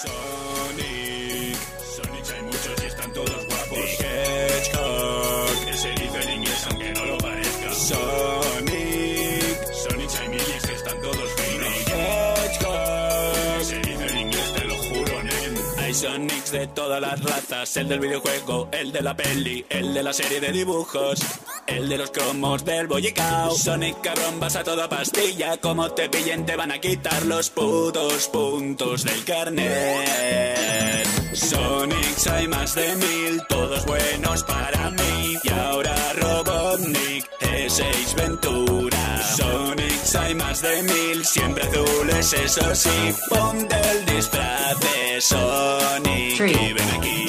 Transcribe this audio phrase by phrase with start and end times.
[0.00, 1.58] Sonic,
[1.96, 3.78] Sonic hay muchos y están todos guapos.
[3.78, 7.72] Y Hedgehog, ese dice en inglés aunque no lo parezca.
[7.74, 11.68] Sonic, Sonic hay miles que están todos finos.
[11.68, 15.54] Y Hedgehog, ese dice en inglés te lo juro, nen.
[15.78, 20.02] Hay Sonics de todas las razas, el del videojuego, el de la peli, el de
[20.04, 21.37] la serie de dibujos.
[21.68, 23.54] El de los cromos del bollicao.
[23.54, 25.58] Sonic cabrón vas a toda pastilla.
[25.58, 31.06] Como te pillen te van a quitar los putos puntos del carnet.
[31.34, 35.36] Sonics hay más de mil Todos buenos para mí.
[35.44, 39.22] Y ahora Robotnik es Ace Ventura.
[39.36, 43.14] Sonics hay más de mil Siempre azules eso sí.
[43.28, 47.26] Ponte el disfraz de Sonic Three, Y ven aquí.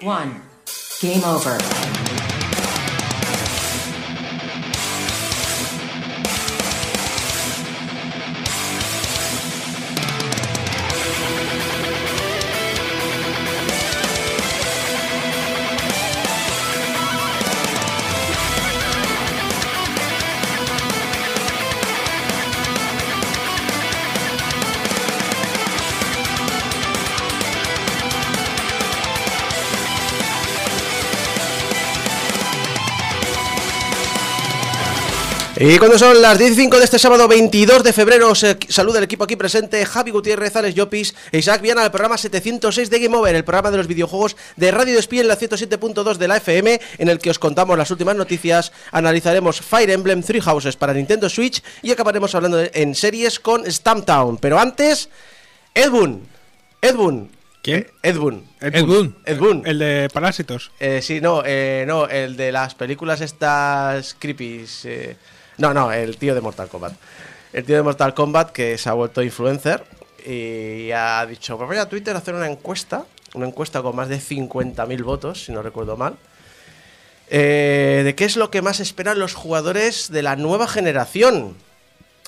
[0.00, 0.40] two, one.
[1.02, 1.58] Game over.
[35.64, 39.04] Y cuando son las 15 de este sábado 22 de febrero, os eh, saluda el
[39.04, 43.16] equipo aquí presente, Javi Gutiérrez, Alex Llopis e Isaac Viana, al programa 706 de Game
[43.16, 46.80] Over, el programa de los videojuegos de Radio Despí en la 107.2 de la FM,
[46.98, 51.28] en el que os contamos las últimas noticias, analizaremos Fire Emblem Three Houses para Nintendo
[51.28, 54.38] Switch y acabaremos hablando de- en series con Stamptown.
[54.38, 55.10] Pero antes,
[55.74, 56.26] Edwin,
[56.80, 57.30] Edwin.
[57.62, 57.82] ¿Quién?
[57.82, 58.44] Eh, Edwin.
[58.60, 59.16] Ed Boon.
[59.24, 59.62] Ed Boon.
[59.64, 60.72] El de Parásitos.
[60.80, 64.64] Eh, sí, no, eh, no, el de las películas estas creepy.
[64.82, 65.16] eh,
[65.58, 66.94] no, no, el tío de Mortal Kombat.
[67.52, 69.84] El tío de Mortal Kombat que se ha vuelto influencer
[70.26, 73.04] y ha dicho, pues voy a Twitter a hacer una encuesta,
[73.34, 76.16] una encuesta con más de 50.000 votos, si no recuerdo mal,
[77.28, 81.56] eh, de qué es lo que más esperan los jugadores de la nueva generación.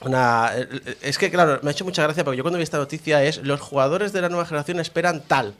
[0.03, 2.78] Una- eh, es que, claro, me ha hecho mucha gracia porque yo cuando vi esta
[2.78, 5.54] noticia es los jugadores de la nueva generación esperan tal.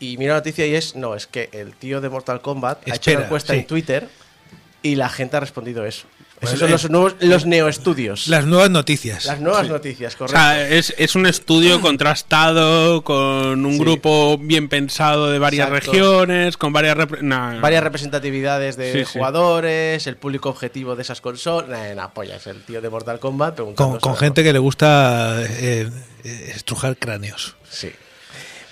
[0.00, 2.94] Y mira la noticia y es, no, es que el tío de Mortal Kombat ha
[2.96, 3.60] hecho una encuesta sí.
[3.60, 4.08] en Twitter
[4.82, 6.06] y la gente ha respondido eso.
[6.42, 8.26] Pues Esos son es- los nuevos, los neoestudios.
[8.26, 9.26] Las nuevas noticias.
[9.26, 10.40] Las nuevas noticias, O correcto.
[10.40, 13.78] sea, es, es un estudio contrastado con un Sí.
[13.78, 15.92] grupo bien pensado de varias Exacto.
[15.92, 16.96] regiones, con varias...
[17.20, 19.18] nah, Varias representatividades de Sí, sí.
[19.18, 21.68] jugadores, el público objetivo de esas consolas.
[21.68, 25.88] Nah, nah, pollas, el tío de Mortal Kombat Con, gente que le gusta eh,
[26.24, 27.54] eh, estrujar cráneos.
[27.70, 27.92] Sí.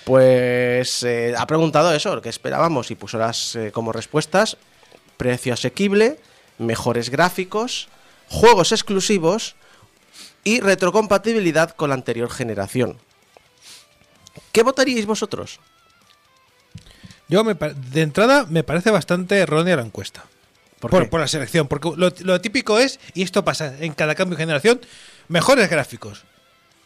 [0.03, 4.57] Pues eh, ha preguntado eso, lo que esperábamos, y puso las eh, como respuestas:
[5.15, 6.19] precio asequible,
[6.61, 7.89] mejores gráficos,
[8.29, 9.55] juegos exclusivos
[10.43, 12.97] y retrocompatibilidad con la anterior generación.
[14.51, 15.59] ¿Qué votaríais vosotros?
[17.27, 20.25] Yo, me de entrada, me parece bastante errónea la encuesta.
[20.79, 21.67] ¿Por por la selección.
[21.67, 24.81] Porque lo, lo típico es, y esto pasa en cada cambio de generación,
[25.27, 26.23] mejores gráficos.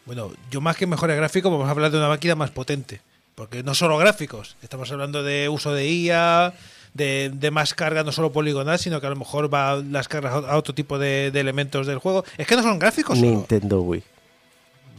[0.06, 3.02] Bueno, yo más que mejores gráficos, vamos a hablar de una máquina más potente.
[3.34, 6.54] Porque no solo gráficos, estamos hablando de uso de IA,
[6.96, 10.34] de, de más carga, no solo poligonal, sino que a lo mejor va las cargas
[10.34, 12.24] a otro tipo de, de elementos del juego.
[12.38, 13.30] Es que no son gráficos solo.
[13.30, 14.04] Nintendo Wii.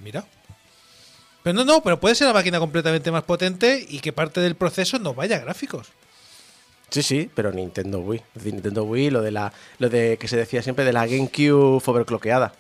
[0.04, 0.24] Mira.
[1.42, 4.56] Pero no, no, pero puede ser una máquina completamente más potente y que parte del
[4.56, 5.88] proceso no vaya a gráficos.
[6.90, 8.18] Sí, sí, pero Nintendo Wii.
[8.18, 11.06] Es decir, Nintendo Wii, lo de la, lo de que se decía siempre de la
[11.06, 12.52] GameCube overclockeada.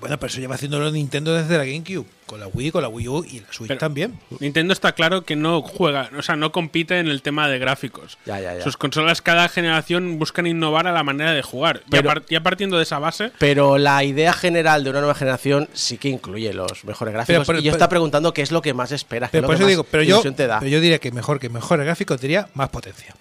[0.00, 3.08] Bueno, pero eso lleva haciéndolo Nintendo desde la GameCube, con la Wii, con la Wii
[3.08, 4.18] U y la Switch Pero- también.
[4.40, 8.18] Nintendo está claro que no juega, o sea, no compite en el tema de gráficos.
[8.26, 8.62] Ya, ya, ya.
[8.64, 11.82] Sus consolas cada generación buscan innovar a la manera de jugar.
[11.88, 15.68] Pero- par- ya partiendo de esa base, Pero la idea general de una nueva generación
[15.72, 17.46] sí que incluye los mejores gráficos.
[17.46, 19.30] pero- y yo pero- está preguntando qué es lo que más esperas.
[19.30, 20.58] qué es Pero lo por que eso más digo, pero yo, te da.
[20.58, 23.14] pero yo diría que mejor que mejores gráficos diría más potencia.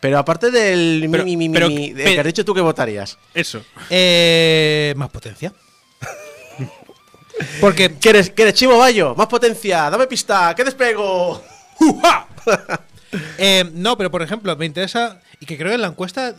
[0.00, 2.52] Pero aparte del Pero- mi, mi, mi, pero- mi, de pe- que has dicho tú
[2.54, 3.16] que votarías.
[3.32, 3.64] eso.
[3.88, 5.52] Eh, más potencia.
[7.60, 9.14] Porque ¿Qué eres, qué eres Chivo Bayo?
[9.14, 11.42] Más potencia, dame pista, ¿qué despego?
[13.38, 16.34] Eh, no, pero por ejemplo, me interesa, y que creo que en la encuesta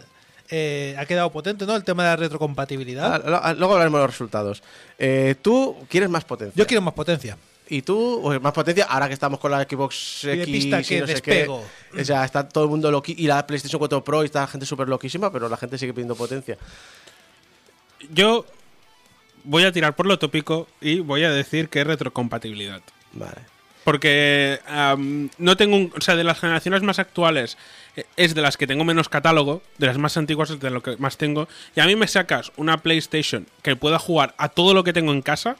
[0.49, 1.75] eh, ha quedado potente, ¿no?
[1.75, 3.23] El tema de la retrocompatibilidad.
[3.25, 4.63] Ah, ah, Luego hablaremos de los resultados.
[4.99, 6.53] Eh, tú quieres más potencia.
[6.55, 7.37] Yo quiero más potencia.
[7.67, 10.99] Y tú, pues, más potencia, ahora que estamos con la Xbox X pista y que
[10.99, 11.63] no sé despego.
[11.91, 12.01] qué.
[12.01, 14.47] O sea, está todo el mundo loqui y la PlayStation 4 Pro y está la
[14.47, 16.57] gente súper loquísima, pero la gente sigue pidiendo potencia.
[18.11, 18.45] Yo
[19.45, 22.81] voy a tirar por lo tópico y voy a decir que es retrocompatibilidad.
[23.13, 23.55] Vale.
[23.83, 24.59] Porque
[25.37, 25.93] no tengo un.
[25.95, 27.55] O sea, de las generaciones más actuales
[27.95, 30.81] eh, es de las que tengo menos catálogo, de las más antiguas es de lo
[30.81, 31.47] que más tengo.
[31.75, 35.11] Y a mí me sacas una PlayStation que pueda jugar a todo lo que tengo
[35.11, 35.57] en casa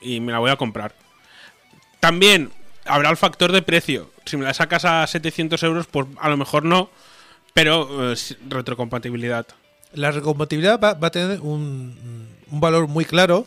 [0.00, 0.94] y me la voy a comprar.
[1.98, 2.52] También
[2.84, 4.10] habrá el factor de precio.
[4.26, 6.88] Si me la sacas a 700 euros, pues a lo mejor no,
[7.52, 8.16] pero eh,
[8.48, 9.44] retrocompatibilidad.
[9.92, 13.46] La recompatibilidad va, va a tener un, un valor muy claro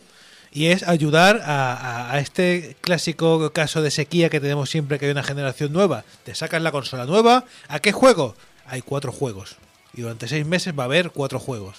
[0.52, 5.06] y es ayudar a, a- a este clásico caso de sequía que tenemos siempre que
[5.06, 6.04] hay una generación nueva.
[6.24, 8.36] Te sacas la consola nueva, ¿a qué juego?
[8.66, 9.58] Hay cuatro juegos.
[9.94, 11.78] Y durante seis meses va a haber cuatro juegos.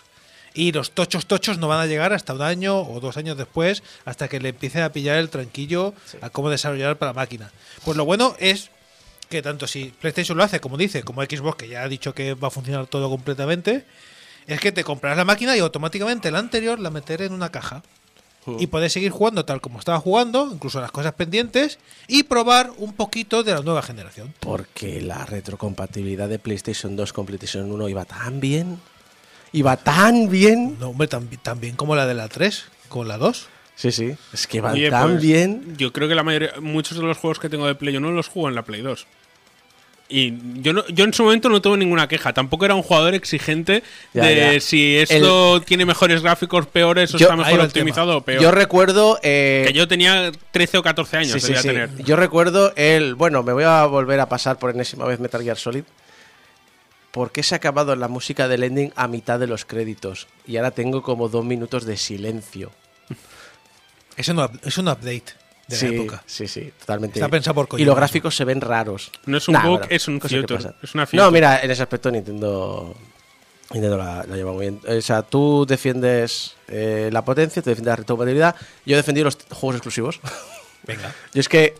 [0.53, 3.85] Y los tochos tochos no van a llegar hasta un año o dos años después,
[4.05, 7.53] hasta que le empiecen a pillar el tranquillo a cómo desarrollar para la máquina.
[7.85, 8.71] Pues lo bueno es
[9.29, 12.35] que tanto si PlayStation lo hace, como dice, como Xbox, que ya ha dicho que
[12.35, 13.85] va a funcionar todo completamente,
[14.47, 17.83] es que te comprarás la máquina y automáticamente la anterior la meteré en una caja.
[18.59, 21.79] Y puedes seguir jugando tal como estaba jugando, incluso las cosas pendientes,
[22.09, 24.35] y probar un poquito de la nueva generación.
[24.41, 28.81] Porque la retrocompatibilidad de PlayStation 2 con PlayStation 1 iba tan bien.
[29.53, 30.79] Iba tan bien.
[30.81, 33.47] No, hombre, tan, tan bien como la de la 3, con la 2.
[33.77, 34.15] Sí, sí.
[34.33, 35.77] Es que iba Oye, tan pues, bien.
[35.77, 38.29] Yo creo que la mayoría, muchos de los juegos que tengo de Play 1 los
[38.29, 39.07] juego en la Play 2.
[40.13, 42.33] Y yo, no, yo en su momento no tuve ninguna queja.
[42.33, 44.61] Tampoco era un jugador exigente Ya, de ya.
[44.61, 48.43] si esto tiene mejores gráficos, peores, o Yo- está mejor optimizado o peor.
[48.43, 49.19] Yo recuerdo.
[49.23, 51.69] eh, que yo tenía 13 o 14 años, sí, sí, debía sí.
[51.69, 51.97] tener.
[52.05, 53.15] Yo recuerdo el.
[53.15, 55.85] Bueno, me voy a volver a pasar por enésima vez Metal Gear Solid.
[57.13, 60.27] ¿Por qué se ha acabado la música del ending a mitad de los créditos?
[60.47, 62.71] Y ahora tengo como dos minutos de silencio.
[64.17, 65.25] Es un, up- es un update
[65.71, 66.23] de sí, la época.
[66.27, 67.19] sí, sí, totalmente.
[67.19, 69.11] Está pensado por Y los gráficos se ven raros.
[69.27, 70.45] No es un Nah, bug, bueno, es un pasan.
[70.83, 71.31] es una No, feature.
[71.31, 72.95] mira, en ese aspecto Nintendo.
[73.73, 74.81] Nintendo la, la lleva muy bien.
[74.87, 78.57] O sea, tú defiendes eh, la potencia, tú defiendes la retrocompatibilidad.
[78.85, 80.21] Yo he defendido los juegos exclusivos.
[80.87, 81.15] Venga.
[81.33, 81.75] Yo es que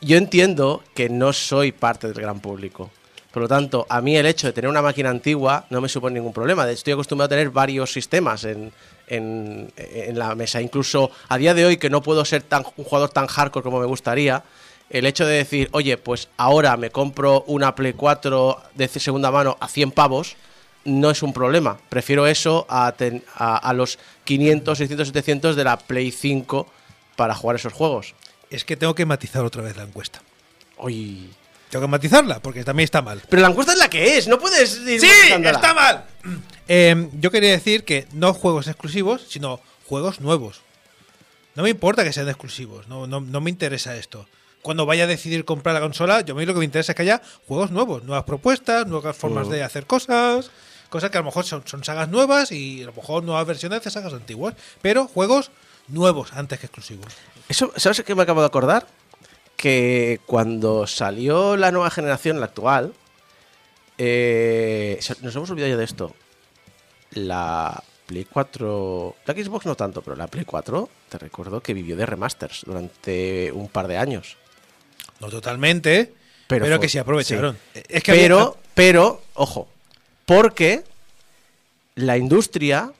[0.00, 2.90] yo entiendo que no soy parte del gran público.
[3.30, 6.14] Por lo tanto, a mí el hecho de tener una máquina antigua no me supone
[6.14, 6.66] ningún problema.
[6.66, 8.72] De hecho, Estoy acostumbrado a tener varios sistemas en,
[9.10, 10.62] en- en la mesa.
[10.62, 13.78] Incluso a día de hoy, que no puedo ser tan, un jugador tan hardcore como
[13.80, 14.42] me gustaría,
[14.88, 19.56] el hecho de decir, oye, pues ahora me compro una Play 4 de segunda mano
[19.60, 20.36] a 100 pavos,
[20.84, 21.78] no es un problema.
[21.90, 26.66] Prefiero eso a, ten- a, a los 500, 600, 700 de la Play 5
[27.16, 28.14] para jugar esos juegos.
[28.50, 30.22] Es que tengo que matizar otra vez la encuesta.
[30.78, 31.30] Uy.
[31.70, 33.22] Tengo que matizarla, porque también está mal.
[33.28, 35.06] Pero la encuesta es la que es, no puedes ir ¡Sí!
[35.06, 35.50] matizándola.
[35.56, 36.04] ¡Está mal!
[36.68, 40.62] Eh, yo quería decir que no juegos exclusivos, sino juegos nuevos.
[41.54, 44.26] No me importa que sean exclusivos, no, no, no me interesa esto.
[44.62, 46.96] Cuando vaya a decidir comprar la consola, yo a mí lo que me interesa es
[46.96, 50.50] que haya juegos nuevos, nuevas propuestas, nuevas formas de hacer cosas,
[50.90, 53.82] cosas que a lo mejor son, son sagas nuevas y a lo mejor nuevas versiones
[53.82, 55.50] de sagas antiguas, pero juegos
[55.88, 57.12] nuevos antes que exclusivos.
[57.48, 58.86] Eso, ¿Sabes qué me acabo de acordar?
[59.60, 62.94] Que cuando salió la nueva generación, la actual,
[63.98, 66.14] eh, nos hemos olvidado ya de esto.
[67.12, 71.94] La Play 4, la Xbox no tanto, pero la Play 4, te recuerdo que vivió
[71.96, 74.36] de remasters durante un par de años.
[75.20, 76.12] No totalmente,
[76.46, 77.58] pero, Pero fue- que se aprovecharon.
[77.74, 77.82] sí.
[77.88, 79.68] Es que pero, había- pero, ojo,
[80.24, 80.82] porque
[81.96, 82.92] la industria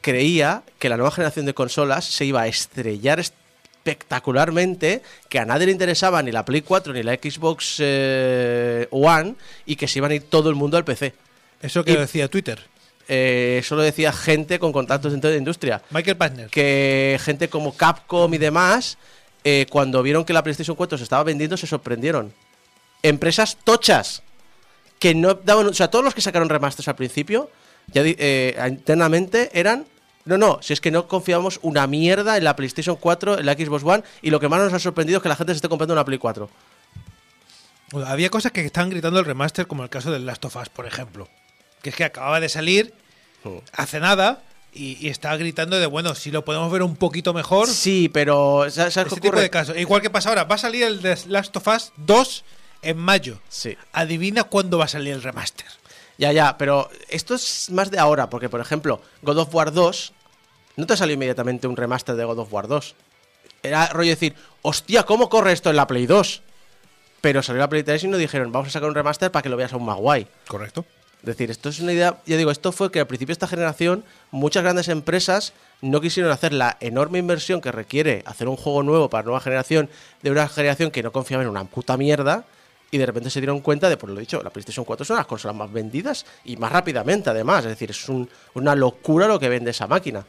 [0.00, 3.20] creía que la nueva generación de consolas se iba a estrellar
[3.90, 9.34] espectacularmente, que a nadie le interesaba ni la Play 4 ni la Xbox eh, One
[9.64, 11.14] y que se iban a ir todo el mundo al PC.
[11.62, 12.60] eso que y- decía Twitter.
[13.08, 15.80] Eh, eso lo decía gente con contactos dentro de la industria.
[15.90, 16.48] Michael Partner.
[16.50, 18.98] Que gente como Capcom y demás,
[19.44, 22.32] eh, cuando vieron que la PlayStation 4 se estaba vendiendo, se sorprendieron.
[23.04, 24.22] Empresas tochas
[24.98, 25.66] que no daban.
[25.68, 27.48] O sea, todos los que sacaron remasters al principio,
[27.92, 29.86] ya eh, internamente eran.
[30.26, 33.54] No, no, si es que no confiábamos una mierda en la PlayStation 4, en la
[33.54, 35.68] Xbox One, y lo que más nos ha sorprendido es que la gente se esté
[35.68, 36.50] comprando una Play 4.
[37.92, 40.68] Bueno, había cosas que estaban gritando el remaster, como el caso del Last of Us,
[40.68, 41.28] por ejemplo.
[41.80, 42.92] Que es que acababa de salir
[43.46, 43.58] Hmm.
[43.72, 44.42] hace nada
[44.72, 47.66] y, y estaba gritando de, bueno, si lo podemos ver un poquito mejor.
[47.68, 48.66] Sí, pero.
[48.70, 49.76] ¿Sabes tipo de casos.
[49.76, 52.44] Igual que pasa ahora, va a salir el de Last of Us 2
[52.82, 53.38] en mayo.
[53.48, 53.76] Sí.
[53.92, 55.66] Adivina cuándo va a salir el remaster.
[56.18, 60.12] Ya, ya, pero esto es más de ahora, porque por ejemplo, God of War 2,
[60.76, 62.94] no te salió inmediatamente un remaster de God of War 2.
[63.62, 66.42] Era rollo decir, hostia, ¿cómo corre esto en la Play 2?
[67.20, 69.48] Pero salió la Play 3 y nos dijeron, vamos a sacar un remaster para que
[69.48, 70.26] lo veas aún más guay.
[70.46, 70.84] Correcto.
[71.20, 73.48] Es decir, esto es una idea, ya digo, esto fue que al principio de esta
[73.48, 78.82] generación muchas grandes empresas no quisieron hacer la enorme inversión que requiere hacer un juego
[78.84, 79.88] nuevo para nueva generación,
[80.22, 82.44] de una generación que no confiaba en una puta mierda,
[82.92, 85.26] y de repente se dieron cuenta de, por lo dicho, la PlayStation 4 son las
[85.26, 89.48] consolas más vendidas y más rápidamente además, es decir, es un- una locura lo que
[89.48, 90.24] vende esa máquina.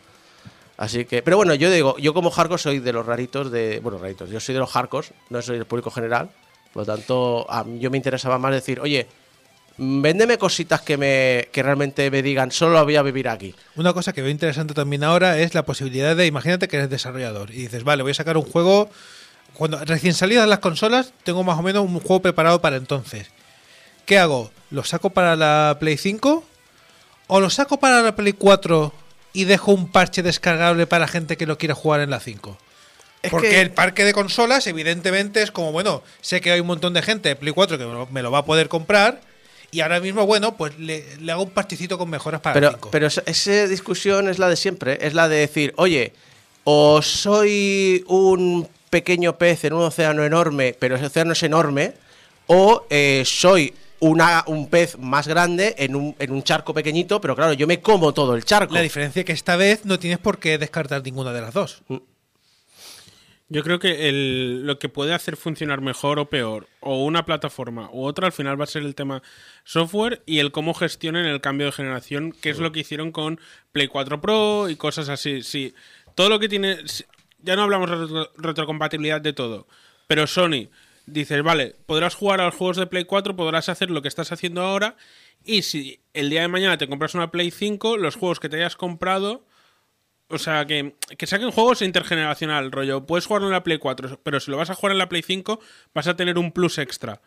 [0.77, 3.97] Así que, pero bueno, yo digo, yo como hardcore soy de los raritos de, bueno,
[3.97, 6.29] raritos, yo soy de los hardcores, no soy del público general,
[6.71, 9.07] por lo tanto, a mí yo me interesaba más decir, oye,
[9.77, 13.55] véndeme cositas que me que realmente me digan, solo voy a vivir aquí.
[13.75, 17.49] Una cosa que veo interesante también ahora es la posibilidad de, imagínate que eres desarrollador
[17.49, 18.89] y dices, vale, voy a sacar un juego
[19.53, 23.31] cuando recién salidas las consolas, tengo más o menos un juego preparado para entonces.
[24.05, 24.51] ¿Qué hago?
[24.69, 26.43] ¿Lo saco para la Play 5?
[27.27, 28.93] ¿O lo saco para la Play 4
[29.37, 32.57] y dejo un parche descargable para gente que lo quiera jugar en la 5?
[33.21, 36.65] Es Porque que- el parque de consolas, evidentemente, es como, bueno, sé que hay un
[36.67, 39.21] montón de gente de Play 4 que me lo, va a poder comprar.
[39.69, 42.73] Y ahora mismo, bueno, pues le, le hago un parchecito con mejoras para Pero, el
[42.75, 42.89] 5.
[42.91, 44.97] pero esa- esa discusión es la de siempre.
[45.05, 46.13] Es la de decir, oye,
[46.63, 51.93] o soy un pequeño pez en un océano enorme, pero ese océano es enorme,
[52.47, 57.35] o eh, soy una, un pez más grande en un, en un charco pequeñito, pero
[57.35, 58.73] claro, yo me como todo el charco.
[58.73, 61.81] La diferencia es que esta vez no tienes por qué descartar ninguna de las dos.
[63.49, 67.89] Yo creo que el- lo que puede hacer funcionar mejor o peor, o una plataforma
[67.93, 69.23] u otra, al final va a ser el tema
[69.63, 73.39] software y el cómo gestionen el cambio de generación, que es lo que hicieron con
[73.71, 75.43] Play 4 Pro y cosas así.
[75.43, 75.73] Sí,
[76.13, 76.77] todo lo que tiene.
[77.41, 79.65] Ya no hablamos de retro- retrocompatibilidad de todo,
[80.07, 80.67] pero Sony
[81.07, 84.31] dices, vale, podrás jugar a los juegos de Play 4, podrás hacer lo que estás
[84.31, 84.95] haciendo ahora,
[85.43, 88.57] y si el día de mañana te compras una Play 5, los juegos que te
[88.57, 89.43] hayas comprado.
[90.29, 93.05] O sea, que, que saquen juegos intergeneracional, rollo.
[93.05, 95.21] Puedes jugarlo en la Play 4, pero si lo vas a jugar en la Play
[95.21, 95.59] 5,
[95.93, 97.21] vas a tener un plus extra.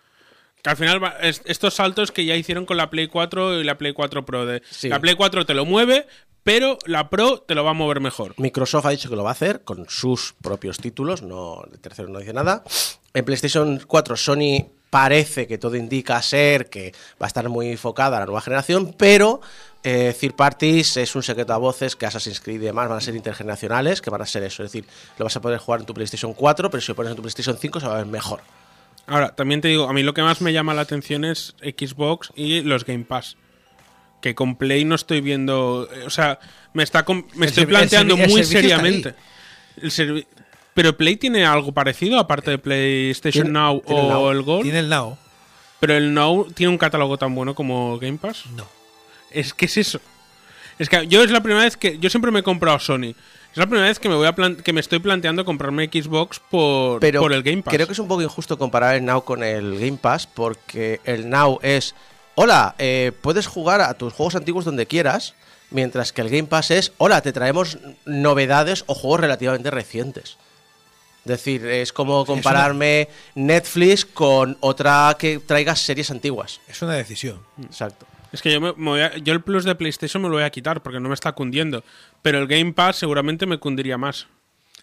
[0.62, 3.64] Que al final, va- es- estos saltos que ya hicieron con la Play 4 y
[3.64, 4.44] la Play 4 Pro.
[4.44, 4.90] De, Sí.
[4.90, 6.06] La Play 4 te lo mueve,
[6.42, 8.34] pero la Pro te lo va a mover mejor.
[8.36, 12.08] Microsoft ha dicho que lo va a hacer con sus propios títulos, no el tercero
[12.10, 12.62] no dice nada.
[13.14, 18.16] En PlayStation 4 Sony parece que todo indica ser que va a estar muy enfocada
[18.16, 19.40] a la nueva generación, pero
[19.82, 23.00] eh, third parties es un secreto a voces que Assassin's Creed y demás van a
[23.00, 25.86] ser intergeneracionales, que van a ser eso, es decir, lo vas a poder jugar en
[25.86, 28.06] tu PlayStation 4, pero si lo pones en tu PlayStation 5 se va a ver
[28.06, 28.40] mejor.
[29.06, 32.30] Ahora, también te digo, a mí lo que más me llama la atención es Xbox
[32.36, 33.36] y los Game Pass.
[34.20, 35.88] Que con Play no estoy viendo.
[36.06, 36.38] O sea,
[36.74, 39.14] me, está me estoy planteando muy seriamente.
[39.82, 39.90] El
[40.74, 44.30] Pero Play tiene algo parecido, aparte de PlayStation Tiene- Now tiene o Now.
[44.30, 44.62] el Gold.
[44.62, 45.18] Tiene el Now.
[45.80, 48.44] Pero el Now tiene un catálogo tan bueno como Game Pass.
[48.54, 48.66] No.
[49.30, 50.00] Es que es eso.
[50.78, 51.98] Es que yo es la primera vez que.
[51.98, 53.14] Yo siempre me he comprado Sony.
[53.52, 57.00] Es la primera vez que me voy a que me estoy planteando comprarme Xbox por,
[57.00, 57.74] Pero por el Game Pass.
[57.74, 61.28] creo que es un poco injusto comparar el Now con el Game Pass porque el
[61.28, 61.96] Now es,
[62.36, 65.34] hola, eh, puedes jugar a tus juegos antiguos donde quieras,
[65.70, 70.36] mientras que el Game Pass es, hola, te traemos novedades o juegos relativamente recientes.
[71.24, 76.60] Es decir, es como compararme Netflix con otra que traiga series antiguas.
[76.66, 77.40] Es una decisión.
[77.62, 78.06] Exacto.
[78.32, 80.44] Es que yo, me, me voy a- yo el plus de PlayStation me lo voy
[80.44, 81.84] a quitar porque no me está cundiendo.
[82.22, 84.28] Pero el Game Pass seguramente me cundiría más.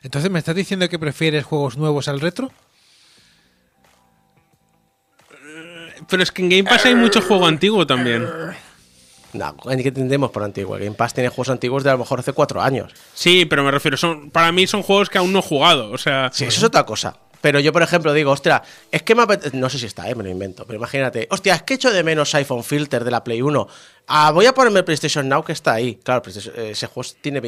[0.04, 2.52] Entonces, ¿me estás diciendo que prefieres juegos nuevos al retro?
[6.10, 8.28] Pero es que en Game Pass hay mucho juego antiguo también.
[9.34, 10.76] No, ¿qué entendemos por antiguo?
[10.78, 12.92] Game Pass tiene juegos antiguos de a lo mejor hace cuatro años.
[13.14, 15.92] Sí, pero me refiero, son para mí son juegos que aún no he jugado.
[15.92, 17.18] O sea, Sí, eso es otra cosa.
[17.40, 20.16] Pero yo, por ejemplo, digo, ostras, es que me apete- No sé si está, eh,
[20.16, 20.66] me lo invento.
[20.66, 23.68] Pero imagínate, hostia, es que echo de menos iPhone Filter de la Play 1.
[24.08, 26.00] Ah, voy a ponerme el PlayStation Now que está ahí.
[26.04, 27.40] Claro, ese juego tiene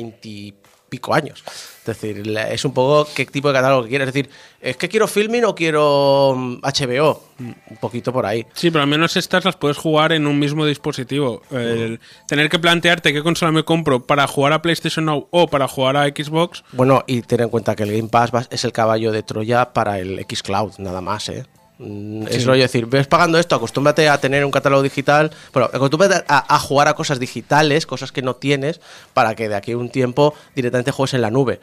[0.89, 1.43] veintipico años.
[1.79, 4.07] Es decir, es un poco qué tipo de catálogo que quieres.
[4.07, 4.29] Es decir,
[4.61, 7.23] es que quiero filming o quiero mm, HBO.
[7.39, 8.45] Un poquito por ahí.
[8.53, 11.41] sí, pero al menos estas las puedes jugar en un mismo dispositivo.
[11.51, 15.67] El tener que plantearte qué consola me compro para jugar a PlayStation Now o para
[15.67, 16.63] jugar a Xbox.
[16.73, 19.99] Bueno, y ten en cuenta que el Game Pass es el caballo de Troya para
[19.99, 21.45] el Xcloud, nada más, ¿eh?
[21.79, 26.25] Mm, Es rollo decir, ves pagando esto, acostúmbrate a tener un catálogo digital, bueno, acostúmbrate
[26.27, 28.81] a, a jugar a cosas digitales, cosas que no tienes,
[29.13, 31.59] para que de aquí a un tiempo directamente juegues en la nube.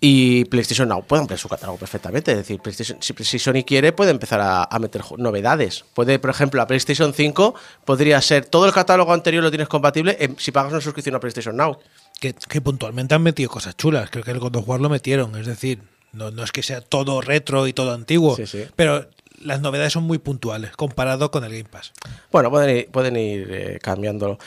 [0.00, 2.32] Y PlayStation Now puede ampliar su catálogo perfectamente.
[2.32, 5.84] Es decir, PlayStation- si, si Sony quiere, puede empezar a, a meter novedades.
[5.94, 7.54] Puede, por ejemplo, la PlayStation 5
[7.86, 11.20] podría ser todo el catálogo anterior lo tienes compatible en- si pagas una suscripción a
[11.20, 11.78] PlayStation Now.
[12.20, 14.10] Que, que puntualmente han metido cosas chulas.
[14.10, 15.36] Creo que el God of War lo metieron.
[15.36, 15.80] Es decir,
[16.12, 18.36] no, no es que sea todo retro y todo antiguo.
[18.36, 18.66] Sí, sí.
[18.76, 19.08] Pero
[19.44, 21.92] las novedades son muy puntuales comparado con el Game Pass.
[22.32, 24.38] Bueno, pueden ir, pueden ir eh, cambiándolo.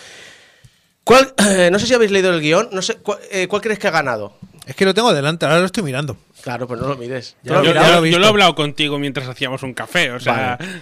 [1.04, 1.34] ¿Cuál,
[1.72, 3.92] no sé si habéis leído el guion, no sé, ¿cuál, eh, ¿cuál crees que ha
[3.92, 4.34] ganado?
[4.66, 6.18] Es que lo tengo delante, ahora lo estoy mirando.
[6.42, 7.38] Claro, pero no lo mires.
[7.44, 7.86] Ya ¿Tú lo yo, has lo- mirado?
[7.86, 8.20] ya yo- lo he yo visto.
[8.20, 10.12] lo he hablado contigo mientras hacíamos un café.
[10.12, 10.82] O sea, Vale.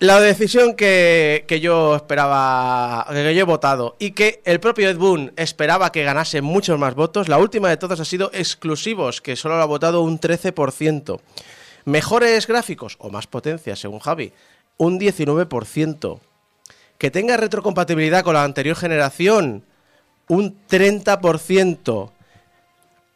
[0.00, 4.96] La decisión que, que yo esperaba, que yo he votado y que el propio Ed
[4.96, 9.36] Boon esperaba que ganase muchos más votos, la última de todas ha sido exclusivos, que
[9.36, 11.20] solo lo ha votado un 13%.
[11.90, 14.32] Mejores gráficos o más potencia, según Javi,
[14.76, 16.20] un 19%.
[16.98, 19.64] Que tenga retrocompatibilidad con la anterior generación,
[20.28, 22.12] un 30%.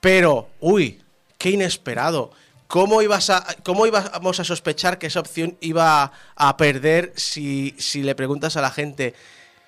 [0.01, 1.01] Pero, uy,
[1.39, 2.33] qué inesperado.
[2.67, 8.03] ¿Cómo, ibas a, ¿Cómo íbamos a sospechar que esa opción iba a perder si, si
[8.03, 9.15] le preguntas a la gente,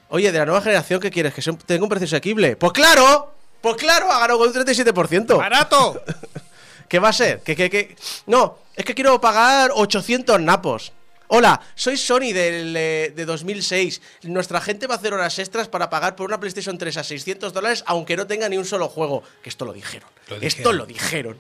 [0.08, 1.32] oye, de la nueva generación, ¿qué quieres?
[1.32, 2.56] ¿Que tenga un precio asequible?
[2.56, 5.36] Pues claro, pues claro, ha ganado con un 37%.
[5.36, 6.02] ¡Barato!
[6.88, 7.40] ¿Qué va a ser?
[7.40, 7.97] ¿Qué, qué, qué?
[8.26, 10.93] No, es que quiero pagar 800 napos.
[11.28, 14.00] Hola, soy Sony del, eh, de 2006.
[14.25, 17.52] Nuestra gente va a hacer horas extras para pagar por una PlayStation 3 a 600
[17.52, 19.25] dólares, aunque no tenga ni un solo juego.
[19.43, 20.09] Que esto lo dijeron.
[20.28, 21.38] Lo Esto lo dijeron.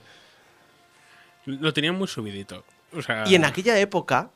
[1.44, 2.64] Lo tenían muy subidito.
[2.92, 4.30] O sea, Y en aquella época,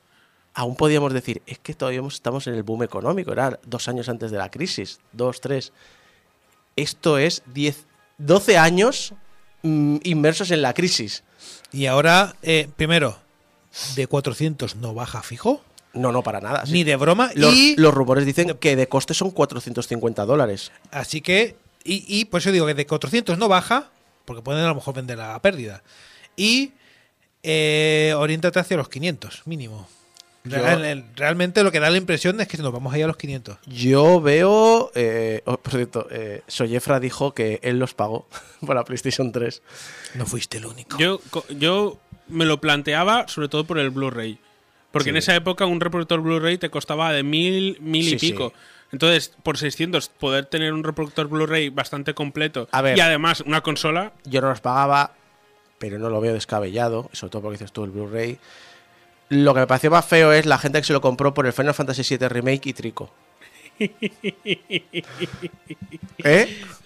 [0.54, 4.30] aún podíamos decir, es que todavía estamos en el boom económico, era dos años antes
[4.30, 5.72] de la crisis, dos, tres.
[6.76, 7.86] Esto es 10,
[8.18, 9.14] 12 años
[9.62, 11.22] mm, inmersos en la crisis.
[11.72, 13.18] Y ahora, eh, primero,
[13.96, 15.62] de 400 no baja fijo,
[15.92, 16.66] No, no, para nada.
[16.66, 16.72] sí.
[16.72, 17.30] ni de broma.
[17.34, 20.72] Los, y los rumores dicen que de coste son 450 dólares.
[20.90, 23.90] Así que, y, y por eso digo que de 400 no baja,
[24.24, 25.82] porque pueden a lo mejor vender a pérdida.
[26.36, 26.72] Y
[27.42, 29.88] eh, oriéntate hacia los 500, mínimo.
[30.44, 33.16] Real- realmente lo que da la impresión es que nos vamos a ir a los
[33.18, 33.58] 500.
[33.66, 34.90] Yo veo.
[34.94, 38.26] eh, oh, por cierto, eh, Soyefra dijo que él los pagó
[38.66, 39.62] por la PlayStation 3.
[40.14, 40.96] No fuiste el único.
[40.98, 41.20] yo,
[41.50, 44.38] yo me lo planteaba sobre todo por el Blu-ray.
[44.92, 45.10] Porque Sí.
[45.10, 48.30] en esa época un reproductor Blu-ray te costaba de mil, mil y Sí, sí.
[48.32, 48.52] pico.
[48.92, 52.96] Entonces, por 600, poder tener un reproductor Blu-ray bastante completo A ver.
[52.98, 55.12] y además una consola, Yo no los pagaba,
[55.78, 58.38] pero no lo veo descabellado, sobre todo porque dices tú el Blu-ray.
[59.30, 61.52] Lo que me pareció más feo es la gente que se lo compró por el
[61.52, 63.10] Final Fantasy VII Remake y Trico.
[63.78, 63.90] ¿Eh?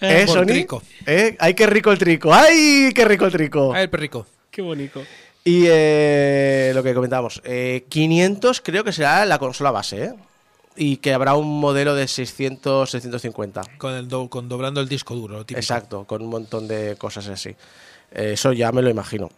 [0.00, 0.46] ¿Eh, por Sony?
[0.46, 0.82] Trico.
[1.06, 1.36] ¿Eh?
[1.40, 2.32] ¡Ay, qué rico el Trico!
[2.32, 3.72] ¡Ay, qué rico el Trico!
[3.74, 4.26] Ah, el perrico.
[4.50, 5.02] qué bonito.
[5.44, 10.14] Y eh, lo que comentábamos, eh, 500 creo que será la consola base, ¿eh?
[10.76, 13.62] Y que habrá un modelo de 600, 650.
[13.78, 15.60] Con, el do- con doblando el disco duro, lo.
[15.60, 17.50] Exacto, con un montón de cosas así.
[18.10, 19.30] Eh, Eso ya me lo imagino.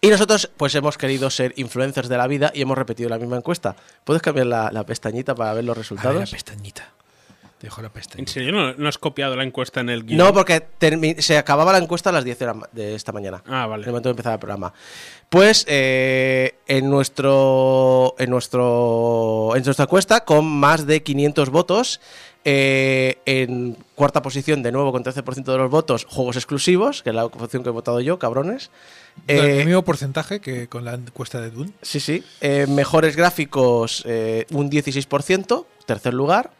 [0.00, 3.36] Y nosotros, pues hemos querido ser influencers de la vida y hemos repetido la misma
[3.36, 3.74] encuesta.
[4.04, 6.30] ¿Puedes cambiar la, la pestañita para ver los A ver, la resultados?
[6.30, 6.88] pestañita.
[7.58, 8.32] Te dejo la ¿En pestañita.
[8.32, 10.16] serio no, no has copiado la encuesta en el guion?
[10.18, 10.62] No, porque
[11.18, 12.38] se acababa la encuesta a las 10
[12.72, 13.42] de, esta mañana.
[13.46, 13.86] Ah, En el vale.
[13.86, 14.72] momento de empezar el programa.
[15.28, 22.00] Pues eh, en nuestro en nuestro en nuestra encuesta con más de 500 votos
[22.44, 27.16] eh, en cuarta posición de nuevo con 13% de los votos juegos exclusivos, que es
[27.16, 28.70] la opción que he votado yo, cabrones.
[29.26, 31.72] Con Eh, el mismo porcentaje que con la encuesta de Dune.
[31.82, 32.22] Sí, sí.
[32.40, 36.52] Eh, mejores gráficos, eh, un 16%, tercer lugar.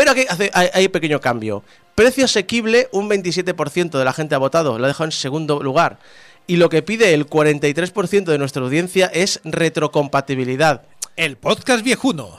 [0.00, 1.62] Pero aquí hace- hay, hay pequeño cambio.
[1.94, 5.98] Precio asequible, un 27% de la gente ha votado, lo ha dejado en segundo lugar.
[6.46, 10.82] Y lo que pide el 43% de nuestra audiencia es retrocompatibilidad.
[11.16, 12.38] El podcast viejuno.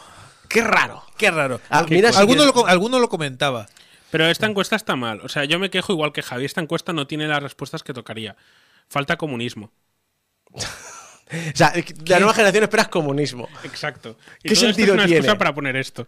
[0.50, 1.04] ¡Qué raro!
[1.17, 1.62] Qué raro.
[1.69, 3.67] Ah, Porque mira si alguno, quieres- lo, co- alguno lo comentaba.
[4.10, 5.21] Pero esta encuesta está mal.
[5.21, 6.45] O sea, yo me quejo igual que Javi.
[6.45, 8.36] Esta encuesta no tiene las respuestas que tocaría.
[8.89, 9.71] Falta comunismo.
[11.34, 11.71] O sea,
[12.08, 13.47] la nueva generación espera comunismo.
[13.63, 14.17] Exacto.
[14.43, 15.38] Y ¿Qué todo esto sentido es una excusa tiene?
[15.38, 16.06] para poner esto.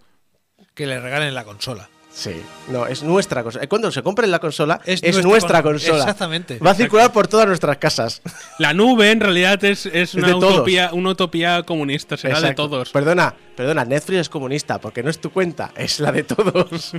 [0.74, 1.90] Que le regalen la consola.
[2.12, 3.66] Sí, no, es nuestra consola.
[3.68, 6.00] Cuando se compre la consola, es, Es nuestra, nuestra con- consola.
[6.00, 6.60] exactamente.
[6.60, 8.22] Va a circular por todas nuestras casas.
[8.60, 12.16] La nube en realidad es, es una, de utopía, una utopía comunista.
[12.16, 12.70] Será de Exacto.
[12.70, 12.92] todos.
[12.92, 16.94] Perdona, perdona, Netflix es comunista porque no es tu cuenta, es la de todos.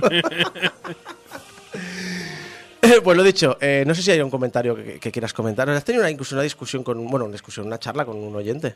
[2.81, 5.69] Eh, pues lo dicho, eh, no sé si hay un comentario que, que quieras comentar.
[5.69, 8.75] ¿Has tenido una, incluso una discusión con, bueno, una discusión, una charla con un oyente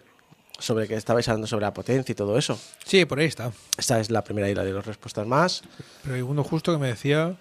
[0.59, 2.59] sobre que estabais hablando sobre la potencia y todo eso?
[2.85, 3.51] Sí, por ahí está.
[3.77, 5.61] Esta es la primera isla de las respuestas más.
[6.03, 7.35] Pero hay uno justo que me decía.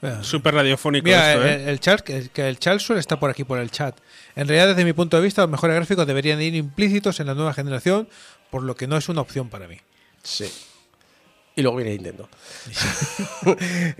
[0.00, 1.70] Mira, Súper radiofónico Mira, esto, el, ¿eh?
[1.70, 3.96] el chat, que, que el chat suele estar por aquí por el chat.
[4.36, 7.34] En realidad, desde mi punto de vista, los mejores gráficos deberían ir implícitos en la
[7.34, 8.08] nueva generación,
[8.50, 9.78] por lo que no es una opción para mí.
[10.22, 10.48] Sí.
[11.56, 12.28] Y luego viene Nintendo.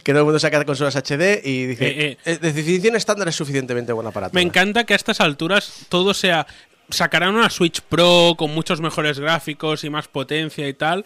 [0.05, 2.19] que todo el mundo saca consolas HD y dice: Eh, eh.
[2.25, 4.45] "Eh, de definición estándar es suficientemente buena para Me todas".
[4.45, 6.47] encanta que a estas alturas todo sea.
[6.91, 11.05] Sacarán una Switch Pro con muchos mejores gráficos y más potencia y tal.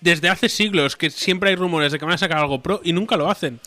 [0.00, 2.92] Desde hace siglos que siempre hay rumores de que van a sacar algo Pro y
[2.92, 3.60] nunca lo hacen.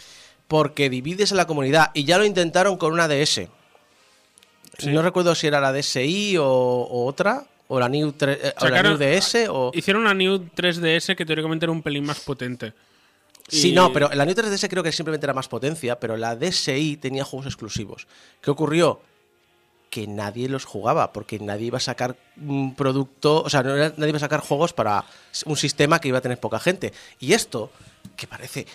[0.47, 3.47] porque divides a la comunidad y ya lo intentaron con una DS.
[4.85, 8.77] No recuerdo si era la DSi o, o otra, o la New, eh, o la
[8.77, 9.71] Sacaron- New DS o...
[9.73, 12.73] Hicieron una New 3DS que teóricamente era un pelín más potente.
[13.47, 16.35] Sí, Y- no, pero la New 3DS creo que simplemente era más potencia, pero la
[16.35, 18.07] DSi tenía juegos exclusivos.
[18.41, 19.01] ¿Qué ocurrió?
[19.93, 24.17] Que nadie los jugaba, porque nadie iba a sacar un producto, o sea, nadie iba
[24.17, 25.05] a sacar juegos para
[25.45, 26.93] un sistema que iba a tener poca gente.
[27.19, 27.69] Y esto,
[28.15, 28.65] que parece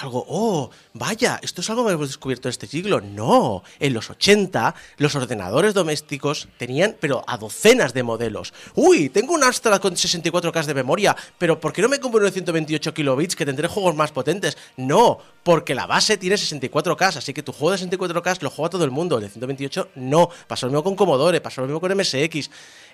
[0.00, 3.00] algo, oh, vaya, esto es algo que hemos descubierto en este siglo.
[3.00, 8.52] No, en los 80 los ordenadores domésticos tenían, pero a docenas de modelos.
[8.74, 12.26] Uy, tengo un Astra con 64K de memoria, pero ¿por qué no me compro uno
[12.26, 14.56] de 128 kilobits que tendré juegos más potentes?
[14.76, 18.84] No, porque la base tiene 64K, así que tu juego de 64K lo juega todo
[18.84, 20.28] el mundo, el de 128 no.
[20.46, 22.50] Pasó lo mismo con Commodore, pasó lo mismo con MSX.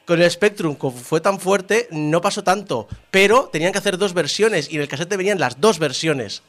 [0.07, 4.13] Con el Spectrum, como fue tan fuerte, no pasó tanto, pero tenían que hacer dos
[4.13, 6.43] versiones y en el cassette venían las dos versiones.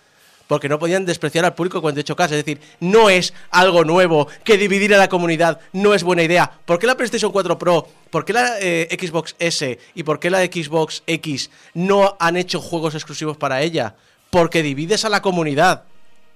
[0.47, 2.25] Porque no podían despreciar al público de 48K.
[2.25, 6.51] Es decir, no es algo nuevo que dividir a la comunidad no es buena idea.
[6.65, 10.29] ¿Por qué la PlayStation 4 Pro, por qué la eh, Xbox S y por qué
[10.29, 13.95] la Xbox X no han hecho juegos exclusivos para ella?
[14.29, 15.83] Porque divides a la comunidad.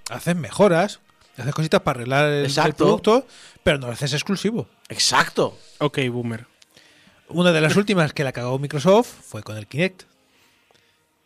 [0.09, 0.99] Haces mejoras,
[1.37, 3.25] haces cositas para arreglar el, producto,
[3.63, 4.67] pero no lo haces exclusivo.
[4.89, 5.57] Exacto.
[5.79, 6.45] Ok, boomer.
[7.29, 10.03] Una de las últimas que la cagó Microsoft fue con el Kinect.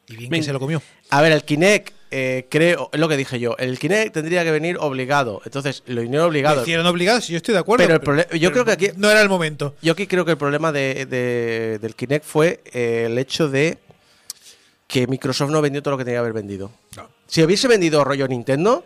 [0.07, 0.81] Y bien que se lo comió.
[1.11, 4.51] A ver, el Kinect, eh, creo, es lo que dije yo, el Kinect tendría que
[4.51, 5.41] venir obligado.
[5.45, 6.61] Entonces, lo vinieron Lo obligado.
[6.61, 7.83] hicieron obligados, y yo estoy de acuerdo.
[7.83, 9.75] Pero el prole- yo creo que aquí- No era el momento.
[9.81, 13.79] Yo aquí creo que el problema de, de- del Kinect fue eh, el hecho de
[14.87, 16.71] que Microsoft no vendió todo lo que tenía que haber vendido.
[17.27, 18.85] Si hubiese vendido rollo Nintendo,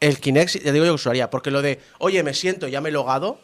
[0.00, 2.90] el Kinect, ya digo yo que usaría, porque lo de, oye, me siento, ya me
[2.90, 3.40] he logado,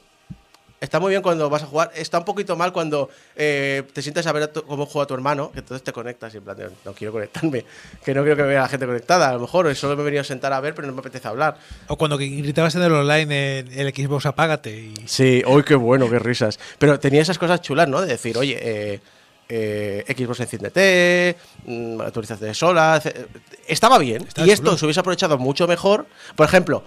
[0.82, 4.26] está muy bien cuando vas a jugar, está un poquito mal cuando eh, te sientes
[4.26, 6.56] a ver a tu- cómo juega tu hermano, que entonces te conectas y en plan,
[6.56, 7.64] de, no quiero conectarme,
[8.04, 10.04] que no quiero que vea a la gente conectada, a lo mejor solo me he
[10.04, 11.56] venido a sentar a ver, pero no me apetece hablar.
[11.86, 14.76] O cuando gritabas en el online el, el Xbox apágate.
[14.76, 14.94] Y...
[15.06, 16.58] Sí, uy, qué bueno, qué risas.
[16.78, 18.00] Pero tenía esas cosas chulas, ¿no?
[18.00, 19.00] De decir, oye, eh,
[19.48, 23.06] eh, Xbox enciéndete, mm, actualizaciones solas.
[23.06, 23.26] eh,
[23.68, 24.26] Estaba bien.
[24.36, 26.06] Y esto se hubiese aprovechado mucho mejor.
[26.34, 26.82] Por ejemplo,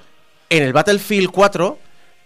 [0.49, 1.79] en el Battlefield 4,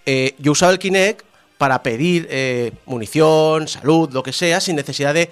[0.05, 1.25] eh, yo usaba el Kinect
[1.59, 5.29] para pedir eh, munición, salud, lo que sea, sin necesidad de.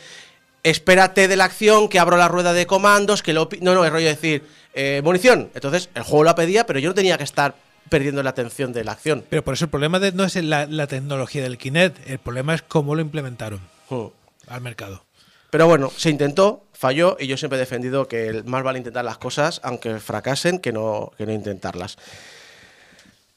[0.62, 3.48] Espérate de la acción, que abro la rueda de comandos, que lo.
[3.48, 3.60] pi-".
[3.62, 5.50] No, no, es rollo decir, eh, munición.
[5.56, 7.56] Entonces, el juego la pedía, pero yo no tenía que estar
[7.90, 9.24] perdiendo la atención de la acción.
[9.30, 12.54] Pero por eso el problema de- no es la, la tecnología del Kinect, el problema
[12.54, 14.08] es cómo lo implementaron Hmm.
[14.48, 15.06] al mercado.
[15.50, 19.06] Pero bueno, se intentó, falló y yo siempre he defendido que el- más vale intentar
[19.06, 21.98] las cosas, aunque fracasen, que no, que no intentarlas.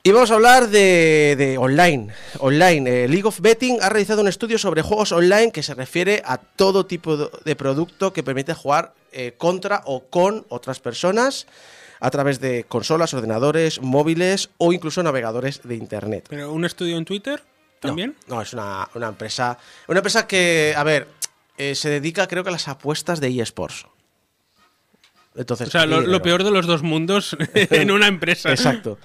[0.03, 2.09] Y vamos a hablar de, de online.
[2.39, 3.05] Online.
[3.05, 6.39] Eh, League of Betting ha realizado un estudio sobre juegos online que se refiere a
[6.39, 11.47] todo tipo de- producto que permite jugar eh, contra o con otras personas
[12.01, 16.27] a través de consolas, ordenadores, móviles o incluso navegadores de Internet.
[16.31, 17.43] ¿Pero un estudio en Twitter
[17.81, 18.17] también?
[18.27, 19.59] No, no, es una, una empresa.
[19.87, 21.09] Una empresa que, a ver,
[21.59, 23.85] eh, se dedica creo que a las apuestas de eSports.
[25.37, 28.51] Entonces, O sea, lo, peor de los dos mundos en una empresa.
[28.51, 28.99] Exacto.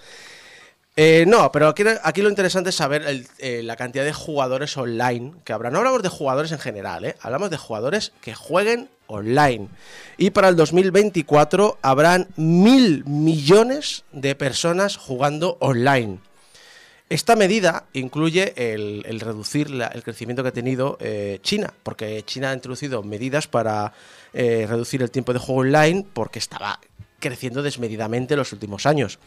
[0.98, 5.52] Eh, no, pero aquí, lo interesante es saber eh, la cantidad de jugadores online que
[5.52, 5.70] habrá.
[5.70, 7.16] No hablamos de jugadores en general, ¿eh?
[7.20, 9.68] hablamos de jugadores que jueguen online.
[10.18, 16.20] Y para el 2024 habrán mil millones de personas jugando online.
[17.10, 22.54] Esta medida incluye el, reducir el crecimiento que ha tenido eh, China, porque China ha
[22.54, 23.92] introducido medidas para
[24.34, 26.80] reducir el tiempo de juego online porque estaba
[27.20, 29.20] creciendo desmedidamente en los últimos años.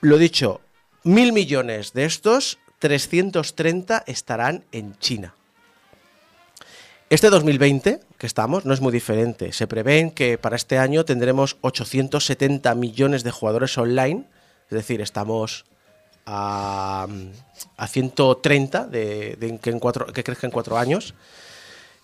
[0.00, 0.60] Lo dicho,
[1.04, 5.34] mil millones de estos, 330 estarán en China.
[7.08, 9.52] Este 2020, que estamos, no es muy diferente.
[9.52, 14.24] Se prevén que para este año tendremos 870 millones de jugadores online,
[14.64, 15.64] es decir, estamos
[16.26, 17.06] a,
[17.76, 21.14] a 130 de, de que, en cuatro, crezca en cuatro años.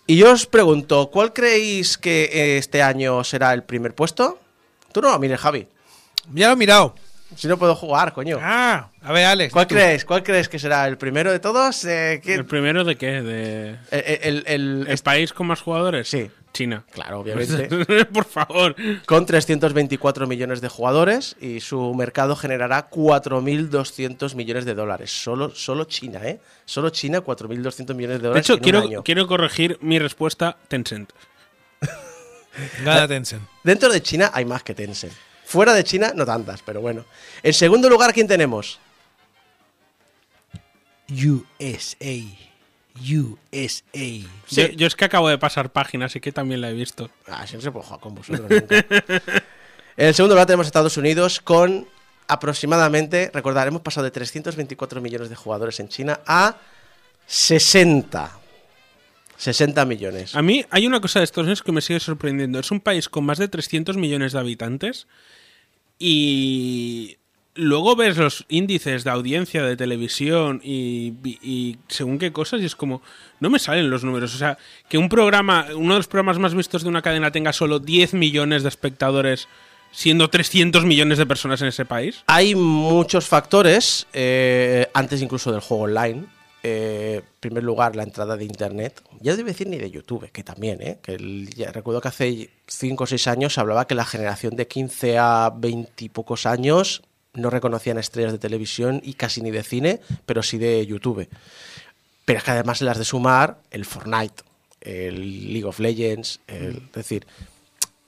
[0.07, 4.39] Y yo os pregunto, ¿cuál creéis que eh, este año será el primer puesto?
[4.91, 5.67] Tú no, mire, Javi.
[6.33, 6.95] Ya lo he mirado.
[7.35, 8.37] Si no puedo jugar, coño.
[8.41, 9.51] Ah, a ver, Alex.
[9.53, 9.73] ¿Cuál tú.
[9.75, 10.05] crees?
[10.05, 11.83] ¿Cuál crees que será el primero de todos?
[11.85, 12.21] Eh.
[12.25, 13.21] ¿El primero de qué?
[13.23, 16.07] ¿De El, el- el- el país con más jugadores?
[16.09, 16.29] Sí.
[16.53, 16.83] China.
[16.91, 17.67] Claro, obviamente.
[18.13, 18.75] Por favor.
[19.07, 25.11] con 324 millones de jugadores y su mercado generará 4.200 millones de dólares.
[25.11, 26.39] Solo, solo China, ¿eh?
[26.65, 29.03] Solo China, 4.200 millones de De dólares hecho, en un quiero, año.
[29.03, 31.11] quiero corregir mi respuesta Tencent.
[32.85, 33.41] Gana Tencent.
[33.63, 35.13] Dentro de China hay más que Tencent.
[35.45, 37.05] Fuera de China, no tantas, pero bueno.
[37.41, 38.79] En segundo lugar, ¿quién tenemos?
[41.09, 42.15] USA.
[42.95, 44.29] USA.
[44.49, 47.09] Yo, yo es que acabo de pasar página, así que también la he visto.
[47.27, 48.75] Ah, si no se puede jugar con vosotros nunca.
[49.97, 51.87] en el segundo lugar tenemos Estados Unidos con
[52.27, 56.55] aproximadamente, recordar, hemos pasado de 324 millones de jugadores en China a
[57.25, 58.42] 60.
[59.37, 60.35] 60 millones.
[60.35, 62.59] A mí hay una cosa de Estados Unidos que me sigue sorprendiendo.
[62.59, 65.07] Es un país con más de 300 millones de habitantes
[65.99, 67.17] y
[67.55, 72.75] luego ves los índices de audiencia de televisión y, y según qué cosas y es
[72.75, 73.01] como,
[73.39, 74.33] no me salen los números.
[74.35, 74.57] O sea,
[74.89, 78.13] que un programa, uno de los programas más vistos de una cadena tenga solo 10
[78.13, 79.47] millones de espectadores
[79.93, 82.23] siendo 300 millones de personas en ese país.
[82.27, 86.25] Hay muchos factores, eh, antes incluso del juego online.
[86.65, 89.01] Eh, en primer lugar, la entrada de Internet.
[89.19, 90.99] Ya debe decir ni de YouTube, que también, ¿eh?
[91.01, 94.55] Que el- ya recuerdo que hace 5 o 6 años se hablaba que la generación
[94.55, 99.51] de 15 a 20 y pocos años no reconocían estrellas de televisión y casi ni
[99.51, 101.27] de cine, pero sí de YouTube.
[102.25, 104.43] Pero es que además las de sumar el Fortnite,
[104.79, 107.27] el League of Legends, el- es decir,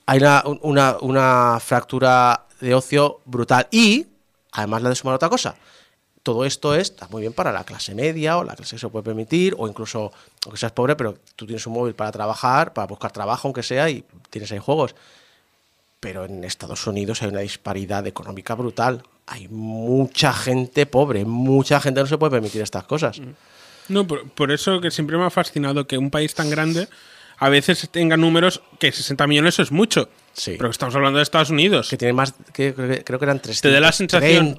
[0.06, 3.66] hay una, una- una fractura de ocio brutal.
[3.70, 4.06] Y,
[4.52, 5.56] además, le de sumar otra cosa.
[6.26, 8.88] Todo esto es, está muy bien para la clase media o la clase que se
[8.88, 10.10] puede permitir, o incluso,
[10.44, 13.88] aunque seas pobre, pero tú tienes un móvil para trabajar, para buscar trabajo, aunque sea,
[13.88, 14.96] y tienes ahí juegos.
[16.00, 19.04] Pero en Estados Unidos hay una disparidad económica brutal.
[19.28, 23.20] Hay mucha gente pobre, mucha gente no se puede permitir estas cosas.
[23.88, 26.88] No, por eso que siempre me ha fascinado que un país tan grande
[27.38, 30.08] a veces tenga números que 60 millones es mucho.
[30.36, 30.56] Sí.
[30.58, 31.88] Pero estamos hablando de Estados Unidos.
[31.88, 34.10] Que tiene más, que, creo que- creo que eran Te da la sensación-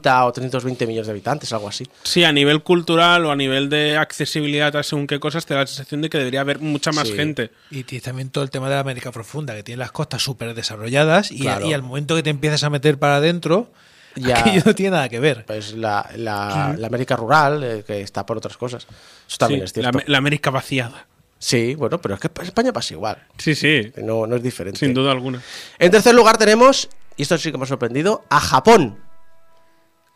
[0.01, 1.85] 330 o 320 millones de habitantes, algo así.
[2.01, 5.59] Sí, a nivel cultural o a nivel de accesibilidad a según qué cosas, te da
[5.61, 7.13] la sensación de que debería haber mucha más Sí.
[7.15, 7.51] gente.
[7.69, 10.55] Y tienes también todo el tema de la América Profunda, que tiene las costas súper
[10.55, 11.67] desarrollalladas y, Claro.
[11.67, 13.69] y al momento que te empiezas a meter para adentro,
[14.15, 14.39] Ya.
[14.39, 15.45] aquello no tiene nada que ver.
[15.45, 18.87] Pues la, la, la América rural, eh, que está por otras cosas.
[19.27, 20.11] Eso también Sí, es la, cierto.
[20.11, 21.05] la América vaciada.
[21.39, 23.23] Sí, bueno, pero es que España pasa igual.
[23.37, 24.79] Sí, sí, No, no es diferente.
[24.79, 25.41] sin duda alguna.
[25.77, 28.97] En tercer lugar tenemos, y esto sí que me ha sorprendido, a Japón.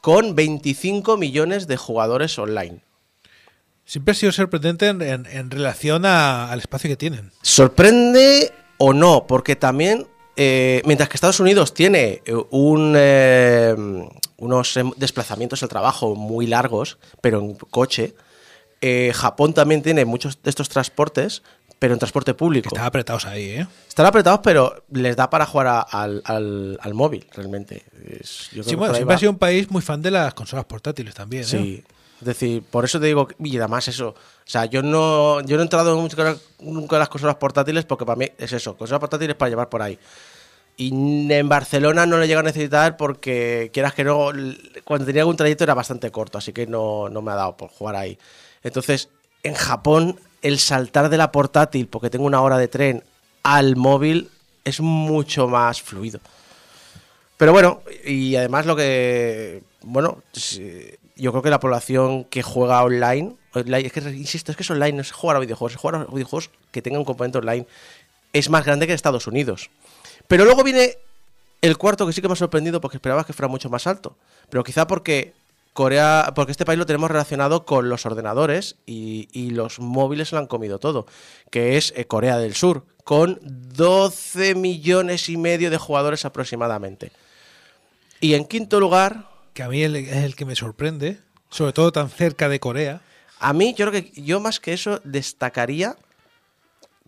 [0.02, 2.82] Con 25 millones de jugadores online.
[3.86, 7.32] Siempre ha sido sorprendente en, en- en relación a- al espacio que tienen.
[7.44, 9.28] ¿Sorprende o no?
[9.28, 10.08] Porque también,
[10.38, 13.76] eh, mientras que Estados Unidos tiene eh, un, eh,
[14.38, 18.16] unos em, desplazamientos al trabajo muy largos, pero en coche,
[18.82, 21.44] eh, Japón también tiene muchos de estos transportes,
[21.80, 22.70] pero en transporte público.
[22.70, 23.68] Están apretados ahí, ¿eh?
[23.88, 27.84] Están apretados, pero les da para jugar a- al, al- al móvil, realmente.
[28.20, 29.16] Es- yo creo Sí, bueno, siempre va.
[29.16, 31.48] ha sido un país muy fan de las consolas portátiles también, ¿eh?
[31.48, 31.84] Sí.
[32.20, 34.16] Es decir, por eso te digo, y además eso, o
[34.46, 36.36] sea, yo no, yo no he entrado nunca
[36.96, 39.98] en las consolas portátiles porque para mí es eso, consolas portátiles para llevar por ahí.
[40.78, 40.90] Y
[41.32, 44.30] en Barcelona no lo llega a necesitar porque, quieras que no,
[44.84, 47.70] cuando tenía algún trayecto era bastante corto, así que no, no me ha dado por
[47.70, 48.18] jugar ahí.
[48.64, 49.10] Entonces,
[49.44, 53.04] en Japón, el saltar de la portátil, porque tengo una hora de tren,
[53.44, 54.30] al móvil
[54.64, 56.20] es mucho más fluido.
[57.38, 59.64] Pero bueno, y además lo que.
[59.82, 60.22] Bueno,
[61.16, 63.36] yo creo que la población que juega online.
[63.56, 66.52] es insisto, es que es online, no es jugar a videojuegos, es jugar a videojuegos
[66.72, 67.66] que tengan un componente online.
[68.32, 69.72] Es más grande que Estados Unidos.
[70.28, 70.98] Pero luego viene
[71.62, 74.16] el cuarto que sí que me ha sorprendido porque esperaba que fuera mucho más alto.
[74.50, 75.34] Pero quizá porque
[75.74, 80.40] Corea, porque este país lo tenemos relacionado con los ordenadores y, y los móviles lo
[80.40, 81.06] han comido todo,
[81.50, 87.12] que es eh, Corea del Sur, con 12 millones y medio de jugadores aproximadamente.
[88.20, 92.10] Y en quinto lugar, Que a mí es el que me sorprende, sobre todo tan
[92.10, 93.02] cerca de Corea.
[93.40, 95.96] a mí yo creo que yo más que eso destacaría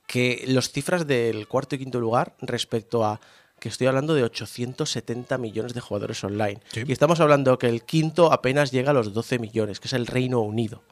[0.08, 3.20] que las cifras del cuarto y quinto lugar respecto a
[3.64, 6.60] que estoy hablando de 870 millones de jugadores online.
[6.74, 6.84] Sí.
[6.86, 10.06] Y estamos hablando que el quinto apenas llega a los 12 millones, que es el
[10.06, 10.84] Reino Unido.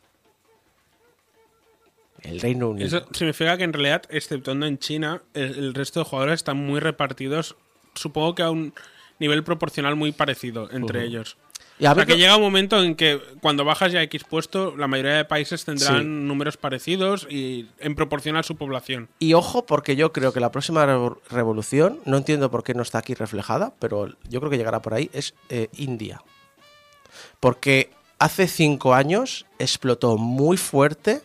[2.22, 2.88] El Reino Unido.
[2.88, 6.80] Eso significa que en realidad, exceptuando en China, el, el resto de jugadores están muy
[6.80, 7.58] repartidos,
[7.94, 8.74] supongo que a un
[9.20, 11.36] nivel proporcional muy parecido entre ellos.
[11.82, 14.78] Y a O sea, que llega un momento en que cuando bajas ya X puesto,
[14.78, 16.06] la mayoría de países tendrán Sí.
[16.06, 19.10] números parecidos y en proporción a su población.
[19.18, 22.84] Y ojo, porque yo creo que la próxima revo- revolución, no entiendo por qué no
[22.84, 26.22] está aquí reflejada, pero yo creo que llegará por ahí, es eh, India.
[27.40, 27.90] Porque
[28.20, 31.22] hace cinco años explotó muy fuerte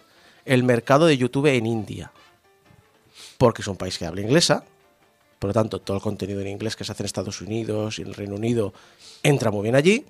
[0.46, 2.12] el mercado de YouTube en India.
[3.36, 4.64] Porque es un país que habla inglesa,
[5.38, 8.02] por lo tanto, todo el contenido en inglés que se hace en Estados Unidos y
[8.02, 8.72] en el Reino Unido
[9.22, 10.06] entra muy bien allí.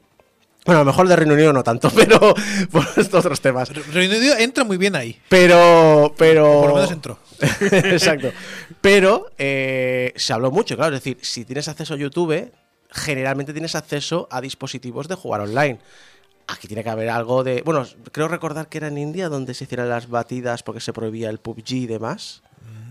[0.67, 2.35] Bueno, a lo mejor de Reino Unido no tanto, pero
[2.71, 3.71] por estos otros temas.
[3.93, 5.19] Reino Unido entra muy bien ahí.
[5.29, 6.61] Pero, pero.
[6.61, 7.19] Por lo menos entró.
[7.71, 8.33] Exacto.
[8.81, 10.97] Pero eh, se habló mucho, claro.
[10.97, 12.51] Es decir, si tienes acceso a YouTube,
[12.91, 15.79] generalmente tienes acceso a dispositivos de jugar online.
[16.49, 17.63] Aquí tiene que haber algo de.
[17.63, 21.31] Bueno, creo recordar que era en India donde se hicieran las batidas porque se prohibía
[21.31, 22.43] el PUBG y demás.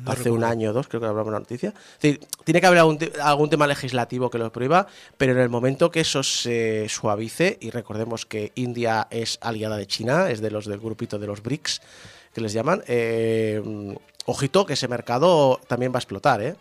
[0.06, 1.70] Hace un año o dos, creo que hablamos una noticia.
[1.70, 4.86] Es decir, tiene que haber algún, algún tema legislativo que lo prohíba,
[5.18, 9.88] pero en el momento que eso se suavice, y recordemos que India es aliada de
[9.88, 11.82] China, es de los del grupito de los BRICS,
[12.34, 13.62] que les llaman, eh,
[14.26, 16.56] ojito que ese mercado también va a explotar, ¿eh?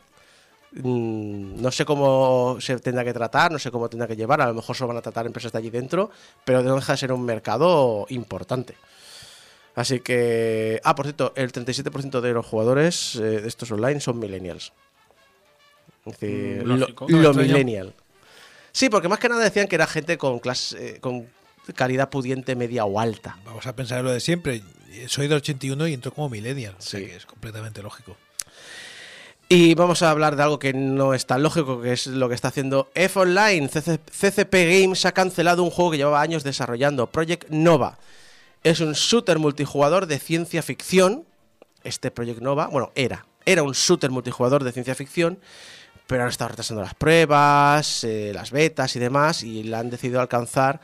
[0.73, 4.47] Mm, No sé cómo se tendrá que tratar, no sé cómo tendrá que llevar, a
[4.47, 6.11] lo mejor solo van a tratar empresas de allí dentro,
[6.45, 8.75] pero no deja de ser un mercado importante.
[9.75, 10.81] Así que.
[10.85, 14.73] Ah, por cierto, el 37% de los jugadores eh, de estos online son millennials.
[16.07, 17.95] Es decir, Mm, lo, millennial.
[18.73, 21.27] Sí, porque más que nada decían que era gente con clase, eh, con
[21.75, 23.39] calidad pudiente media o alta.
[23.45, 24.63] Vamos a pensar en lo de siempre.
[25.07, 26.77] Soy del 81 y entro como millennial.
[26.79, 27.07] O sea Sí.
[27.07, 28.17] que es completamente lógico.
[29.49, 32.35] Y vamos a hablar de algo que no es tan lógico, que es lo que
[32.35, 33.69] está haciendo F Online.
[33.69, 37.99] CC CCP Games ha cancelado un juego que llevaba años desarrollando, Project Nova.
[38.65, 41.27] Es un shooter multijugador de ciencia ficción.
[41.83, 43.27] Este Project Nova, bueno, era.
[43.45, 45.39] Era un shooter multijugador de ciencia ficción,
[46.07, 50.19] pero han estado retrasando las pruebas, eh, las betas y demás, y la han decidido
[50.19, 50.81] alcanzar,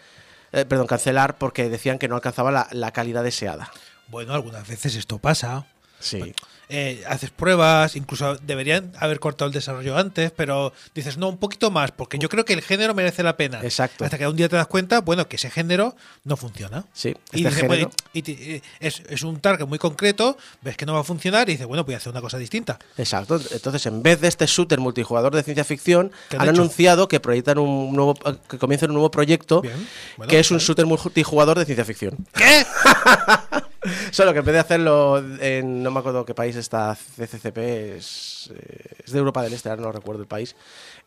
[0.52, 3.70] eh, perdón, cancelar porque decían que no alcanzaba la, la calidad deseada.
[4.08, 5.66] Bueno, algunas veces esto pasa.
[6.00, 6.34] Sí.
[6.72, 11.70] Eh, haces pruebas, incluso deberían haber cortado el desarrollo antes, pero dices, no, un poquito
[11.72, 13.60] más, porque yo creo que el género merece la pena.
[13.62, 14.04] Exacto.
[14.04, 16.84] Hasta que un día te das cuenta, bueno, que ese género no funciona.
[16.92, 20.86] Sí, Y, este género- y- te- eh, es, es un target muy concreto, ves que
[20.86, 22.78] no va a funcionar y dices, bueno, voy a hacer una cosa distinta.
[22.96, 23.40] Exacto.
[23.50, 27.18] Entonces, en vez de este shooter multijugador de ciencia ficción, ¿Qué han han anunciado que
[27.20, 28.14] proyectan un nuevo,
[28.48, 29.88] que comienzan un nuevo proyecto Bien.
[30.16, 32.16] Bueno, que es un shooter multijugador de ciencia ficción.
[32.32, 32.64] ¿Qué?
[34.10, 37.58] Solo que en vez de hacerlo en no me acuerdo qué país está CCCP,
[37.96, 40.56] es, eh, es de Europa del Este, ahora no recuerdo el país,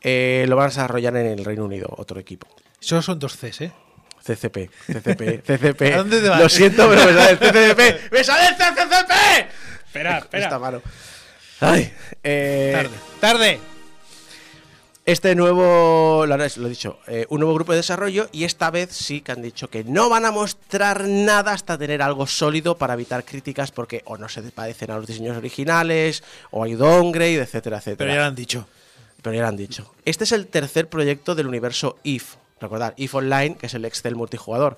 [0.02, 2.48] eh, lo van a desarrollar en el Reino Unido, otro equipo.
[2.80, 3.72] Solo son dos Cs, ¿eh?
[4.26, 5.82] CCP, CCP, CCP.
[5.94, 6.40] ¿A dónde te vas?
[6.40, 8.12] Lo siento, pero me sale el CCP.
[8.12, 9.12] ¡Me sale el CCP!
[9.86, 10.44] Espera, espera.
[10.44, 10.82] Esta mano.
[11.60, 11.94] Ay,
[12.24, 12.98] eh, Tarde.
[13.20, 13.73] ¡Tarde!
[15.06, 19.20] Este nuevo, lo, he dicho, eh, un nuevo grupo de desarrollo y esta vez sí
[19.20, 23.26] que han dicho que no van a mostrar nada hasta tener algo sólido para evitar
[23.26, 27.98] críticas porque o no se parecen a los diseños originales o hay downgrade, etcétera, etcétera.
[27.98, 28.66] Pero ya lo han dicho.
[29.22, 29.94] Pero ya lo han dicho.
[30.06, 32.36] Este es el tercer proyecto del universo IF.
[32.62, 34.78] Recordad, IF Online, que es el Excel multijugador.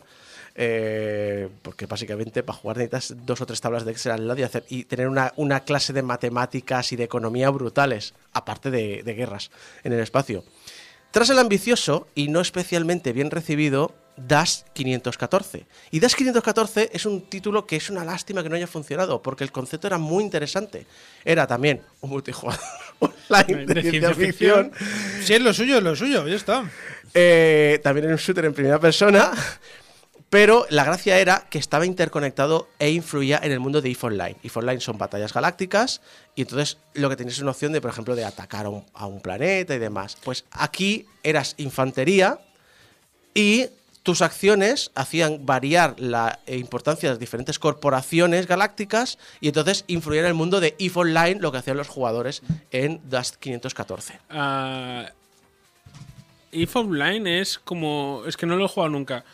[0.57, 4.43] Eh, porque básicamente para jugar necesitas dos o tres tablas de Excel al lado y,
[4.43, 9.13] hacer, y tener una, una clase de matemáticas y de economía brutales, aparte de, de
[9.13, 9.51] guerras
[9.83, 10.45] en el espacio.
[11.11, 15.65] Tras el ambicioso y no especialmente bien recibido Dash 514.
[15.91, 19.43] Y Dash 514 es un título que es una lástima que no haya funcionado, porque
[19.43, 20.85] el concepto era muy interesante.
[21.23, 22.61] Era también un multijugador
[22.99, 24.71] online de, De ciencia, ciencia ficción.
[25.21, 26.69] Si es lo suyo, es lo suyo, ya está.
[27.13, 29.31] Eh, también era un shooter en primera persona.
[30.29, 34.35] Pero la gracia era que estaba interconectado e influía en el mundo de EVE Online.
[34.43, 36.01] EVE Online son batallas galácticas
[36.35, 39.21] y entonces lo que tenías es una opción de, por ejemplo, de atacar a un,
[39.21, 40.17] planeta y demás.
[40.23, 42.39] Pues aquí eras infantería
[43.33, 43.67] y
[44.03, 50.21] tus acciones hacían variar la eh, importancia de las diferentes corporaciones galácticas y entonces influía
[50.21, 54.19] en el mundo de EVE Online lo que hacían los jugadores en Dust 514.
[54.29, 55.11] Ah,
[56.51, 58.23] If Online es como.
[58.25, 59.25] Es que no lo he jugado nunca.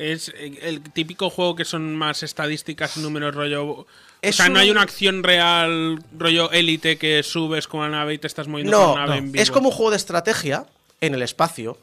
[0.00, 3.86] Es eh, el típico juego que son más estadísticas y números rollo.
[4.22, 8.14] Es o sea, no hay una acción real, rollo élite, que subes con la nave
[8.14, 9.26] y te estás moviendo No, con la nave no.
[9.26, 9.42] en vivo.
[9.42, 10.66] es como un juego de estrategia
[11.02, 11.78] en el espacio,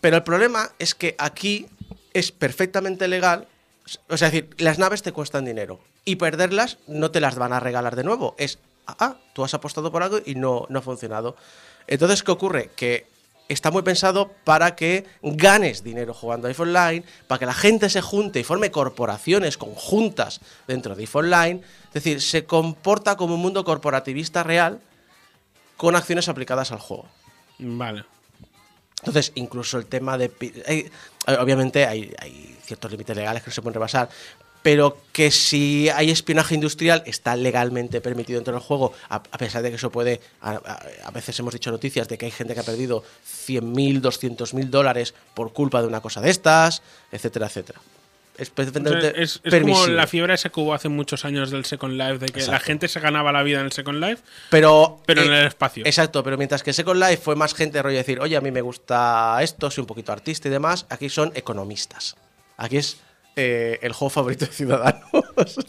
[0.00, 1.66] pero el problema es que aquí
[2.14, 3.46] es perfectamente legal,
[4.08, 7.52] o sea, es decir, las naves te cuestan dinero y perderlas no te las van
[7.52, 10.78] a regalar de nuevo, es, ah, ah, tú has apostado por algo y no, no
[10.78, 11.36] ha funcionado.
[11.86, 12.70] Entonces, ¿qué ocurre?
[12.76, 13.06] Que
[13.48, 17.88] está muy pensado para que ganes dinero jugando a IF Online, para que la gente
[17.90, 23.34] se junte y forme corporaciones conjuntas dentro de IF Online, es decir, se comporta como
[23.34, 24.80] un mundo corporativista real
[25.76, 27.06] con acciones aplicadas al juego.
[27.58, 28.04] Vale.
[29.00, 30.30] Entonces, incluso el tema de...
[30.66, 30.90] hay-
[31.38, 34.08] obviamente hay, hay ciertos límites legales que no se pueden rebasar,
[34.68, 39.62] pero que si hay espionaje industrial está legalmente permitido dentro del juego, a, a pesar
[39.62, 40.20] de que eso puede...
[40.42, 43.02] A, veces hemos dicho noticias de que hay gente que ha perdido
[43.46, 47.80] 100.000, 200.000 dólares por culpa de una cosa de estas, etcétera, etcétera.
[48.36, 51.94] Es perfectamente es es como la fiebre esa que hubo hace muchos años del Second
[51.94, 55.22] Life, de que la gente se ganaba la vida en el Second Life, Pero, pero
[55.22, 55.82] en eh, el espacio.
[55.86, 58.60] Exacto, pero mientras que Second Life fue más gente rollo decir, oye, a mí me
[58.60, 62.16] gusta esto, soy un poquito artista y demás, aquí son economistas.
[62.58, 62.98] Aquí es
[63.40, 65.00] eh, el juego favorito de Ciudadanos.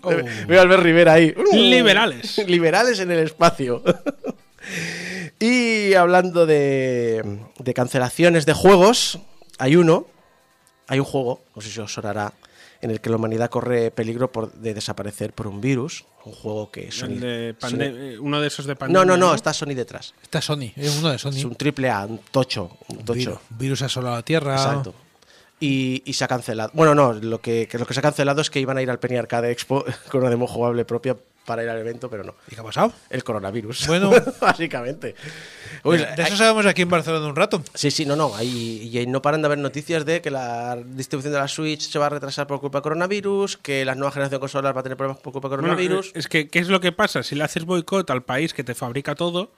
[0.47, 1.33] Veo a Albert Rivera ahí.
[1.37, 1.55] Oh.
[1.55, 2.37] Liberales.
[2.47, 3.83] Liberales en el espacio.
[5.39, 9.19] y hablando de, de cancelaciones de juegos,
[9.59, 10.07] hay uno,
[10.87, 12.33] hay un juego, no sé si os sonará,
[12.81, 16.05] en el que la humanidad corre peligro por, de desaparecer por un virus.
[16.25, 17.09] Un juego que Sony...
[17.19, 19.05] De Sony- eh, uno de esos de pandemia.
[19.05, 20.13] no, no, no, está Sony detrás.
[20.23, 21.31] Está Sony, es uno de Sony.
[21.37, 22.77] Es un triple A, un tocho.
[22.87, 23.13] Un tocho.
[23.19, 24.55] Virus, virus asolado la Tierra.
[24.55, 24.93] Exacto.
[25.59, 26.71] Y, y se ha cancelado.
[26.73, 28.89] Bueno, no, lo que, que lo que se ha cancelado es que iban a ir
[28.89, 32.35] al Penny Arcade Expo con una demo jugable propia para ir al evento, pero no.
[32.47, 32.93] ¿Y qué ha pasado?
[33.09, 33.87] El coronavirus.
[33.87, 34.11] Bueno.
[34.41, 35.15] básicamente.
[35.83, 37.61] Uy, de de hay- eso sabemos aquí en Barcelona un rato.
[37.73, 38.35] Sí, sí, no, no.
[38.35, 41.97] Hay, y no paran de haber noticias de que la distribución de la Switch se
[41.99, 44.83] va a retrasar por culpa de coronavirus, que la nueva generación de consolas va a
[44.83, 46.11] tener problemas por culpa de Bueno, coronavirus.
[46.13, 47.23] es que, ¿qué es lo que pasa?
[47.23, 49.49] Si le haces boicot al país que te fabrica todo,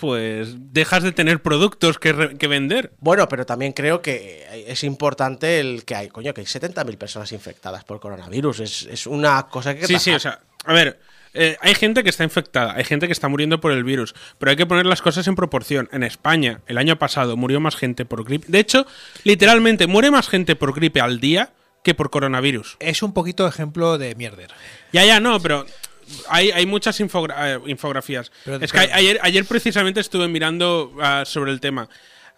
[0.00, 2.92] pues dejas de tener productos que, re- que vender.
[2.98, 7.30] Bueno, pero también creo que es importante el que hay, coño, que hay 70.000 personas
[7.32, 8.60] infectadas por coronavirus.
[8.60, 10.98] Es, es una cosa que Sí, sí, o sea, a ver,
[11.34, 14.50] eh, hay gente que está infectada, hay gente que está muriendo por el virus, pero
[14.50, 15.88] hay que poner las cosas en proporción.
[15.92, 18.46] En España, el año pasado, murió más gente por gripe.
[18.48, 18.86] De hecho,
[19.22, 21.50] literalmente, muere más gente por gripe al día
[21.84, 22.76] que por coronavirus.
[22.80, 24.50] Es un poquito ejemplo de mierder.
[24.92, 25.64] Ya, ya, no, pero
[26.28, 28.30] hay, hay muchas infogra- eh, infografías.
[28.44, 31.88] Pero- es que pero- ayer, ayer precisamente estuve mirando ah, sobre el tema.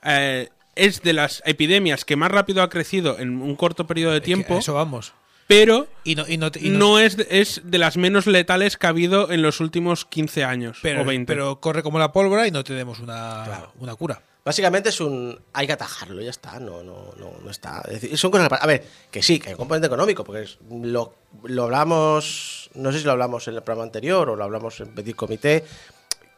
[0.05, 4.21] Eh, es de las epidemias que más rápido ha crecido en un corto periodo de
[4.21, 5.13] Que tiempo, eso vamos.
[5.47, 8.79] pero Y no, y no, y no- no es, de- es de las menos letales
[8.79, 11.31] que ha habido en los últimos 15 años pero, o 20.
[11.31, 14.23] pero corre como la pólvora y no tenemos una, una cura.
[14.45, 15.39] Básicamente es un.
[15.53, 16.59] Hay que atajarlo, ya está.
[16.59, 17.81] No, no, no, no está.
[17.87, 18.49] Es decir, son cosas.
[18.61, 21.15] A ver, que sí, que hay un componente económico, porque es- lo,
[21.45, 22.71] lo hablamos.
[22.75, 25.65] No sé si lo hablamos en el programa anterior o lo hablamos en Petit Comité.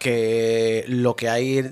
[0.04, 1.62] Que lo que hay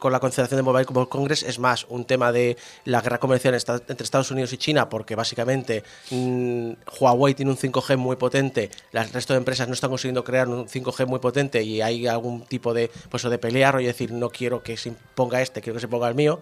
[0.00, 3.54] con la concentración de Mobile World Congress es más un tema de la guerra comercial
[3.54, 9.08] entre Estados Unidos y China, porque básicamente mm, Huawei tiene un 5G muy potente, el
[9.10, 12.74] resto de empresas no están consiguiendo crear un 5G muy potente y hay algún tipo
[12.74, 15.88] de, pues, de pelear o decir no quiero que se imponga este, quiero que se
[15.88, 16.40] ponga el mío.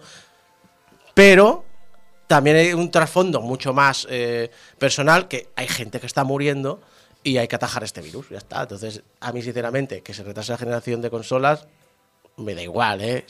[1.13, 1.65] Pero
[2.25, 6.81] también hay un trasfondo mucho más eh, personal que hay gente que está muriendo
[7.27, 8.61] y hay que atajar este virus, ya está.
[8.61, 11.67] Entonces, a mí sinceramente, que se retrase la generación de consolas,
[12.37, 13.25] me da igual, ¿eh?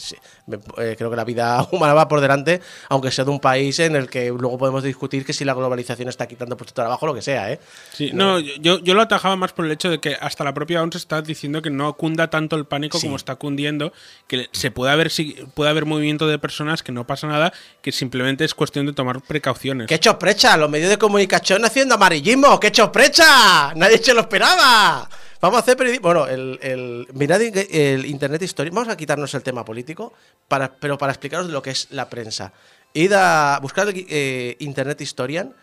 [0.78, 3.95] Eh, creo que la vida humana va por delante, aunque sea de un país en
[3.95, 7.14] el que luego podemos discutir que si la globalización está quitando puestos de trabajo lo
[7.14, 7.60] que sea, ¿eh?
[7.93, 10.82] Sí, no, yo, yo lo atajaba más por el hecho de que hasta la propia
[10.84, 13.08] ONS está diciendo que no cunda tanto el pánico Sí.
[13.08, 13.93] como está cundiendo,
[14.28, 17.91] que se puede haber, si- puede haber movimiento de personas, que no pasa nada, que
[17.93, 19.88] simplemente es cuestión de tomar precauciones.
[19.88, 20.58] ¡Qué chosprecha!
[20.58, 22.60] Los medios de comunicación haciendo amarillismo.
[22.60, 23.74] ¡Qué chosprecha!
[23.76, 25.10] Nadie se lo esperaba.
[25.40, 26.08] Vamos a hacer periodismo.
[26.08, 28.72] Bueno, el, el, mirad el, Internet History.
[28.72, 30.14] Vamos a quitarnos el tema político,
[30.48, 32.54] para, pero para explicaros lo que es la prensa.
[32.94, 35.54] Id a buscar eh, Internet Historian.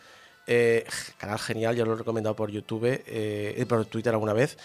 [0.46, 0.86] eh,
[1.18, 4.56] canal genial, yo lo he recomendado por YouTube, eh, por Twitter alguna vez.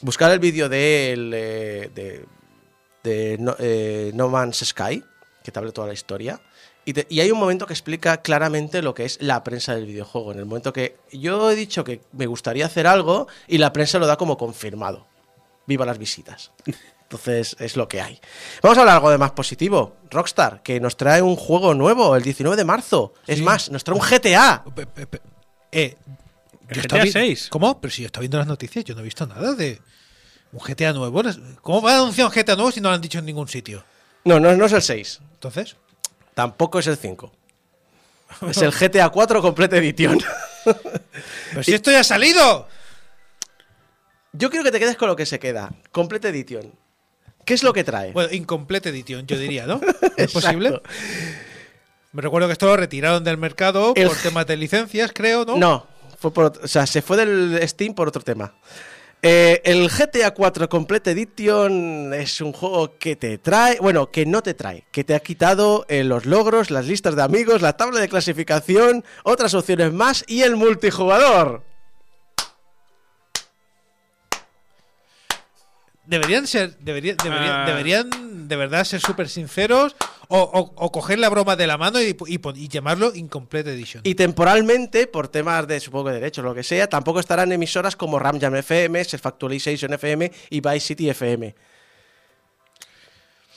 [0.00, 2.24] Buscar el vídeo de, de,
[3.04, 3.56] de no,
[4.14, 5.04] No Man's Sky,
[5.44, 6.40] que te habla toda la historia.
[6.88, 9.84] Y, te- y hay un momento que explica claramente lo que es la prensa del
[9.84, 10.32] videojuego.
[10.32, 13.98] En el momento que yo he dicho que me gustaría hacer algo y la prensa
[13.98, 15.06] lo da como confirmado.
[15.66, 16.50] Viva las visitas.
[17.02, 18.18] Entonces es lo que hay.
[18.62, 19.96] Vamos a hablar algo de más positivo.
[20.10, 23.12] Rockstar, que nos trae un juego nuevo el 19 de marzo.
[23.26, 24.64] Es más, nos trae un GTA.
[24.74, 25.20] Pe- pe- pe-
[25.70, 25.94] Eh,
[26.62, 27.48] yo GTA estaba vi- 6.
[27.50, 27.78] ¿Cómo?
[27.82, 29.78] Pero si yo estaba viendo las noticias, yo no he visto nada de
[30.52, 31.22] un GTA nuevo.
[31.60, 33.84] ¿Cómo va a anunciar un GTA nuevo si no lo han dicho en ningún sitio?
[34.24, 35.20] No, no, no es el 6.
[35.34, 35.76] Entonces,
[36.38, 37.32] Tampoco es el 5.
[38.48, 40.20] Es el GTA 4 Complete Edition.
[41.50, 42.68] pero si esto ya ha salido.
[44.32, 45.72] Yo quiero que te quedes con lo que se queda.
[45.90, 46.72] Complete Edition.
[47.44, 48.12] ¿Qué es lo que trae?
[48.12, 49.80] Bueno, incomplete edición, yo diría, ¿no?
[50.16, 50.80] ¿Es posible?
[52.12, 55.56] Me recuerdo que esto lo retiraron del mercado El- por temas de licencias, creo, ¿no?
[55.56, 55.86] No,
[56.20, 58.54] fue por otro- o sea, se fue del Steam por otro tema.
[59.20, 64.42] Eh, el GTA 4 Complete Edition es un juego que te trae, bueno, que no
[64.42, 67.98] te trae, que te ha quitado eh, los logros, las listas de amigos, la tabla
[67.98, 71.64] de clasificación, otras opciones más y el multijugador.
[76.06, 77.64] Deberían ser, deberían, deberían, Ah.
[77.66, 79.94] deberían de verdad ser súper sinceros
[80.28, 83.72] o, o- o coger la broma de la mano y, y pon- y llamarlo Incomplete
[83.72, 84.00] Edition.
[84.04, 87.94] Y temporalmente, por temas de, supongo, de derechos o lo que sea, tampoco estarán emisoras
[87.96, 91.54] como Ram Jam FM, Self Actualization FM y Vice City FM.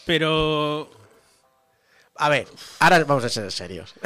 [0.05, 0.89] Pero
[2.17, 2.47] A ver,
[2.79, 3.93] ahora vamos a ser serios.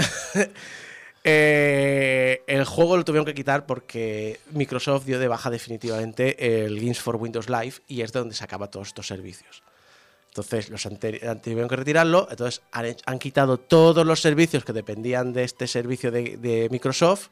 [1.27, 6.99] Eh, el juego lo tuvieron que quitar porque Microsoft dio de baja definitivamente el Games
[6.99, 9.63] for Windows Live y es de donde sacaba todos estos servicios.
[10.35, 15.45] Entonces, los han- tuvieron que retirarlo, entonces han, quitado todos los servicios que dependían de
[15.45, 17.29] este servicio de, de Microsoft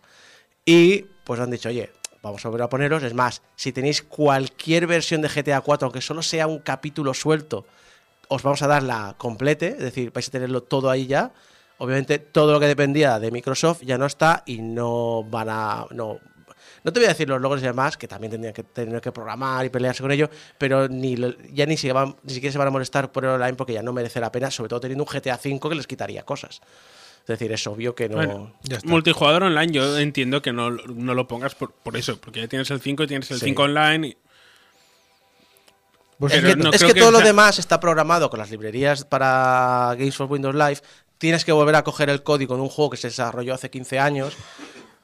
[0.66, 1.92] y pues han dicho, oye,
[2.22, 3.04] vamos a volver a poneros.
[3.04, 7.66] Es más, si tenéis cualquier versión de GTA 4, aunque solo sea un capítulo suelto,
[8.30, 11.34] os vamos a dar la complete, es decir, vais a tenerlo todo ahí ya.
[11.80, 15.88] Obviamente todo lo que dependía de Microsoft ya no está y no van a...
[15.92, 16.20] No,
[16.84, 19.12] no te voy a decir los logros y demás, que también tendrían que tener que
[19.12, 21.16] programar y pelearse con ello, pero ni
[21.54, 23.82] ya ni, se van- ni siquiera se van a molestar por el online porque ya
[23.84, 26.62] no merece la pena, sobre todo teniendo un GTA V que les quitaría cosas.
[27.22, 28.18] Es decir, es obvio que no...
[28.18, 28.54] Bueno,
[28.84, 32.70] multijugador online, yo entiendo que no, no lo pongas por, por eso, porque ya tienes
[32.70, 33.46] el 5 y tienes el Sí.
[33.46, 34.08] 5 online.
[34.10, 34.18] y-
[36.20, 38.50] Es Pero que, no es creo que que todo lo demás está programado con las
[38.52, 40.78] librerías para Games for Windows Live.
[41.18, 44.00] Tienes que volver a coger el código de un juego que se desarrolló hace 15
[44.00, 44.34] años.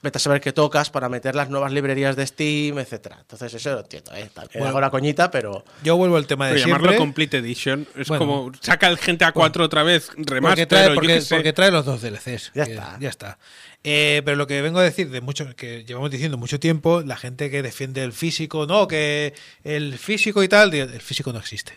[0.01, 3.17] Vete a saber qué tocas para meter las nuevas librerías de Steam, etcétera.
[3.19, 4.29] Entonces eso lo entiendo, ¿eh?
[4.33, 4.69] También Bueno.
[4.69, 5.65] hago la coñita, pero...
[5.83, 6.83] Yo vuelvo al tema de Pero siempre.
[6.83, 8.25] llamarlo Complete Edition es Bueno.
[8.25, 11.35] como saca el GTA 4 otra vez, remaster, porque trae, yo porque, qué sé.
[11.35, 12.51] porque trae los dos DLCs.
[12.55, 12.97] Ya que- está.
[13.01, 13.39] Ya está.
[13.83, 17.17] Eh, pero lo que vengo a decir de mucho, que llevamos diciendo mucho tiempo, la
[17.17, 19.33] gente que defiende el físico, no, que
[19.65, 21.73] el físico y tal, el físico no existe.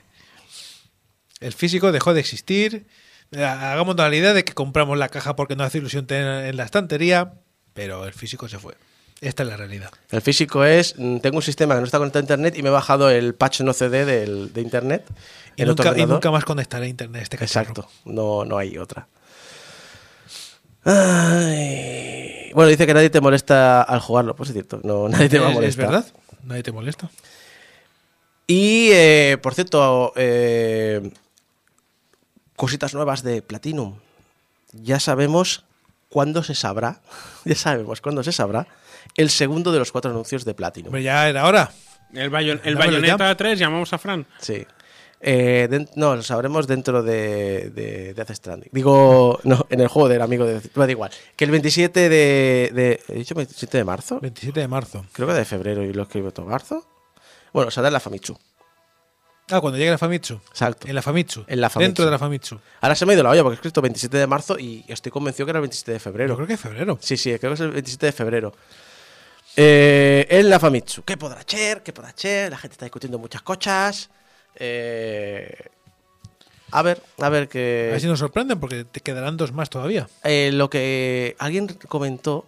[1.40, 2.86] El físico dejó de existir.
[3.32, 6.56] Eh, Hagamos la idea de que compramos la caja porque nos hace ilusión tener en
[6.56, 7.34] la estantería,
[7.74, 8.74] pero el físico se fue.
[9.20, 9.90] Esta es la realidad.
[10.10, 12.68] El físico es, mm, tengo un sistema que no está conectado a internet y me
[12.70, 15.04] he bajado el patch no CD del, de internet.
[15.54, 16.14] Y otro nunca, y ordenador.
[16.14, 17.70] nunca más conectaré a internet este cacharro.
[17.70, 19.06] Exacto, no, no hay otra.
[20.84, 22.50] Ay.
[22.54, 25.46] Bueno, dice que nadie te molesta al jugarlo, pues es cierto, no, nadie te va
[25.46, 25.86] a ¿Es- ¿Es molestar.
[25.86, 26.06] verdad?
[26.44, 27.10] Nadie te molesta.
[28.46, 31.12] Y, eh, por cierto, eh,
[32.56, 33.94] cositas nuevas de Platinum.
[34.72, 35.64] Ya sabemos
[36.12, 37.00] cuándo se sabrá,
[37.44, 38.66] ya sabemos cuándo se sabrá
[39.16, 40.88] el segundo de los cuatro anuncios de Platinum.
[40.88, 41.70] Hombre, ya era hora.
[42.14, 44.26] El, Bayo- el Bayonetta 3, llamamos a Fran.
[44.38, 44.66] Sí.
[45.24, 48.70] Eh, no, lo sabremos dentro de, de, Death Stranding.
[48.72, 50.60] Digo, no, en el juego del amigo de...
[50.74, 51.10] Me da igual.
[51.36, 52.70] Que el 27 de...
[52.74, 54.18] de ¿He dicho 27 de marzo?
[54.20, 55.06] 27 de marzo.
[55.12, 56.84] Creo que de febrero y lo escribo todo marzo.
[57.52, 58.36] Bueno, saldrá en la Famitsu.
[59.53, 60.40] Ah, cuando llegue la Famitsu.
[60.48, 60.88] Exacto.
[60.88, 61.44] En la Famitsu.
[61.46, 61.86] En la Famitsu.
[61.88, 62.59] Dentro de la Famitsu.
[62.80, 65.12] Ahora se me ha ido la olla porque he escrito 27 de marzo y estoy
[65.12, 66.28] convencido que era el 27 de febrero.
[66.30, 66.98] Yo creo que es febrero.
[67.00, 68.55] Sí, sí, creo que es el 27 de febrero.
[69.57, 71.03] Eh, en la Famitsu.
[71.05, 71.82] ¿Qué podrá ser?
[71.82, 72.50] ¿Qué podrá ser?
[72.50, 74.09] La gente está discutiendo muchas cosas.
[74.57, 75.55] Eh,
[76.70, 77.88] a ver, a ver A qué.
[77.92, 80.09] ver si nos sorprenden porque te quedarán dos más todavía.
[80.24, 82.46] Eh, lo que alguien comentó,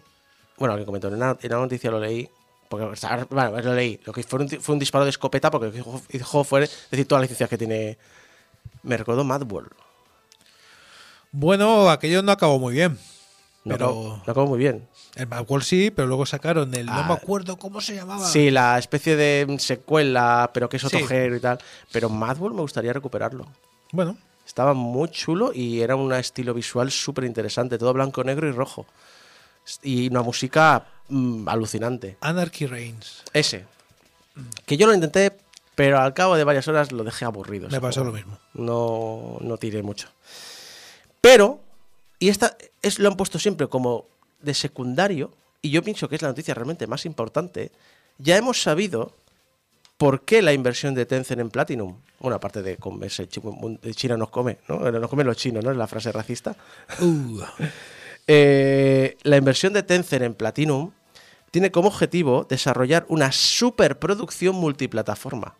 [0.56, 2.28] bueno, alguien comentó, en una, en una noticia lo leí,
[2.76, 5.50] porque, o sea, bueno, lo leí, lo que fue un, fue un disparo de escopeta,
[5.50, 7.98] porque lo que dijo- fue decir todas las licencias que tiene.
[8.82, 9.70] Me recordó Mad World.
[11.32, 12.98] Bueno, aquello no acabó muy bien.
[13.64, 14.86] No, Pero- acabó, no acabó muy bien.
[15.14, 16.86] El Mad World sí, pero luego sacaron el.
[16.86, 17.04] No Ah.
[17.08, 18.26] me acuerdo cómo se llamaba.
[18.26, 21.06] Sí, la especie de secuela, pero que es otro Sí.
[21.06, 21.58] género y tal.
[21.92, 23.46] Pero Mad World me gustaría recuperarlo.
[23.92, 24.16] Bueno,
[24.46, 28.84] Estaba muy chulo y era un estilo visual súper interesante, todo blanco, negro y rojo.
[29.82, 32.16] Y una música mm, alucinante.
[32.20, 33.22] Anarchy Reigns.
[33.32, 33.66] Ese.
[34.66, 35.36] Que yo lo intenté,
[35.74, 37.68] pero al cabo de varias horas lo dejé aburrido.
[37.70, 38.38] Me pasó lo mismo.
[38.54, 40.08] No, no tiré mucho.
[41.20, 41.60] Pero,
[42.18, 44.06] y esta es, lo han puesto siempre como
[44.42, 47.72] de secundario, y yo pienso que es la noticia realmente más importante.
[48.18, 49.14] Ya hemos sabido
[49.96, 51.96] por qué la inversión de Tencent en Platinum.
[52.20, 54.78] Bueno, aparte de comerse, China nos come, ¿no?
[54.90, 55.70] Nos comen los chinos, ¿no?
[55.70, 56.56] Es la frase racista.
[57.00, 57.40] Uh,
[58.26, 60.92] Eh, la inversión de Tencent en Platinum
[61.50, 65.56] tiene como objetivo desarrollar una superproducción multiplataforma.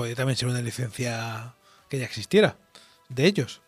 [0.00, 1.54] podría también ser una licencia
[1.90, 2.56] que ya existiera.
[3.10, 3.60] De ellos.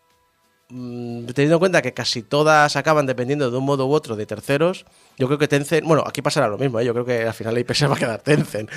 [0.70, 4.24] Mm, teniendo en cuenta que casi todas acaban dependiendo de un modo u otro de
[4.24, 4.86] terceros,
[5.18, 6.86] yo creo que Tencent, bueno, aquí pasará lo mismo, ¿eh?
[6.86, 8.70] yo creo que al final la IP se va a quedar Tencent.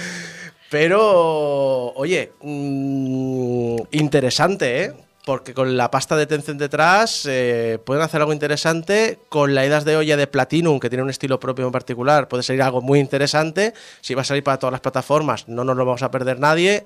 [0.69, 4.93] Pero, oye, mm, interesante, ¿eh?
[5.25, 9.17] Porque con la pasta de Tencent detrás eh, pueden hacer algo interesante.
[9.27, 12.43] Con la Idas de olla de Platinum, que tiene un estilo propio en particular, puede
[12.43, 13.73] salir algo muy interesante.
[14.01, 16.85] Si va a salir para todas las plataformas, no nos lo vamos a perder nadie.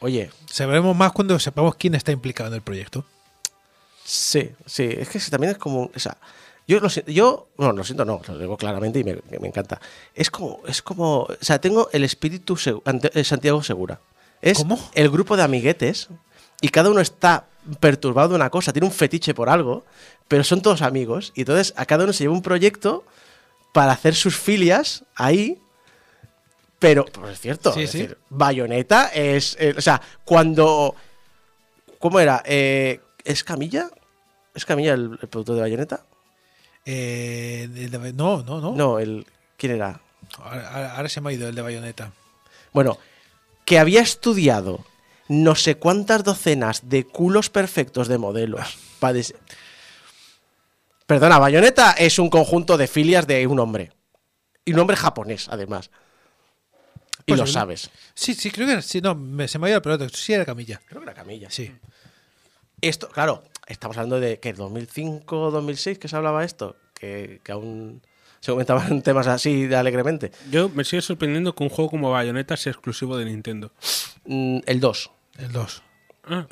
[0.00, 3.04] Oye, Sabremos más cuando sepamos quién está implicado en el proyecto.
[4.04, 6.16] Sí, sí, es que también es como, o sea,
[6.66, 9.80] yo lo siento, yo, no, lo siento, no, lo digo claramente y me, encanta.
[10.14, 12.56] Es como, es como, o sea, tengo el espíritu
[13.14, 14.00] eh, Santiago Segura.
[14.40, 14.78] Es ¿Cómo?
[14.94, 16.08] el grupo de amiguetes
[16.64, 17.46] y cada uno está
[17.80, 19.84] perturbado de una cosa, tiene un fetiche por algo,
[20.28, 23.04] pero son todos amigos y entonces a cada uno se lleva un proyecto
[23.72, 25.58] para hacer sus filias ahí.
[26.78, 27.98] Pero, pues es cierto, Sí, es sí.
[27.98, 30.94] decir, Bayonetta es, eh, o sea, cuando
[31.98, 32.42] ¿Cómo era?
[32.44, 33.88] Eh, ¿Es Camilla?
[34.54, 36.04] ¿Es Camilla el, el productor de Bayonetta?
[36.84, 38.72] Eh, de- no, no, no.
[38.74, 39.26] No, el.
[39.56, 40.00] ¿Quién era?
[40.38, 42.12] Ahora, ahora- ahora se me ha ido el de Bayonetta.
[42.74, 42.98] Bueno,
[43.64, 44.84] que había estudiado
[45.28, 48.76] no sé cuántas docenas de culos perfectos de modelos.
[51.06, 53.92] Perdona, Bayonetta es un conjunto de filias de un hombre.
[54.64, 55.90] Y un hombre japonés, además.
[57.26, 57.52] Y lo Posible.
[57.52, 57.90] sabes.
[58.14, 60.06] Sí, sí, creo que era- sí, no, me- se me ha ido el pelota.
[60.12, 60.80] Sí, era Camilla.
[60.86, 61.50] Creo que era Camilla.
[61.50, 61.70] Sí.
[62.80, 68.02] Esto, claro, estamos hablando de que 2005, 2006 que se hablaba esto, que, que aún
[68.40, 70.32] se comentaban temas así de alegremente.
[70.50, 73.72] Yo me sigue sorprendiendo que un juego como Bayonetta sea exclusivo de Nintendo.
[74.24, 75.10] Mm, el 2.
[75.38, 75.82] El 2.
[76.24, 76.46] Ah,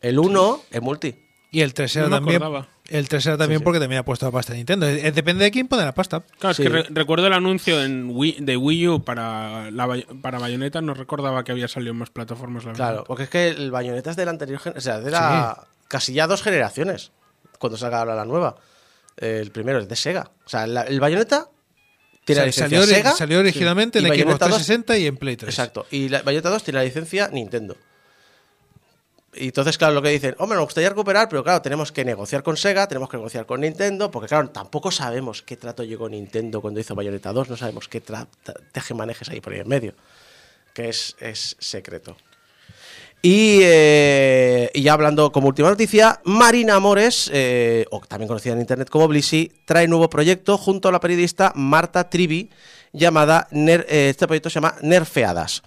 [0.00, 1.26] El 1 es multi.
[1.52, 2.42] Y el 3 era No también.
[2.42, 2.68] acordaba.
[2.88, 3.64] El 3 era también sí.
[3.64, 4.86] porque también ha puesto la pasta de Nintendo.
[4.88, 6.20] Eh, Depende de quién pone la pasta.
[6.38, 6.62] claro, Sí.
[6.62, 9.88] es que re- recuerdo el anuncio en Wii- de Wii U para, la,
[10.22, 12.64] para Bayonetta, no recordaba que había salido en más plataformas.
[12.64, 12.88] La verdad.
[12.90, 14.60] Claro, porque es que el Bayonetta es de la anterior.
[14.76, 17.12] O sea, de la, casi ya dos generaciones.
[17.58, 18.56] Cuando salga ahora la nueva.
[19.16, 20.30] El primero es de Sega.
[20.46, 21.48] O sea, la- el Bayonetta
[22.24, 23.10] tiene la Sa- licencia salió, Sega.
[23.12, 24.04] salió originalmente sí.
[24.04, 25.48] en Xbox Bayonetta 2 360 y en Play 3.
[25.52, 25.86] Exacto.
[25.90, 27.76] Y la Bayonetta 2 tiene la licencia Nintendo.
[29.32, 32.56] Entonces, claro, lo que dicen, hombre, nos gustaría recuperar, pero claro, tenemos que negociar con
[32.56, 36.80] Sega, tenemos que negociar con Nintendo, porque claro, tampoco sabemos qué trato llegó Nintendo cuando
[36.80, 38.26] hizo Bayonetta 2, no sabemos qué tra-
[38.72, 39.94] tejemanejes hay por ahí en medio,
[40.74, 42.16] que es, es secreto.
[43.22, 48.60] Y, eh, y ya hablando como última noticia, Marina Amores, eh, o también conocida en
[48.60, 52.50] internet como Blissy, trae nuevo proyecto junto a la periodista Marta Trivi,
[52.92, 55.62] llamada eh, este proyecto se llama Nerfeadas.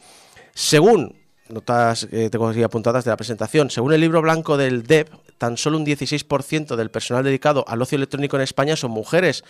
[0.53, 1.16] Según
[1.53, 5.57] notas que tengo aquí apuntadas de la presentación, según el libro blanco del DEP, tan
[5.57, 9.43] solo un 16% del personal dedicado al ocio electrónico en España son mujeres.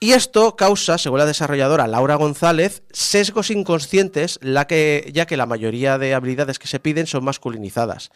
[0.00, 5.46] Y esto causa, según la desarrolladora Laura González, sesgos inconscientes, la que, ya que la
[5.46, 8.10] mayoría de habilidades que se piden son masculinizadas.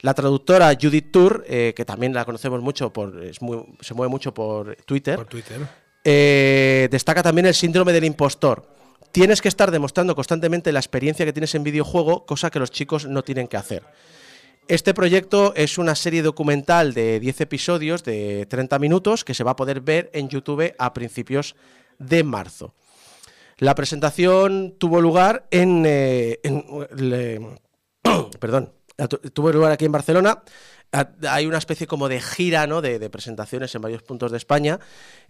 [0.00, 4.10] La traductora Judith Tour, eh, que también la conocemos mucho por, es muy- se mueve
[4.10, 5.58] mucho por Twitter, Por Twitter.
[6.04, 8.79] eh, destaca también el síndrome del impostor.
[9.12, 13.06] Tienes que estar demostrando constantemente la experiencia que tienes en videojuego, cosa que los chicos
[13.06, 13.82] no tienen que hacer.
[14.68, 19.52] Este proyecto es una serie documental de 10 episodios de 30 minutos que se va
[19.52, 21.56] a poder ver en YouTube a principios
[21.98, 22.72] de marzo.
[23.58, 26.38] La presentación tuvo lugar en, eh,
[26.96, 27.58] le-
[28.38, 28.72] perdón,
[29.34, 30.42] tuvo lugar aquí en Barcelona.
[31.28, 32.80] Hay una especie como de gira ¿no?
[32.80, 34.80] de, de presentaciones en varios puntos de España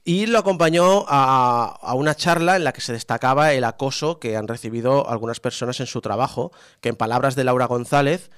[0.05, 4.37] y lo acompañó a, a una charla en la que se destacaba el acoso que
[4.37, 6.51] han recibido algunas personas en su trabajo,
[6.81, 8.31] que en palabras de Laura González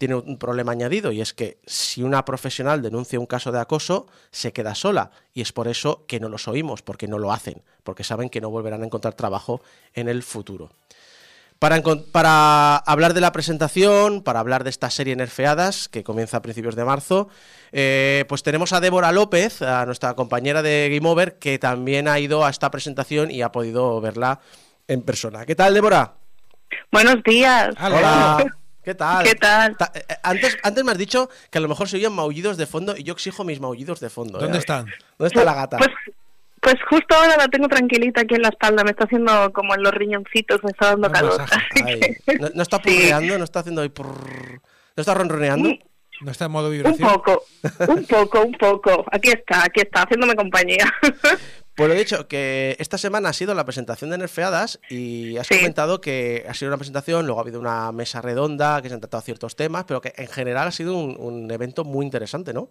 [0.00, 4.06] tiene un problema añadido y es que si una profesional denuncia un caso de acoso,
[4.30, 7.62] se queda sola y es por eso que no los oímos, porque no lo hacen,
[7.84, 9.60] porque saben que no volverán a encontrar trabajo
[9.92, 10.70] en el futuro.
[11.60, 16.42] Para, para hablar de la presentación, para hablar de esta serie Nerfeadas, que comienza a
[16.42, 17.28] principios de marzo,
[17.70, 22.18] eh, pues tenemos a Débora López, a nuestra compañera de Game Over, que también ha
[22.18, 24.40] ido a esta presentación y ha podido verla
[24.88, 25.44] en persona.
[25.44, 26.14] ¿Qué tal, Débora?
[26.90, 27.74] Buenos días.
[27.78, 28.42] Hola.
[28.82, 29.22] ¿Qué tal?
[29.24, 29.76] ¿Qué tal?
[29.76, 32.64] Ta- eh, Antes, antes me has dicho que a lo mejor se oían maullidos de
[32.66, 34.38] fondo y yo exijo mis maullidos de fondo.
[34.38, 34.42] ¿eh?
[34.44, 34.86] ¿Dónde están?
[35.18, 35.76] ¿Dónde está la gata?
[35.76, 35.90] Pues,
[36.60, 38.84] pues justo ahora la tengo tranquilita aquí en la espalda.
[38.84, 41.40] Me está haciendo como en los riñoncitos, me está dando Un calor.
[42.40, 42.90] ¿no, no está Sí.
[42.90, 43.38] purreando?
[43.38, 44.60] ¿No está haciendo ahí purr?
[44.96, 45.70] ¿No está ronroneando?
[46.22, 47.08] ¿No está en modo Un vibración?
[47.08, 47.44] poco,
[47.88, 49.04] un poco, un poco.
[49.10, 50.92] Aquí está, aquí está, haciéndome compañía.
[51.74, 55.46] Pues lo he dicho, que esta semana ha sido la presentación de Nerfeadas y has
[55.46, 55.56] Sí.
[55.56, 59.00] comentado que ha sido una presentación, luego ha habido una mesa redonda, que se han
[59.00, 62.68] tratado ciertos temas, pero que en general ha sido un, un evento muy interesante, ¿no?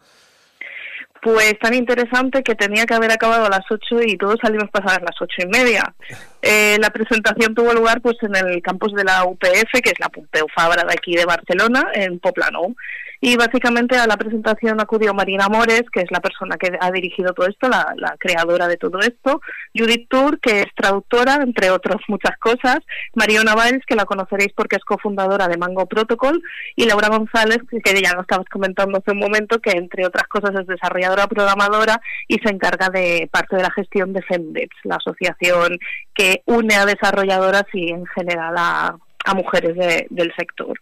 [1.21, 5.01] Pues tan interesante que tenía que haber acabado a las 8 y todos salimos pasadas
[5.01, 5.93] las ocho y media.
[6.41, 10.07] Eh, la presentación tuvo lugar pues en el campus de la UPF, que es la
[10.07, 12.75] Pompeu Fabra de aquí de Barcelona, en Poplano.
[13.21, 17.33] Y básicamente a la presentación acudió Marina Mores, que es la persona que ha dirigido
[17.33, 19.41] todo esto, la, creadora de todo esto,
[19.75, 22.79] Judith Tour, que es traductora, entre otras muchas cosas,
[23.15, 26.41] Mariona Valls, que la conoceréis porque es cofundadora de Mango Protocol,
[26.75, 30.51] y Laura González, que ya lo estabas comentando hace un momento, que entre otras cosas
[30.59, 35.77] es desarrolladora programadora y se encarga de parte de la gestión de FEMDEPS, la asociación
[36.13, 40.79] que une a desarrolladoras y en general a, a mujeres de- del sector.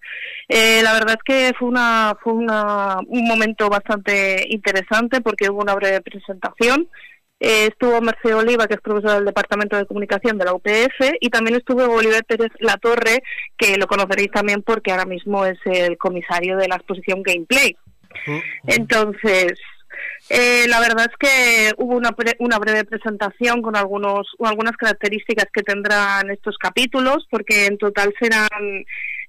[0.47, 5.61] Eh, la verdad es que fue una fue una, un momento bastante interesante porque hubo
[5.61, 6.88] una breve presentación.
[7.39, 11.29] Eh, estuvo Merced Oliva, que es profesora del Departamento de Comunicación de la UPF, y
[11.29, 13.21] también estuvo Oliver Pérez Latorre,
[13.57, 17.75] que lo conoceréis también porque ahora mismo es el comisario de la exposición Gameplay.
[18.65, 19.53] Entonces,
[20.30, 25.48] eh, la verdad es que hubo una, pre- una breve presentación con algunos, algunas características
[25.54, 28.50] que tendrán estos capítulos, porque en total serán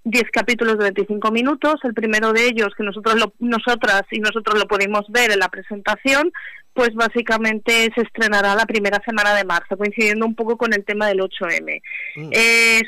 [0.05, 1.75] 10 capítulos de 25 minutos.
[1.85, 5.49] El primero de ellos, que nosotros lo- nosotras y nosotros lo pudimos ver en la
[5.49, 6.33] presentación,
[6.73, 11.09] pues básicamente se estrenará la primera semana de marzo, coincidiendo un poco con el tema
[11.09, 11.83] del 8M.
[12.17, 12.29] Mm.
[12.33, 12.83] Es-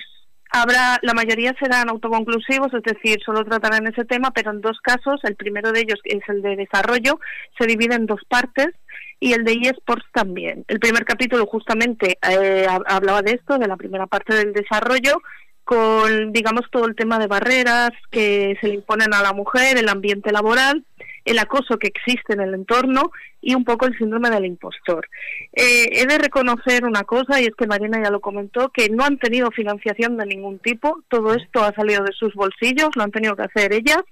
[0.51, 5.20] habrá, la mayoría serán autoconclusivos, es decir, solo tratarán ese tema, pero en dos casos,
[5.24, 7.20] el primero de ellos, es el de desarrollo,
[7.59, 8.68] se divide en dos partes
[9.18, 10.64] y el de eSports también.
[10.68, 15.20] El primer capítulo justamente eh, hab- hablaba de esto, de la primera parte del desarrollo,
[15.64, 19.88] con, digamos, todo el tema de barreras que se le imponen a la mujer, el
[19.88, 20.84] ambiente laboral,
[21.24, 25.08] el acoso que existe en el entorno y un poco el síndrome del impostor.
[25.52, 29.04] Eh, he de reconocer una cosa, y es que Marina ya lo comentó, que no
[29.04, 33.10] han tenido financiación de ningún tipo, todo esto ha salido de sus bolsillos, lo han
[33.12, 34.02] tenido que hacer ellas,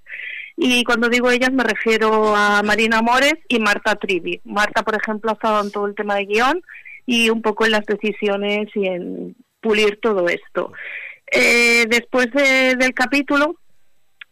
[0.57, 4.41] y cuando digo ellas me refiero a Marina Mores y Marta Trivi.
[4.45, 6.63] Marta, por ejemplo, ha estado en todo el tema de guion
[7.07, 10.73] y un poco en las decisiones y en pulir todo esto.
[11.31, 13.57] Eh, después de- del capítulo,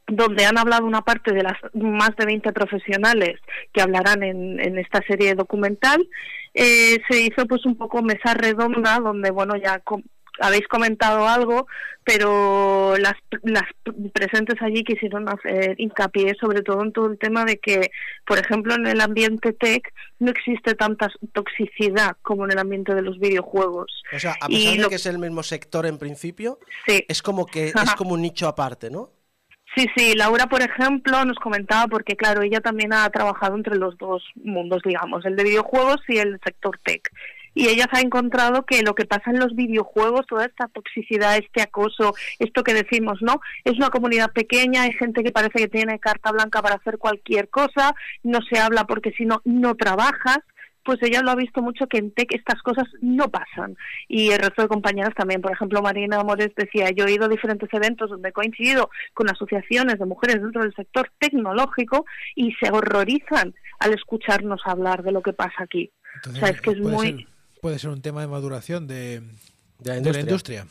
[0.06, 3.40] donde han hablado una parte de las más de 20 profesionales
[3.72, 6.08] que hablarán en, en esta serie documental,
[6.54, 10.02] eh, se hizo pues un poco mesa redonda donde, bueno, ya com-
[10.38, 11.66] habéis comentado algo,
[12.04, 13.64] pero las, las
[14.12, 17.90] presentes allí quisieron hacer hincapié sobre todo en todo el tema de que,
[18.26, 23.02] por ejemplo, en el ambiente tech no existe tanta toxicidad como en el ambiente de
[23.02, 24.02] los videojuegos.
[24.14, 27.04] O sea, a Y pesar de lo- que es el mismo sector en principio, Sí.
[27.08, 29.10] es como que es como un nicho aparte, ¿no?
[29.76, 33.98] Sí, sí, Laura, por ejemplo, nos comentaba, porque claro, ella también ha trabajado entre los
[33.98, 37.12] dos mundos, digamos, el de videojuegos y el sector tech.
[37.52, 41.36] Y ella se ha encontrado que lo que pasa en los videojuegos, toda esta toxicidad,
[41.36, 43.40] este acoso, esto que decimos, ¿no?
[43.64, 47.50] Es una comunidad pequeña, hay gente que parece que tiene carta blanca para hacer cualquier
[47.50, 50.38] cosa, no se habla porque si no, no trabajas
[50.86, 53.76] pues ella lo ha visto mucho que en TEC estas cosas no pasan.
[54.08, 55.42] Y el resto de compañeras también.
[55.42, 59.28] Por ejemplo, Marina Amores decía, yo he ido a diferentes eventos donde he coincidido con
[59.28, 62.06] asociaciones de mujeres dentro del sector tecnológico
[62.36, 65.90] y se horrorizan al escucharnos hablar de lo que pasa aquí.
[66.14, 67.12] Entonces, o sea, es que es puede muy...
[67.12, 67.26] Ser,
[67.60, 69.20] puede ser un tema de maduración de,
[69.80, 70.60] De la de la industria.
[70.62, 70.66] industria.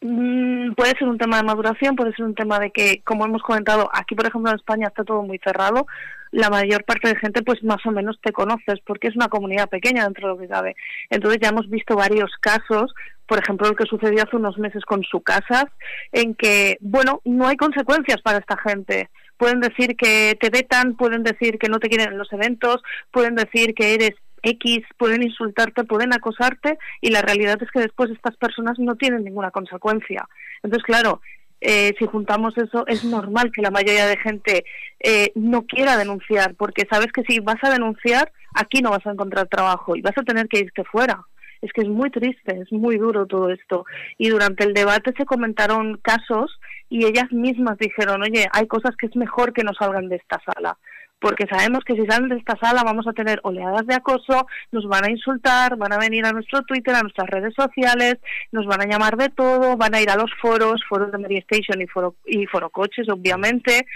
[0.00, 3.42] Mm, puede ser un tema de maduración, puede ser un tema de que, como hemos
[3.42, 5.86] comentado, aquí por ejemplo en España está todo muy cerrado,
[6.34, 9.68] la mayor parte de gente pues más o menos te conoces porque es una comunidad
[9.68, 10.74] pequeña dentro de lo que cabe.
[11.08, 12.92] Entonces ya hemos visto varios casos,
[13.26, 15.70] por ejemplo el que sucedió hace unos meses con su casa,
[16.10, 19.10] en que, bueno, no hay consecuencias para esta gente.
[19.36, 22.82] Pueden decir que te vetan, pueden decir que no te quieren en los eventos,
[23.12, 28.10] pueden decir que eres X, pueden insultarte, pueden acosarte y la realidad es que después
[28.10, 30.28] estas personas no tienen ninguna consecuencia.
[30.64, 31.20] Entonces, claro,
[31.66, 34.66] eh, si juntamos eso, es normal que la mayoría de gente
[35.00, 39.12] eh, no quiera denunciar, porque sabes que si vas a denunciar, aquí no vas a
[39.12, 41.24] encontrar trabajo y vas a tener que irte fuera.
[41.62, 43.86] Es que es muy triste, es muy duro todo esto.
[44.18, 46.60] Y durante el debate se comentaron casos
[46.90, 50.42] y ellas mismas dijeron, oye, hay cosas que es mejor que no salgan de esta
[50.44, 50.76] sala
[51.20, 54.86] porque sabemos que si salen de esta sala vamos a tener oleadas de acoso, nos
[54.86, 58.16] van a insultar, van a venir a nuestro Twitter, a nuestras redes sociales,
[58.52, 61.38] nos van a llamar de todo, van a ir a los foros, foros de Mary
[61.38, 63.86] Station y foro, y foro coches, obviamente.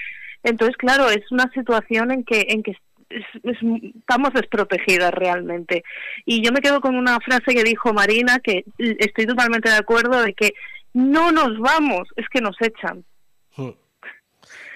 [0.43, 2.71] Entonces, claro, es una situación en que, en que
[3.11, 3.59] es- es-
[3.97, 5.83] estamos desprotegidas realmente.
[6.25, 10.23] Y yo me quedo con una frase que dijo Marina, que estoy totalmente de acuerdo,
[10.23, 10.53] de que
[10.95, 13.05] no nos vamos, es que nos echan.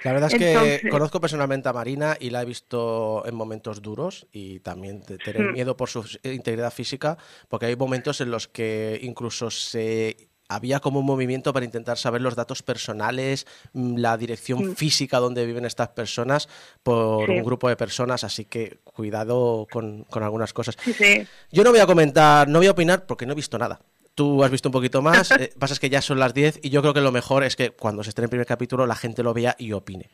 [0.02, 0.08] Hmm.
[0.08, 3.82] La verdad es que Entonces- conozco personalmente a Marina y la he visto en momentos
[3.82, 5.52] duros y también tener Hmm.
[5.52, 7.16] miedo por su integridad física,
[7.48, 12.20] porque hay momentos en los que incluso se había como un movimiento para intentar saber
[12.20, 16.46] los datos personales, mm, la dirección física donde viven estas personas
[16.82, 17.32] por Sí.
[17.32, 20.76] un grupo de personas, así que cuidado con, con algunas cosas.
[20.84, 21.26] Sí, sí.
[21.52, 23.80] Yo no voy a comentar, no voy a opinar porque no he visto nada.
[24.22, 26.70] Tú has visto un poquito más, eh, pasa es que ya son las 10 y
[26.70, 29.24] yo creo que lo mejor es que cuando se estrene el primer capítulo la gente
[29.24, 30.08] lo vea y opine.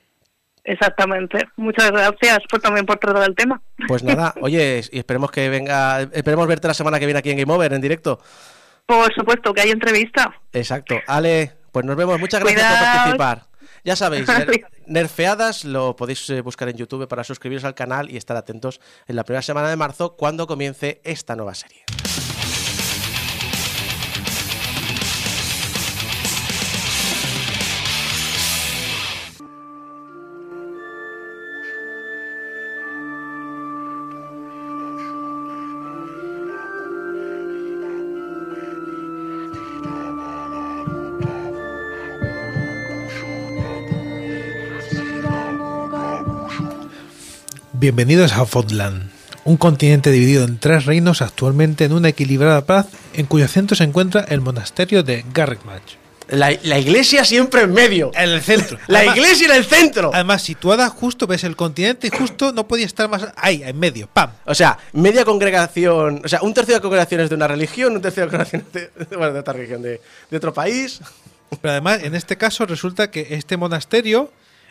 [0.65, 1.47] Exactamente.
[1.57, 3.61] Muchas gracias por también por tratar el tema.
[3.87, 7.37] Pues nada, oye, y esperemos que venga, esperemos verte la semana que viene aquí en
[7.37, 8.19] Game Over en directo.
[8.87, 10.35] Por supuesto que hay entrevista.
[10.55, 10.97] Exacto.
[11.07, 12.19] Ale, pues nos vemos.
[12.19, 13.43] Muchas gracias por participar.
[13.85, 18.17] Ya sabéis, ner- Nerfeadas lo podéis eh, buscar en YouTube para suscribiros al canal y
[18.17, 21.85] estar atentos en la primera semana de marzo cuando comience esta nueva serie.
[47.81, 49.11] Bienvenidos a Fotland,
[49.45, 53.85] un continente dividido en tres reinos actualmente en una equilibrada paz en cuyo centro se
[53.85, 55.95] encuentra el monasterio de Garrickmatch.
[56.29, 58.11] La, la iglesia siempre en medio.
[58.15, 58.79] En el centro.
[58.89, 60.11] La Además- iglesia en el centro.
[60.13, 64.09] Además, situada justo, ves el continente y justo no podía estar más ahí, en medio,
[64.13, 64.31] ¡pam!
[64.45, 68.25] O sea, media congregación, o sea, un tercio de congregaciones de una religión, un tercio
[68.25, 70.01] de congregaciones de, bueno, de otra religión, de,
[70.31, 71.01] de otro país.
[71.63, 74.31] Pero además, en este caso resulta que este monasterio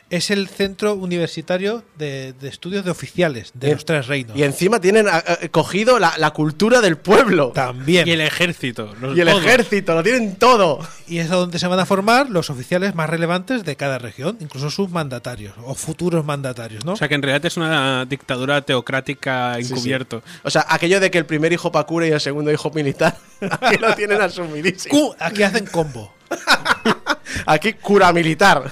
[0.09, 4.37] es el centro universitario de, de estudios de oficiales de Y- los tres reinos.
[4.37, 7.51] Y encima tienen a- a- cogido la, la cultura del pueblo.
[7.53, 8.07] También.
[8.07, 8.95] Y el ejército.
[9.01, 9.43] los Y el todos.
[9.43, 10.79] ejército, lo tienen todo.
[11.07, 14.37] Y es a donde se van a formar los oficiales más relevantes de cada región,
[14.39, 16.93] incluso sus mandatarios o futuros mandatarios, ¿no?
[16.93, 20.21] O sea que en realidad es una dictadura teocrática encubierto.
[20.43, 23.17] O sea, aquello de que el primer hijo pa' cura y el segundo hijo militar,
[23.61, 25.15] aquí lo tienen asumidísimo.
[25.19, 26.13] Aquí hacen combo.
[27.45, 28.71] Aquí cura militar.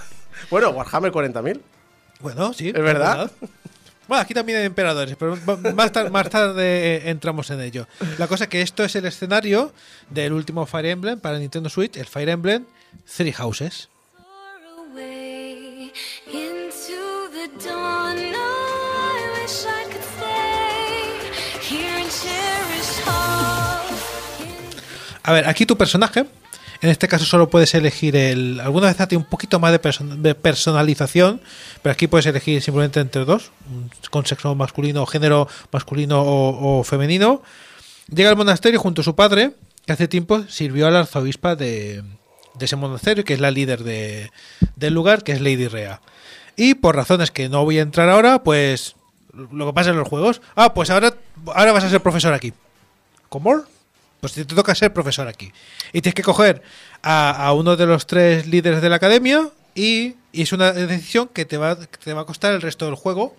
[0.49, 1.59] Bueno, Warhammer 40.000.
[2.21, 2.69] Bueno, sí.
[2.69, 3.31] ¿Es verdad?
[4.07, 5.35] Bueno, aquí también hay emperadores, pero
[5.73, 7.87] más, tar- más tarde eh, entramos en ello.
[8.19, 9.73] La cosa es que esto es el escenario
[10.11, 12.65] del último Fire Emblem para Nintendo Switch, el Fire Emblem
[13.17, 13.89] Three Houses.
[25.23, 26.25] A ver, aquí tu personaje,
[26.81, 28.59] en este caso solo puedes elegir el.
[28.59, 31.41] Alguna vez tiene un poquito más de, person- de personalización,
[31.81, 33.51] pero aquí puedes elegir simplemente entre dos,
[34.11, 37.41] con sexo masculino, género masculino o, femenino.
[38.13, 39.51] Llega al monasterio junto a su padre,
[39.85, 42.03] que hace tiempo sirvió a la arzobispa de,
[42.59, 44.31] ese monasterio, que es la líder de-
[44.75, 46.01] del lugar, que es Lady Rea.
[46.55, 48.95] Y por razones que no voy a entrar ahora, pues
[49.33, 50.41] lo que pasa en los juegos.
[50.55, 51.13] Ah, pues ahora,
[51.53, 52.53] ahora vas a ser profesor aquí.
[53.27, 53.63] ¿Cómo?
[54.33, 55.51] Pues te toca ser profesor aquí.
[55.93, 56.61] Y tienes que coger
[57.03, 61.27] a, a uno de los tres líderes de la academia y, y es una decisión
[61.27, 63.35] que te, va, que te va a costar el resto del juego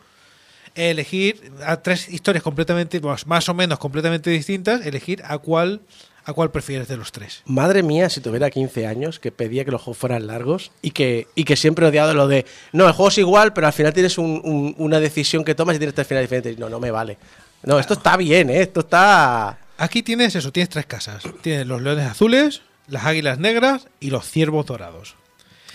[0.75, 5.81] elegir a tres historias completamente, pues, más o menos completamente distintas, elegir a cuál,
[6.25, 7.43] a cuál prefieres de los tres.
[7.47, 11.29] Madre mía, si tuviera 15 años, que pedía que los juegos fueran largos y que,
[11.35, 13.95] y que siempre he odiado lo de, no, el juego es igual, pero al final
[13.95, 16.59] tienes un- un- una decisión que tomas y tienes tres finales diferentes.
[16.59, 17.17] No, no me vale.
[17.63, 18.61] No, esto está bien, ¿eh?
[18.61, 19.59] Esto está...
[19.79, 21.23] Aquí tienes eso, tienes tres casas.
[21.43, 25.15] Tienes los leones azules, las águilas negras y los ciervos dorados.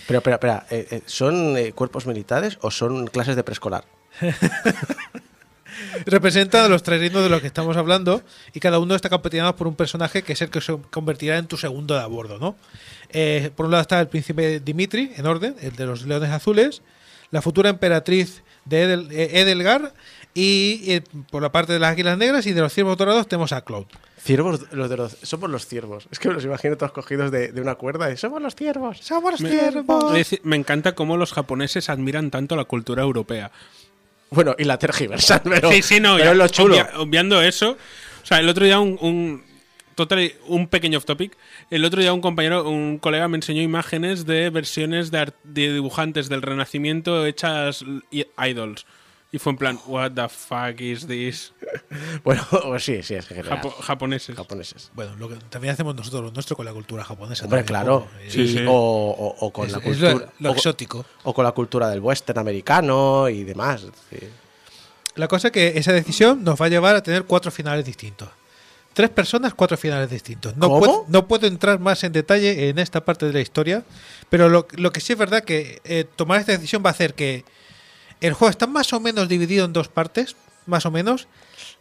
[0.06, 3.84] Pero, espera, espera, eh, eh, ¿son eh, cuerpos militares o son clases de preescolar?
[6.04, 8.22] Representan los tres reinos de los que estamos hablando
[8.52, 11.46] y cada uno está capitaneado por un personaje que es el que se convertirá en
[11.46, 12.56] tu segundo de a bordo, ¿no?
[13.56, 16.82] Por un lado está el príncipe Dimitri, en orden, el de los leones azules,
[17.30, 19.94] la futura emperatriz de Edel- Edelgar
[20.34, 23.52] y eh, por la parte de las águilas negras y de los ciervos dorados tenemos
[23.52, 23.86] a Cloud.
[24.18, 26.06] Ciervos, los de los, somos los ciervos.
[26.10, 28.98] Es que me los imagino todos cogidos de, de una cuerda y somos los ciervos.
[28.98, 30.16] ¡Somos los Me, ciervos!
[30.16, 33.50] es me encanta cómo los japoneses admiran tanto la cultura europea.
[34.30, 36.74] Bueno, y la tergiversan, pero, sí, sí, no, pero ya, es lo chulo.
[36.76, 37.72] obvia- obviando eso.
[38.22, 39.42] O sea, el otro día un, un
[39.96, 41.36] total, un pequeño off topic.
[41.68, 45.74] El otro día un compañero, un colega me enseñó imágenes de versiones de, art- de
[45.74, 47.84] dibujantes del Renacimiento hechas
[48.38, 48.86] idols.
[49.34, 51.52] Y fue en plan, what the fuck is this?
[52.22, 52.44] Bueno,
[52.78, 53.42] sí, sí, es que.
[53.42, 54.36] Japo- japoneses.
[54.36, 54.90] japoneses.
[54.94, 57.44] Bueno, lo que también hacemos nosotros lo nuestro con la cultura japonesa.
[57.44, 58.08] Hombre, claro.
[58.28, 58.62] Sí.
[58.68, 60.32] O, o- o con Es- la lo- cultura.
[60.38, 61.04] lo o- exótico.
[61.22, 63.86] O con la cultura del western americano y demás.
[64.10, 64.18] sí.
[65.14, 68.30] La cosa es que esa decisión nos va a llevar a tener cuatro finales distintos.
[68.94, 70.56] Tres personas, cuatro finales distintos.
[70.56, 70.78] No, ¿Cómo?
[70.80, 73.84] Puedo, no puedo entrar más en detalle en esta parte de la historia,
[74.30, 77.12] pero lo, lo que sí es verdad que eh, tomar esta decisión va a hacer
[77.14, 77.44] que
[78.26, 81.28] el juego está más o menos dividido en dos partes, más o menos.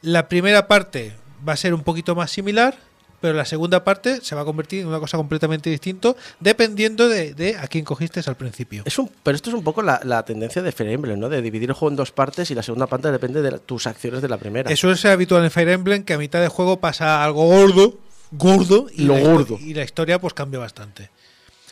[0.01, 1.13] La primera parte
[1.47, 2.77] va a ser un poquito más similar,
[3.19, 7.35] pero la segunda parte se va a convertir en una cosa completamente distinta, dependiendo de,
[7.35, 8.81] de a quién cogiste al principio.
[8.85, 11.29] Es un, pero esto es un poco la, la tendencia de Fire Emblem, ¿no?
[11.29, 13.85] De dividir el juego en dos partes y la segunda parte depende de la- tus
[13.85, 14.71] acciones de la primera.
[14.71, 17.99] Eso es habitual en Fire Emblem, que a mitad de juego pasa algo gordo,
[18.31, 19.57] gordo, y, Lo la, histo- gordo.
[19.59, 21.11] y la historia pues cambia bastante.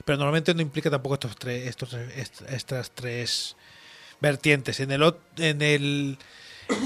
[0.05, 1.93] Pero normalmente no implica tampoco estos tres, estos,
[2.47, 3.55] estas tres
[4.22, 4.80] vertientes.
[4.80, 6.17] En el, en el,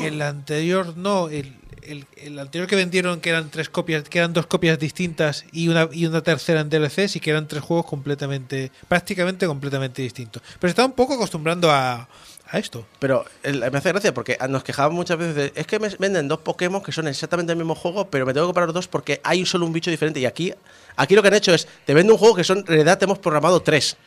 [0.01, 4.31] el anterior no, el, el- el anterior que vendieron que eran tres copias, que eran
[4.33, 7.85] dos copias distintas y una y una tercera en DLC, sí que eran tres juegos
[7.85, 10.41] completamente, prácticamente completamente distintos.
[10.59, 12.07] Pero se está un poco acostumbrando a,
[12.47, 12.85] a esto.
[12.99, 16.39] Pero me hace gracia porque nos quejábamos muchas veces de, es que me venden dos
[16.39, 19.45] Pokémon que son exactamente el mismo juego, pero me tengo que comprar dos porque hay
[19.45, 20.21] solo un bicho diferente.
[20.21, 20.53] Y aquí,
[20.95, 23.03] aquí lo que han hecho es, te vende un juego que son, en realidad te
[23.05, 23.97] hemos programado tres.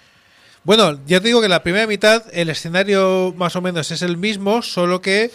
[0.66, 4.16] Bueno, ya te digo que la primera mitad el escenario más o menos es el
[4.16, 5.30] mismo, solo que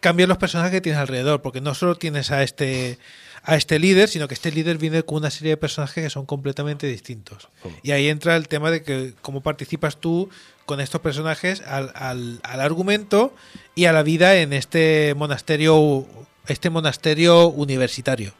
[0.00, 2.98] cambian los personajes que tienes alrededor, porque no solo tienes a este
[3.44, 6.26] a este líder, sino que este líder viene con una serie de personajes que son
[6.26, 7.48] completamente distintos.
[7.84, 10.28] Y ahí entra el tema de que cómo participas tú
[10.66, 13.34] con estos personajes al, al- al argumento
[13.76, 16.06] y a la vida en este monasterio
[16.48, 18.32] este monasterio universitario.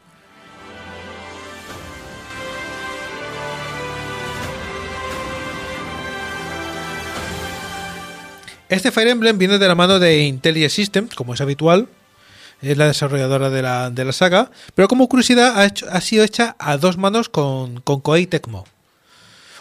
[8.73, 11.87] Este Fire Emblem viene de la mano de Intelligent Systems, como es habitual.
[12.59, 14.49] Es la desarrolladora de la, de la saga.
[14.73, 18.65] Pero como curiosidad, ha, sido hecha a dos manos con, con Koei Tecmo.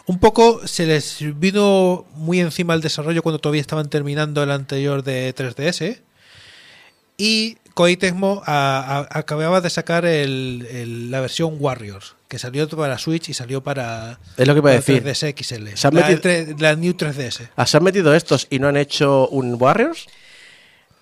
[0.06, 5.04] Un poco se les vino muy encima el desarrollo cuando todavía estaban terminando el anterior
[5.04, 6.00] de 3DS.
[7.18, 13.62] Y Koei Tecmo acababa de sacar la versión Warriors, que salió para Switch y salió
[13.62, 15.02] para, Es lo que iba a para decir.
[15.04, 15.68] 3DS XL.
[15.76, 17.50] Se han La, metido- la New 3DS.
[17.56, 20.06] Ah, ¿Se han metido estos y no han hecho un Warriors?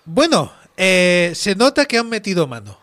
[0.03, 2.79] Bueno, eh, se nota que han metido mano.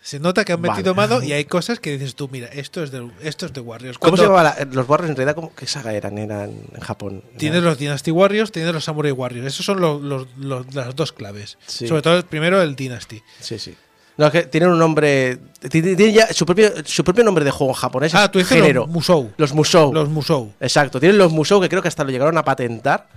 [0.00, 0.74] Se nota que han Vale.
[0.74, 3.60] metido mano y hay cosas que dices tú, mira, esto es de, esto es de
[3.60, 3.98] Warriors.
[3.98, 5.34] ¿Cómo se llamaban la- los Warriors en realidad?
[5.34, 6.18] ¿cómo, ¿Qué saga eran?
[6.18, 7.24] Eran en Japón.
[7.36, 9.46] Tienes los Dynasty Warriors, tienes los Samurai Warriors.
[9.48, 11.58] Esos son los, los- los- las dos claves.
[11.66, 11.88] Sí.
[11.88, 13.22] Sobre todo el primero, el Dynasty.
[13.40, 13.74] Sí, sí.
[14.16, 15.38] No, es que tienen un nombre.
[15.70, 18.14] Tienen ya su propio, su propio nombre de juego en japonés.
[18.14, 18.82] Ah, tú dices género.
[18.82, 19.32] los Musou.
[19.38, 19.92] Los Musou.
[19.94, 20.52] Los Musou.
[20.60, 21.00] Exacto.
[21.00, 23.08] Tienen los Musou que creo que hasta lo llegaron a patentar.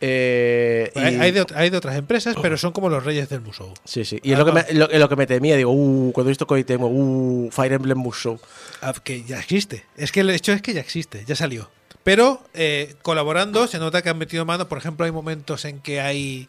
[0.00, 3.74] Eh, y- Hay, de, hay de otras empresas, pero son como los reyes del Musou.
[3.84, 4.20] Sí, sí.
[4.22, 5.56] Y es lo que, me, lo, lo que me temía.
[5.56, 8.38] Digo, uh, cuando he visto Koei Tecmo, uh, Fire Emblem Musou.
[8.80, 9.84] Ah, que ya existe.
[9.96, 11.68] Es que el hecho es que ya existe, ya salió.
[12.04, 14.68] Pero eh, colaborando se nota que han metido mano.
[14.68, 16.48] Por ejemplo, hay momentos en que hay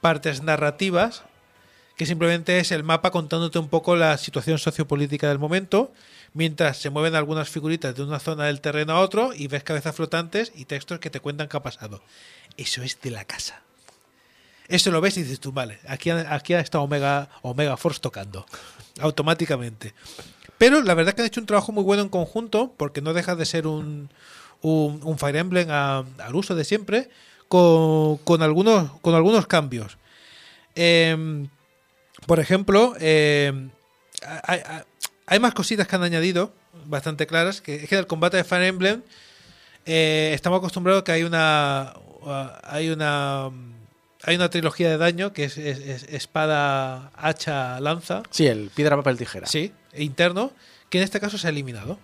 [0.00, 1.22] partes narrativas
[1.96, 5.92] que simplemente es el mapa contándote un poco la situación sociopolítica del momento,
[6.34, 9.96] mientras se mueven algunas figuritas de una zona del terreno a otro y ves cabezas
[9.96, 12.02] flotantes y textos que te cuentan qué ha pasado.
[12.58, 13.62] Eso es de la casa.
[14.68, 18.44] Eso lo ves y dices tú, vale, aquí, aquí estado Omega, Omega Force tocando
[19.00, 19.94] automáticamente.
[20.58, 23.36] Pero la verdad que han hecho un trabajo muy bueno en conjunto porque no deja
[23.36, 24.10] de ser un,
[24.62, 27.08] un, Fire Emblem al uso de siempre
[27.48, 29.98] con, con algunos, con algunos cambios.
[30.74, 31.48] Em,
[32.26, 33.70] por ejemplo, em,
[35.26, 36.52] hay, más cositas que han añadido,
[36.86, 39.02] bastante claras, que es que en el combate de Fire Emblem
[39.84, 41.94] eh, estamos acostumbrados que hay una
[42.64, 43.50] hay una
[44.24, 48.96] hay una trilogía de daño que es, es- es espada, hacha, lanza, Sí, el piedra,
[48.96, 49.46] papel, tijera.
[49.46, 50.52] sí, e interno,
[50.90, 51.98] que en este caso se ha eliminado.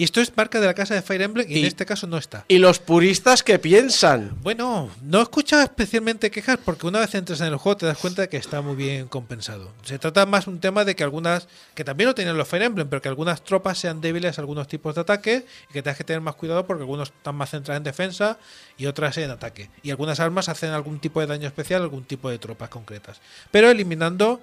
[0.00, 2.06] Y esto es marca de la casa de Fire Emblem y, Y- en este caso
[2.06, 2.46] no está.
[2.48, 4.30] ¿Y los puristas qué piensan?
[4.42, 7.98] Bueno, no he escuchado especialmente quejas porque una vez entras en el juego te das
[7.98, 9.70] cuenta de que está muy bien compensado.
[9.82, 12.88] Se trata más un tema de que algunas, que también lo tenían los Fire Emblem,
[12.88, 16.04] pero que algunas tropas sean débiles a algunos tipos de ataque y que tengas que
[16.04, 18.38] tener más cuidado porque algunos están más centrados en defensa
[18.78, 19.68] y otras en ataque.
[19.82, 23.20] Y algunas armas hacen algún tipo de daño especial a algún tipo de tropas concretas.
[23.50, 24.40] Pero eliminando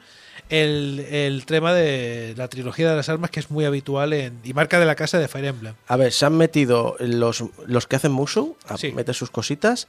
[0.49, 4.53] el, el tema de la trilogía de las armas que es muy habitual en, y
[4.53, 5.73] marca de la casa de Fire Emblem.
[5.88, 8.91] A ver, se han metido los, los que hacen Musou, a Sí.
[8.91, 9.88] meter sus cositas.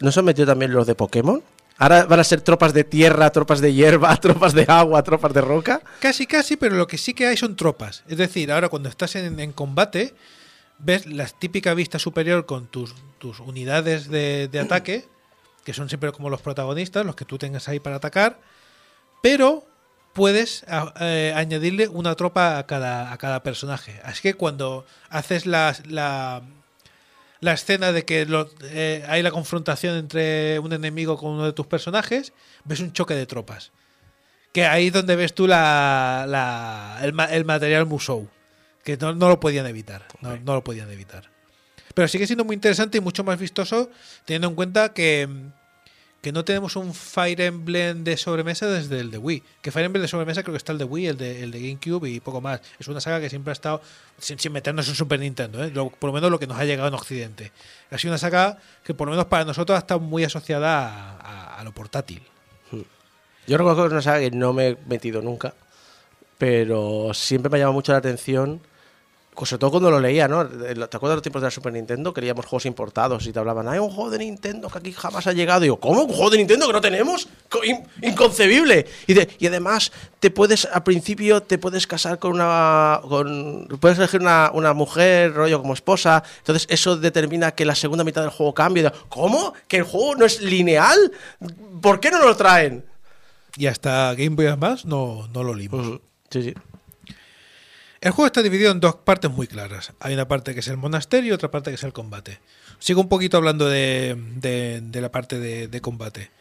[0.00, 1.42] ¿No se han metido también los de Pokémon?
[1.78, 5.40] Ahora van a ser tropas de tierra, tropas de hierba, tropas de agua, tropas de
[5.40, 5.80] roca.
[6.00, 8.04] Casi, casi, pero lo que sí que hay son tropas.
[8.08, 10.14] Es decir, ahora cuando estás en, en combate,
[10.78, 15.04] ves la típica vista superior con tus, tus unidades de, de ataque,
[15.64, 18.38] que son siempre como los protagonistas, los que tú tengas ahí para atacar,
[19.22, 19.64] pero
[20.12, 20.64] puedes
[21.00, 24.00] eh, añadirle una tropa a cada, a cada personaje.
[24.04, 26.42] Así que cuando haces la, la,
[27.40, 31.52] la escena de que lo- eh, hay la confrontación entre un enemigo con uno de
[31.52, 32.32] tus personajes,
[32.64, 33.72] ves un choque de tropas.
[34.52, 38.28] Que ahí es donde ves tú la, la- el, el material Musou.
[38.84, 40.06] Que no, no lo podían evitar.
[40.20, 41.30] No, no lo podían evitar.
[41.94, 43.90] Pero sigue siendo muy interesante y mucho más vistoso,
[44.24, 45.28] teniendo en cuenta que,
[46.22, 49.42] que no tenemos un Fire Emblem de sobremesa desde el de Wii.
[49.60, 51.58] Que Fire Emblem de sobremesa creo que está el de Wii, el de, el de
[51.60, 52.60] GameCube y poco más.
[52.78, 53.82] Es una saga que siempre ha estado
[54.18, 55.70] sin, sin meternos en Super Nintendo, ¿eh?
[55.72, 57.50] Por lo menos lo que nos ha llegado en Occidente.
[57.90, 61.58] Ha sido una saga que por lo menos para nosotros ha estado muy asociada a,
[61.58, 62.22] a- lo portátil.
[63.48, 65.52] Yo recuerdo que es una saga que no me he metido nunca,
[66.38, 68.60] pero siempre me ha llamado mucho la atención,
[69.34, 70.46] sobre todo cuando lo leía, ¿no?
[70.46, 70.56] ¿Te
[70.96, 72.12] acuerdas de los tiempos de la Super Nintendo?
[72.12, 75.32] Queríamos juegos importados y te hablaban, hay un juego de Nintendo que aquí jamás ha
[75.32, 75.64] llegado.
[75.64, 76.02] Y yo, ¿cómo?
[76.02, 77.28] ¿Un juego de Nintendo que no tenemos?
[77.48, 78.86] Co- in- ¡Inconcebible!
[79.06, 83.00] Y, de- y además, te puedes, al principio, te puedes casar con una.
[83.08, 86.22] Con, puedes elegir una, una mujer, rollo, como esposa.
[86.38, 88.90] Entonces, eso determina que la segunda mitad del juego cambie.
[89.08, 89.54] ¿Cómo?
[89.66, 91.10] ¿Que el juego no es lineal?
[91.80, 92.84] ¿Por qué no lo traen?
[93.56, 96.00] Y hasta Game Boy Advance no, no lo limos.
[96.30, 96.54] Sí, sí.
[98.02, 99.92] El juego está dividido en dos partes muy claras.
[100.00, 102.40] Hay una parte que es el monasterio y otra parte que es el combate.
[102.80, 106.32] Sigo un poquito hablando de, la parte de, combate.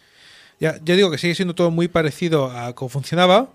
[0.59, 3.49] Ya, ya digo que sigue siendo todo muy parecido a cómo funcionaba,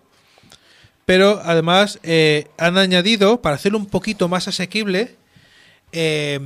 [1.05, 5.17] pero además eh, han añadido, para hacerlo un poquito más asequible,
[5.91, 6.39] eh,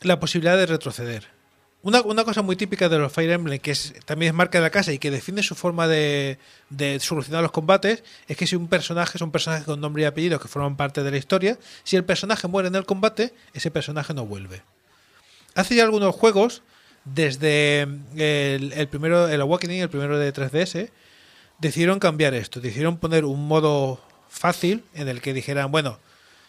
[0.00, 1.35] la posibilidad de retroceder.
[1.82, 4.62] Una, una cosa muy típica de los Fire Emblem, que es, también es marca de
[4.62, 8.56] la casa y que define su forma de, de solucionar los combates, es que si
[8.56, 11.58] un personaje es un personaje con nombre y apellido que forman parte de la historia,
[11.84, 14.62] si el personaje muere en el combate, ese personaje no vuelve.
[15.54, 16.62] Hace ya algunos juegos,
[17.04, 17.82] desde
[18.16, 20.90] el, el primero, el Awakening, el primero de 3DS,
[21.58, 25.98] decidieron cambiar esto, decidieron poner un modo fácil en el que dijeran, bueno,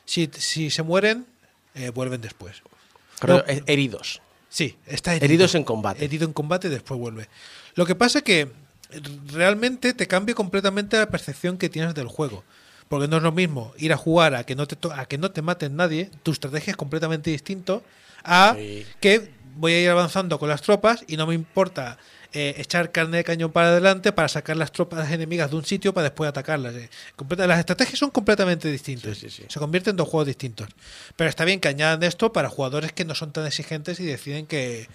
[0.05, 1.25] si, si se mueren,
[1.75, 2.61] eh, vuelven después.
[3.25, 3.43] No.
[3.65, 4.21] heridos.
[4.49, 5.25] Sí, está herido.
[5.25, 6.03] Heridos en combate.
[6.05, 7.27] Herido en combate y después vuelve.
[7.75, 8.51] Lo que pasa es que
[9.31, 12.43] realmente te cambia completamente la percepción que tienes del juego.
[12.89, 15.31] Porque no es lo mismo ir a jugar a que no te, a que no
[15.31, 17.83] te maten nadie, tu estrategia es completamente distinto
[18.23, 18.85] a Sí.
[19.01, 21.97] que voy a ir avanzando con las tropas y no me importa
[22.39, 25.93] eh, echar carne de cañón para adelante para sacar las tropas enemigas de un sitio
[25.93, 26.75] para después atacarlas.
[26.75, 26.89] eh.
[27.38, 29.17] Las estrategias son completamente distintas.
[29.17, 29.43] Sí, sí, sí.
[29.47, 30.67] Se convierten en dos juegos distintos.
[31.15, 34.45] Pero está bien que añadan esto para jugadores que no son tan exigentes y deciden
[34.45, 34.88] que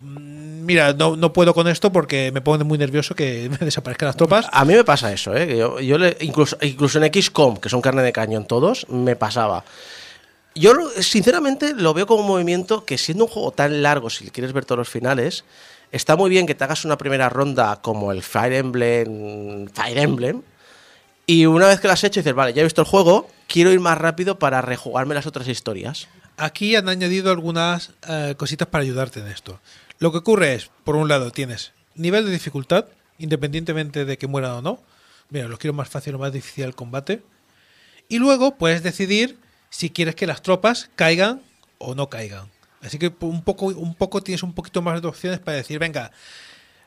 [0.00, 4.08] mm, mira, no, no puedo con esto porque me pone muy nervioso que me desaparezcan
[4.08, 4.46] las tropas.
[4.52, 5.46] A mí me pasa eso, ¿eh?
[5.46, 9.16] Que Yo, yo le- incluso, incluso en XCOM, que son carne de cañón todos, me
[9.16, 9.64] pasaba.
[10.54, 14.52] Yo, sinceramente, lo veo como un movimiento que, siendo un juego tan largo, si quieres
[14.52, 15.44] ver todos los finales,
[15.92, 19.68] está muy bien que te hagas una primera ronda como el Fire Emblem.
[19.68, 20.42] Fire Emblem.
[21.26, 23.70] Y una vez que lo has hecho, dices, vale, ya he visto el juego, quiero
[23.70, 26.08] ir más rápido para rejugarme las otras historias.
[26.36, 29.60] Aquí han añadido algunas eh, cositas para ayudarte en esto.
[29.98, 32.86] Lo que ocurre es, por un lado, tienes nivel de dificultad,
[33.18, 34.80] independientemente de que mueran o no.
[35.28, 37.22] Mira, los quiero más fácil o más difícil el combate.
[38.08, 39.38] Y luego puedes decidir
[39.70, 41.40] si quieres que las tropas caigan
[41.78, 42.48] o no caigan.
[42.82, 46.10] Así que un poco, un poco tienes un poquito más de opciones para decir, venga,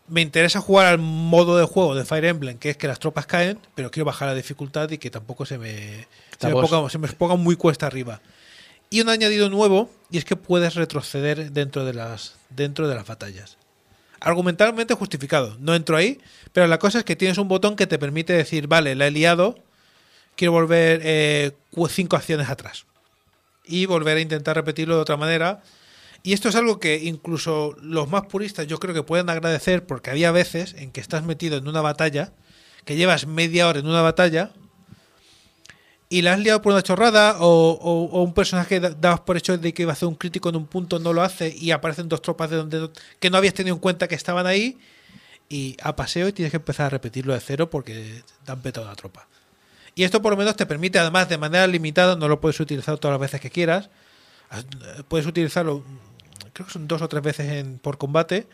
[0.07, 3.25] me interesa jugar al modo de juego de Fire Emblem, que es que las tropas
[3.25, 6.07] caen, pero quiero bajar la dificultad y que tampoco se me,
[6.39, 8.21] se me, ponga, se me ponga muy cuesta arriba.
[8.89, 13.07] Y un añadido nuevo, y es que puedes retroceder dentro de las, dentro de las
[13.07, 13.57] batallas.
[14.19, 16.19] Argumentalmente justificado, no entro ahí,
[16.53, 19.11] pero la cosa es que tienes un botón que te permite decir, vale, la he
[19.11, 19.57] liado,
[20.35, 21.51] quiero volver eh,
[21.89, 22.85] cinco acciones atrás.
[23.65, 25.63] Y volver a intentar repetirlo de otra manera.
[26.25, 30.09] Y esto es algo que incluso los más puristas yo creo que pueden agradecer porque
[30.09, 32.31] había veces en que estás metido en una batalla,
[32.83, 34.51] que llevas media hora en una batalla
[36.09, 39.71] y la has liado por una chorrada o, un personaje da- dabas por hecho de
[39.73, 42.21] que iba a hacer un crítico en un punto no lo hace y aparecen dos
[42.23, 44.79] tropas de donde que no habías tenido en cuenta que estaban ahí
[45.47, 48.87] y a paseo y tienes que empezar a repetirlo de cero porque te han petado
[48.87, 49.27] la tropa.
[49.93, 52.97] Y esto por lo menos te permite, además, de manera limitada, no lo puedes utilizar
[52.97, 53.89] todas las veces que quieras.
[54.49, 55.83] As- eh, Puedes utilizarlo,
[56.55, 58.47] creo que son dos o tres veces en- por combate.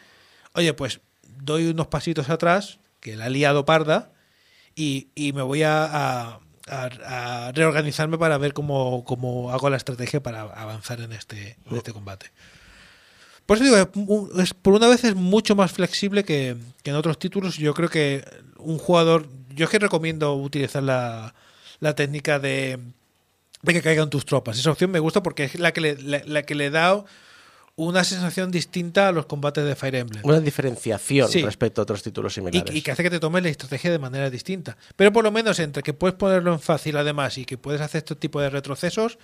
[0.56, 1.00] Oye, pues
[1.42, 4.12] doy unos pasitos atrás, que la he liado parda,
[4.76, 6.40] y, y me voy a,
[7.54, 12.32] reorganizarme para ver cómo, cómo hago la estrategia para avanzar en este, en este combate.
[13.46, 17.20] Por eso digo, es- por una vez es mucho más flexible que, que en otros
[17.20, 17.58] títulos.
[17.58, 18.24] Yo creo que
[18.58, 21.34] un jugador, yo es que recomiendo utilizar la,
[21.80, 22.80] la técnica de,
[23.62, 24.58] de que caigan tus tropas.
[24.58, 27.04] Esa opción me gusta porque es la que le, la, la que le da
[27.76, 30.22] una sensación distinta a los combates de Fire Emblem.
[30.26, 31.42] Una diferenciación Sí.
[31.44, 32.76] respecto a otros títulos similares.
[32.76, 34.78] y que hace que te tomes la estrategia de manera distinta.
[34.96, 38.00] Pero por lo menos entre que puedes ponerlo en fácil además y que puedes hacer
[38.00, 39.18] este tipo de retrocesos,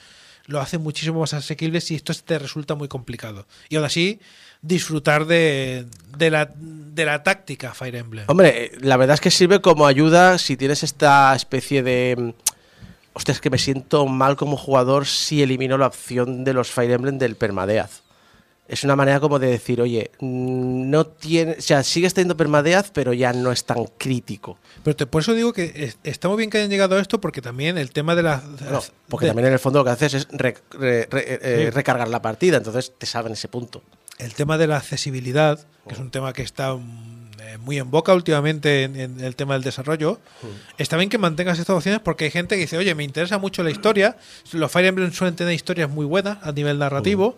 [0.45, 3.45] lo hace muchísimo más asequible si esto te resulta muy complicado.
[3.69, 4.19] Y aún así,
[4.61, 5.85] disfrutar de,
[6.17, 8.25] de, la, de la táctica Fire Emblem.
[8.27, 12.15] Hombre, eh, la verdad es que sirve como ayuda si tienes esta especie de...
[12.17, 12.29] mm,
[13.13, 16.91] Hostia, es que me siento mal como jugador si elimino la opción de los Fire
[16.91, 17.89] Emblem del permadeath.
[18.67, 22.87] Es una manera como de decir, oye, mm, no tiene, o sea, sigues teniendo permadeath,
[22.93, 24.57] pero ya no es tan crítico.
[24.83, 27.21] Pero te- por eso digo que es- está muy bien que hayan llegado a esto
[27.21, 28.41] porque también el tema de la...
[28.59, 31.39] Bueno, porque de- también en el fondo lo que haces es re- re- re- eh,
[31.41, 33.81] eh, recargar la partida, entonces te saben ese punto.
[34.19, 37.89] el tema de la accesibilidad, que es un tema que está mm, eh, muy en
[37.91, 40.19] boca últimamente en, en el tema del desarrollo,
[40.79, 43.61] está bien que mantengas estas opciones porque hay gente que dice, oye, me interesa mucho
[43.63, 44.17] la historia,
[44.53, 47.37] los Fire Emblem suelen tener historias muy buenas a nivel narrativo,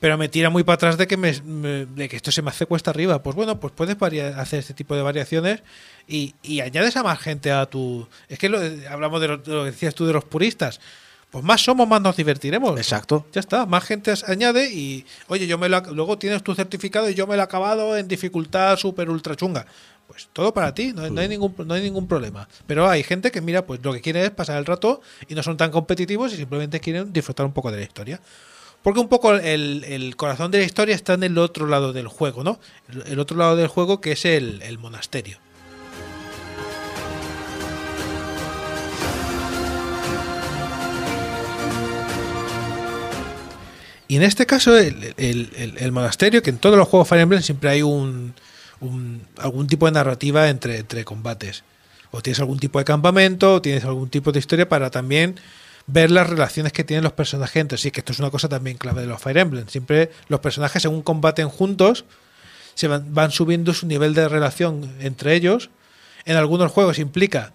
[0.00, 2.48] pero me tira muy para atrás de que, me, me- de que esto se me
[2.50, 3.22] hace cuesta arriba.
[3.22, 3.96] Pues bueno, pues puedes
[4.36, 5.62] hacer este tipo de variaciones
[6.08, 8.08] y, y añades a más gente a tu...
[8.28, 8.58] Es que lo-
[8.90, 10.80] hablamos de lo, de lo que decías tú de los puristas.
[11.30, 12.76] Pues más somos, más nos divertiremos.
[12.76, 13.26] Exacto.
[13.32, 17.14] Ya está, más gente añade y, oye, yo me lo, luego tienes tu certificado y
[17.14, 19.64] yo me lo he acabado en dificultad super ultra chunga.
[20.08, 22.48] Pues todo para ti, no, hay- no hay ningún, no hay ningún problema.
[22.66, 25.42] Pero hay gente que, mira, pues lo que quiere es pasar el rato y no
[25.44, 28.20] son tan competitivos y simplemente quieren disfrutar un poco de la historia.
[28.82, 32.42] Porque un poco el, corazón de la historia está en el otro lado del juego,
[32.44, 32.58] ¿no?
[33.06, 35.38] El, otro lado del juego que es el, monasterio.
[44.08, 47.70] Y en este caso, el- el monasterio, que en todos los juegos Fire Emblem siempre
[47.70, 48.34] hay un,
[48.80, 51.62] un- algún tipo de narrativa entre, entre combates.
[52.10, 55.36] O tienes algún tipo de campamento, o tienes algún tipo de historia para también
[55.92, 58.76] ver las relaciones que tienen los personajes entre sí, que esto es una cosa también
[58.76, 59.68] clave de los Fire Emblem.
[59.68, 62.04] Siempre los personajes, según combaten juntos,
[62.74, 65.70] se van, van subiendo su nivel de relación entre ellos.
[66.24, 67.52] En algunos juegos implica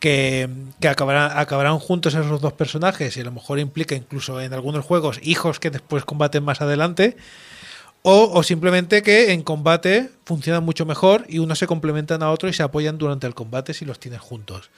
[0.00, 0.48] que,
[0.80, 4.84] que acabarán, acabarán juntos esos dos personajes y a lo mejor implica incluso en algunos
[4.84, 7.16] juegos hijos que después combaten más adelante.
[8.02, 12.48] O, o simplemente que en combate funcionan mucho mejor y unos se complementan a otro
[12.48, 14.70] y se apoyan durante el combate si los tienes juntos.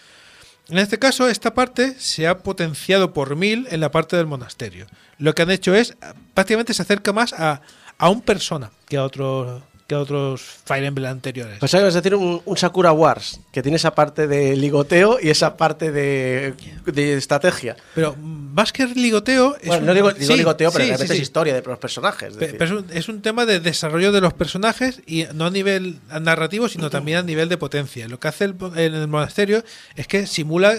[0.70, 4.86] En este caso, esta parte se ha potenciado por mil en la parte del monasterio.
[5.18, 5.96] Lo que han hecho es,
[6.32, 7.60] prácticamente se acerca más a,
[7.98, 11.58] a un persona que a, otro, que a otros Fire Emblem anteriores.
[11.58, 15.56] Pues es decir, un, un Sakura Wars, que tiene esa parte de ligoteo y esa
[15.56, 16.54] parte de,
[16.86, 17.74] de estrategia.
[17.96, 19.56] Pero más que ligoteo...
[19.56, 21.62] es Bueno, un- no digo, digo sí, ligoteo, pero sí, realmente sí, es historia de
[21.62, 22.34] los personajes.
[22.40, 22.52] es.
[22.54, 25.98] Pero es un, es un tema de desarrollo de los personajes y no a nivel
[26.20, 28.06] narrativo, sino también a nivel de potencia.
[28.06, 29.64] Lo que hace el, en el monasterio
[29.96, 30.74] es que simula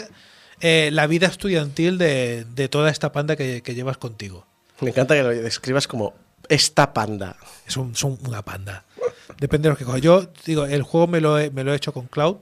[0.62, 4.46] eh, la vida estudiantil de, de toda esta panda que, que llevas contigo.
[4.80, 6.14] Me encanta que lo describas como
[6.50, 7.36] esta panda.
[7.68, 8.84] Es un- son una panda.
[9.40, 10.02] Depende de lo que cojas.
[10.02, 12.38] Yo digo, el juego me lo he, me lo he hecho con Cloud,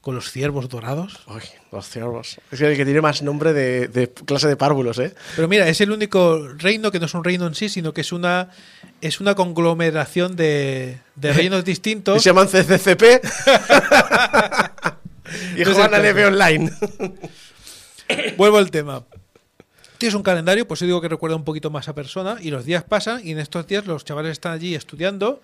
[0.00, 1.20] con los ciervos dorados.
[1.26, 1.42] Uy,
[1.72, 2.38] los ciervos.
[2.50, 5.14] Es el que tiene más nombre de, de clase de párvulos, ¿eh?
[5.36, 8.00] Pero mira, es el único reino que no es un reino en sí, sino que
[8.00, 8.48] es una
[9.00, 12.22] es una conglomeración de, de reinos distintos.
[12.22, 13.02] se llaman CCCP.
[15.56, 16.28] y No es juegan EVE caso.
[16.34, 16.72] Online.
[18.36, 19.04] Vuelvo al tema.
[19.98, 22.64] Tienes un calendario, pues yo digo que recuerda un poquito más a persona, y los
[22.64, 25.42] días pasan, y en estos días los chavales están allí estudiando.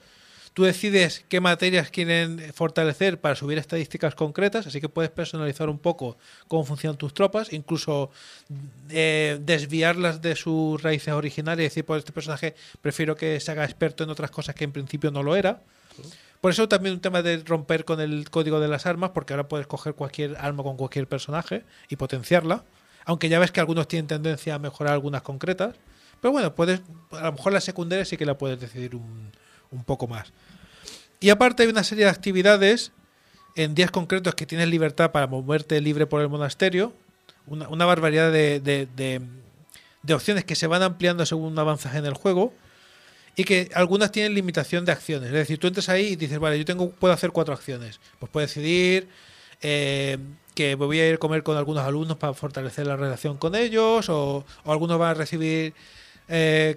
[0.57, 5.79] Tú decides qué materias quieren fortalecer para subir estadísticas concretas, así que puedes personalizar un
[5.79, 6.17] poco
[6.49, 8.11] cómo funcionan tus tropas, incluso
[8.89, 13.67] eh, desviarlas de sus raíces originales y decir, pues este personaje prefiero que se haga
[13.67, 15.61] experto en otras cosas que en principio no lo era.
[16.41, 19.49] Por eso también un tema de romper con el código de las armas, porque ahora
[19.49, 22.65] puedes coger cualquier arma con cualquier personaje y potenciarla.
[23.05, 25.77] Aunque ya ves que algunos tienen tendencia a mejorar algunas concretas.
[26.23, 26.81] Pero bueno, puedes,
[27.11, 29.33] a lo mejor la secundaria sí que la puedes decidir un,
[29.71, 30.33] un poco más.
[31.21, 32.93] Y aparte hay una serie de actividades
[33.57, 36.93] en días concretos que tienes libertad para moverte libre por el monasterio.
[37.47, 39.23] Una, una barbaridad de, de-
[40.15, 42.53] opciones que se van ampliando según avanzas en el juego
[43.35, 45.29] y que algunas tienen limitación de acciones.
[45.29, 48.01] Es decir, tú entras ahí y dices, vale, yo tengo, puedo hacer cuatro acciones.
[48.19, 49.09] Pues puedes decidir
[49.63, 50.19] eh,
[50.55, 54.09] que voy a ir a comer con algunos alumnos para fortalecer la relación con ellos,
[54.09, 55.75] o, o algunos van a recibir
[56.29, 56.77] eh,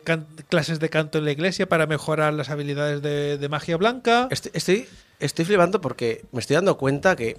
[0.49, 4.27] clases de canto en la iglesia para mejorar las habilidades de, magia blanca.
[4.31, 4.88] Estoy, estoy,
[5.19, 7.38] estoy flipando porque me estoy dando cuenta que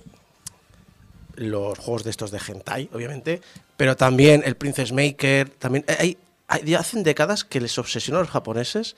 [1.37, 3.41] los juegos de estos de hentai, obviamente,
[3.77, 6.19] pero también el Princess Maker, también hay,
[6.49, 8.97] hay- hacen décadas que les obsesiona a los japoneses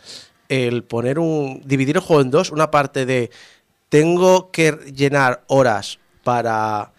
[0.49, 3.31] el poner un dividir el juego en dos, una parte de
[3.89, 6.93] tengo que llenar horas para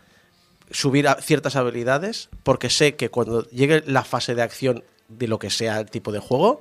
[0.72, 4.84] subir ciertas habilidades porque sé que cuando llegue la fase de acción
[5.18, 6.60] de lo que sea el tipo de juego,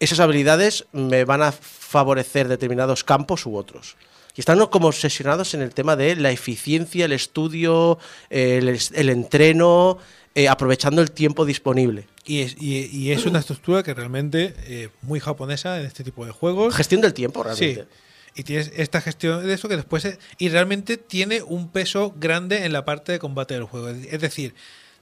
[0.00, 3.96] esas habilidades me van a favorecer determinados campos u otros.
[4.36, 7.98] Y están como obsesionados en el tema de la eficiencia, el estudio,
[8.30, 9.98] el, entreno,
[10.34, 12.08] eh, aprovechando el tiempo disponible.
[12.24, 16.26] Y es, y, y es una estructura que realmente eh, muy japonesa en este tipo
[16.26, 16.74] de juegos.
[16.74, 17.74] Gestión del tiempo, Sí.
[17.74, 17.94] realmente.
[18.36, 20.04] Y tienes esta gestión de eso que después...
[20.04, 23.90] es- y realmente tiene un peso grande en la parte de combate del juego.
[23.90, 24.56] Es decir,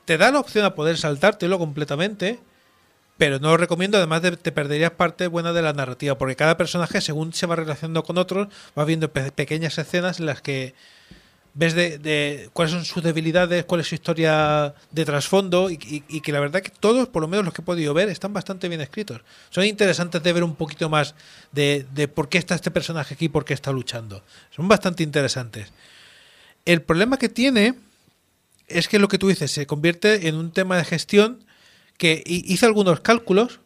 [0.04, 2.38] te da la opción a poder saltártelo completamente,
[3.22, 3.98] pero no lo recomiendo.
[3.98, 7.54] Además, de, te perderías parte buena de la narrativa, porque cada personaje, según se va
[7.54, 10.74] relacionando con otros, va viendo pe- pequeñas escenas en las que
[11.54, 15.78] ves de, cuáles son sus debilidades, cuál es su historia de trasfondo y
[16.20, 18.68] que la verdad que todos, por lo menos los que he podido ver, están bastante
[18.68, 19.20] bien escritos.
[19.50, 21.14] Son interesantes de ver un poquito más
[21.52, 24.24] de, de por qué está este personaje aquí, por qué está luchando.
[24.50, 25.72] Son bastante interesantes.
[26.64, 27.74] El problema que tiene
[28.66, 31.44] es que lo que tú dices se convierte en un tema de gestión
[32.02, 33.60] que hi- hice algunos cálculos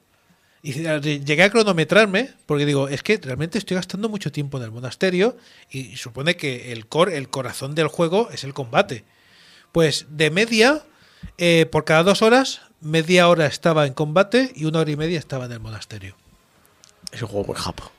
[0.63, 4.71] y llegué a cronometrarme porque digo, es que realmente estoy gastando mucho tiempo en el
[4.73, 5.39] monasterio
[5.71, 9.05] y supone que el core, el corazón del juego es el combate.
[9.73, 10.83] Pues de media,
[11.39, 15.19] eh, por cada dos horas, media hora estaba en combate y una hora y media
[15.19, 16.15] estaba en el monasterio.
[17.13, 17.91] Es un juego muy japo.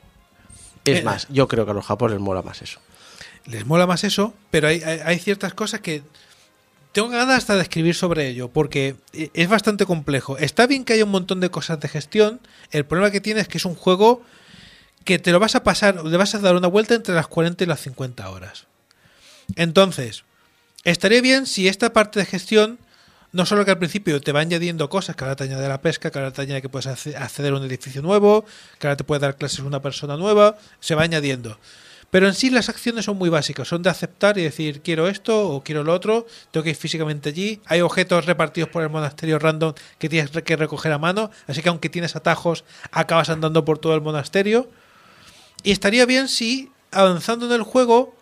[0.84, 2.78] Es Eh, más, yo creo que a los japoneses les mola más eso.
[3.46, 6.02] les mola más eso, pero hay, hay- hay ciertas cosas que
[7.06, 10.36] tengo ganas hasta de escribir sobre ello, porque e- es bastante complejo.
[10.38, 12.40] Está bien que haya un montón de cosas de gestión,
[12.72, 14.22] el problema que tiene es que es un juego
[15.04, 17.62] que te lo vas a pasar, le vas a dar una vuelta entre las 40
[17.64, 18.66] y las 50 horas.
[19.56, 20.24] Entonces,
[20.84, 22.78] estaría bien si esta parte de gestión,
[23.32, 26.10] no solo que al principio te va añadiendo cosas, que ahora te añade la pesca,
[26.10, 28.44] que ahora te añade que puedes acce- acceder a un edificio nuevo,
[28.78, 31.58] que ahora te puede dar clases una persona nueva, se va añadiendo.
[32.10, 35.50] Pero en sí las acciones son muy básicas, son de aceptar y decir quiero esto
[35.50, 39.38] o quiero lo otro, tengo que ir físicamente allí, hay objetos repartidos por el monasterio
[39.38, 43.78] random que tienes que recoger a mano, así que aunque tienes atajos, acabas andando por
[43.78, 44.70] todo el monasterio.
[45.62, 48.14] Y estaría bien si avanzando en el juego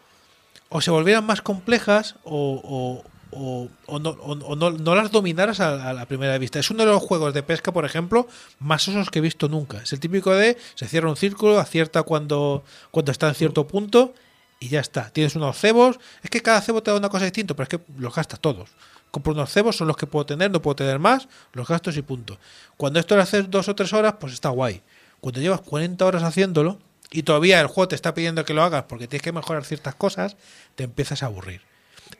[0.69, 5.91] o se volvieran más complejas o, o- o- no, o- no- no las dominaras a,
[5.91, 6.59] a la primera vista.
[6.59, 8.27] Es uno de los juegos de pesca, por ejemplo,
[8.59, 9.79] más osos que he visto nunca.
[9.83, 14.15] Es el típico de se cierra un círculo, acierta cuando, cuando está en cierto punto
[14.61, 15.11] y ya está.
[15.11, 15.99] Tienes unos cebos.
[16.23, 18.71] Es que cada cebo te da una cosa distinta, pero es que los gastas todos.
[19.11, 22.03] Compro unos cebos, son los que puedo tener, no puedo tener más, los gastos y
[22.03, 22.39] punto.
[22.77, 24.83] Cuando esto lo haces dos o tres horas, pues está guay.
[25.21, 26.79] Cuando llevas 40 horas haciéndolo
[27.11, 29.95] y todavía el juego te está pidiendo que lo hagas porque tienes que mejorar ciertas
[29.95, 30.37] cosas,
[30.75, 31.63] te empiezas a aburrir.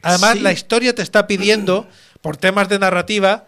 [0.03, 0.41] Además, Sí.
[0.41, 1.89] la historia te está pidiendo,
[2.21, 3.47] por temas de narrativa,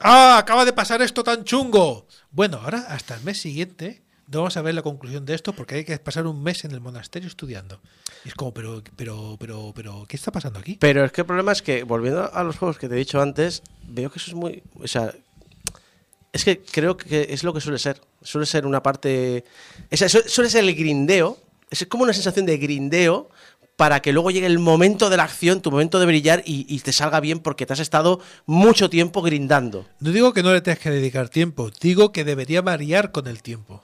[0.00, 0.38] ¡ah!
[0.38, 2.06] Acaba de pasar esto tan chungo.
[2.30, 5.76] Bueno, ahora hasta el mes siguiente no vamos a ver la conclusión de esto porque
[5.76, 7.80] hay que pasar un mes en el monasterio estudiando.
[8.24, 10.76] Y es como, pero, pero, pero, pero, ¿qué está pasando aquí?
[10.80, 13.20] Pero es que el problema es que, volviendo a los juegos que te he dicho
[13.20, 14.62] antes, veo que eso es muy.
[14.80, 15.12] O sea.
[16.32, 18.00] Es que creo que es lo que suele ser.
[18.22, 19.44] Suele ser una parte.
[19.92, 21.38] o sea, su- suele ser el grindeo.
[21.70, 23.30] Es como una sensación de grindeo
[23.76, 26.78] para que luego llegue el momento de la acción, tu momento de brillar y, y
[26.80, 29.86] te salga bien porque te has estado mucho tiempo grindando.
[30.00, 33.42] No digo que no le tengas que dedicar tiempo, digo que debería variar con el
[33.42, 33.82] tiempo.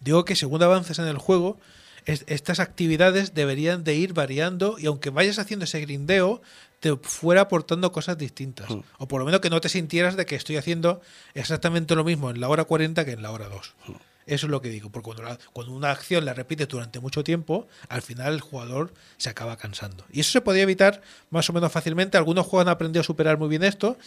[0.00, 1.58] Digo que según avances en el juego,
[2.04, 6.42] es- estas actividades deberían de ir variando y aunque vayas haciendo ese grindeo,
[6.80, 8.68] te fuera aportando cosas distintas.
[8.68, 8.80] Mm.
[8.98, 11.00] O por lo menos que no te sintieras de que estoy haciendo
[11.32, 13.72] exactamente lo mismo en la hora 40 que en la hora 2.
[13.88, 13.92] Mm.
[14.26, 17.22] Eso es lo que digo, porque cuando, la- cuando una acción la repites durante mucho
[17.24, 20.04] tiempo, al final el jugador se acaba cansando.
[20.10, 22.16] Y eso se podía evitar más o menos fácilmente.
[22.16, 23.98] Algunos juegos han aprendido a superar muy bien esto,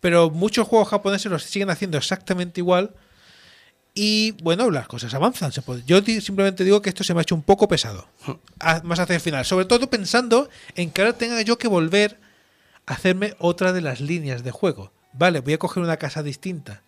[0.00, 2.94] pero muchos juegos japoneses lo siguen haciendo exactamente igual.
[3.96, 5.50] Y bueno, las cosas avanzan.
[5.86, 8.06] Yo simplemente digo que esto se me ha hecho un poco pesado.
[8.84, 9.44] más hacia el final.
[9.44, 12.18] Sobre todo pensando en que ahora tenga yo que volver
[12.86, 14.92] a hacerme otra de las líneas de juego.
[15.12, 16.82] Vale, voy a coger una casa distinta.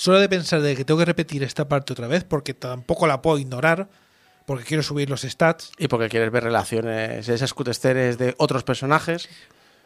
[0.00, 3.20] Solo de pensar de que tengo que repetir esta parte otra vez, porque tampoco la
[3.20, 3.90] puedo ignorar,
[4.46, 9.28] porque quiero subir los stats, Y porque quieres ver relaciones, esas cutesteres de otros personajes.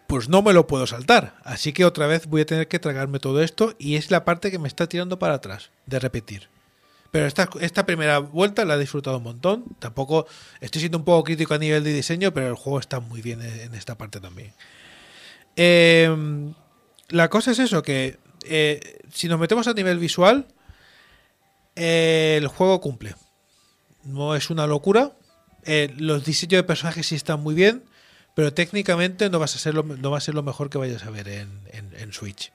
[0.06, 1.34] pues no me lo puedo saltar.
[1.42, 4.52] Así que otra vez voy a tener que tragarme todo esto y es la parte
[4.52, 6.48] que me está tirando para atrás, de repetir.
[7.10, 9.64] Pero esta, esta primera vuelta la he disfrutado un montón.
[9.80, 10.28] Tampoco
[10.60, 13.42] estoy siendo un poco crítico a nivel de diseño, pero el juego está muy bien
[13.42, 14.52] en en esta parte también.
[15.56, 16.08] Eh,
[17.08, 20.46] la cosa es eso, que eh, si nos metemos a nivel visual,
[21.76, 23.14] eh, el juego cumple.
[24.04, 25.12] No es una locura.
[25.64, 27.84] Eh, los diseños de personajes sí están muy bien,
[28.34, 31.10] pero técnicamente no, vas a ser lo, va a ser lo mejor que vayas a
[31.10, 32.52] ver en, Switch.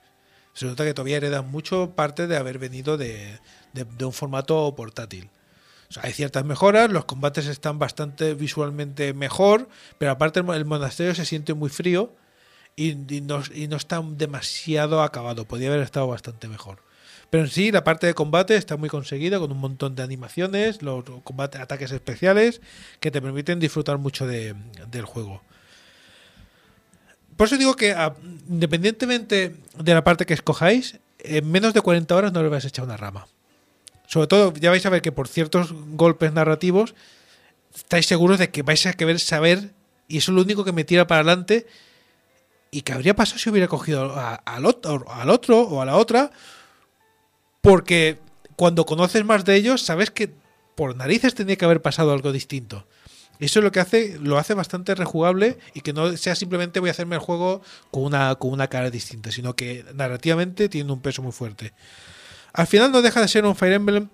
[0.54, 3.38] Se nota que todavía heredan mucho parte de haber venido de,
[4.00, 5.28] un formato portátil.
[6.02, 9.68] Hay ciertas mejoras, los combates están bastante visualmente mejor,
[9.98, 12.14] pero aparte el monasterio se siente muy frío
[12.88, 15.44] y, no, está demasiado acabado.
[15.44, 16.78] Podría haber estado bastante mejor.
[17.28, 20.82] Pero en sí, la parte de combate está muy conseguida con un montón de animaciones,
[20.82, 22.60] los combate, ataques especiales
[22.98, 24.54] que te permiten disfrutar mucho de-
[24.90, 25.42] del juego.
[27.36, 28.14] Por eso digo que, a-
[28.48, 32.68] independientemente de la parte que escojáis, en menos de 40 horas no le vais a
[32.68, 33.26] echar una rama.
[34.06, 36.94] Sobre todo, ya vais a ver que por ciertos golpes narrativos
[37.74, 39.70] estáis seguros de que vais a querer saber,
[40.08, 41.66] y eso es lo único que me tira para adelante.
[42.70, 44.14] ¿Y qué habría pasado si hubiera cogido
[44.44, 46.30] al, otro, al otro o a la otra?
[47.60, 48.18] Porque
[48.56, 50.32] cuando conoces más de ellos, sabes que
[50.76, 52.86] por narices tenía que haber pasado algo distinto.
[53.40, 56.90] Eso es lo que hace, lo hace bastante rejugable y que no sea simplemente voy
[56.90, 61.00] a hacerme el juego con una, con una cara distinta, sino que narrativamente tiene un
[61.00, 61.72] peso muy fuerte.
[62.52, 64.08] Al final no deja de ser un Fire Emblem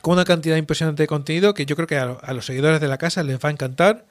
[0.00, 2.88] con una cantidad impresionante de contenido que yo creo que a, a los seguidores de
[2.88, 4.06] la casa les va a encantar.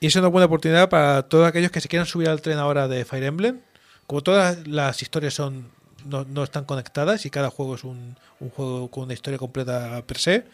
[0.00, 2.86] Y es una buena oportunidad para todos aquellos que se quieran subir al tren ahora
[2.88, 3.60] de Fire Emblem.
[4.06, 5.68] Como todas las historias son
[6.04, 10.02] no, no están conectadas y cada juego es un, un juego con una historia completa
[10.06, 10.44] per se,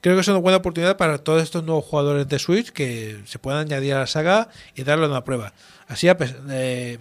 [0.00, 3.38] creo que es una buena oportunidad para todos estos nuevos jugadores de Switch que se
[3.38, 5.52] puedan añadir a la saga y darle una prueba.
[5.86, 6.98] Así, a pes- eh,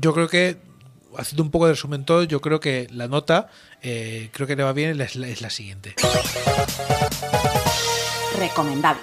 [0.00, 0.58] yo creo que,
[1.18, 3.48] haciendo un poco de resumen todo, yo creo que la nota,
[3.82, 5.96] eh, creo que le va bien, la, es la siguiente.
[8.38, 9.00] Recomendable.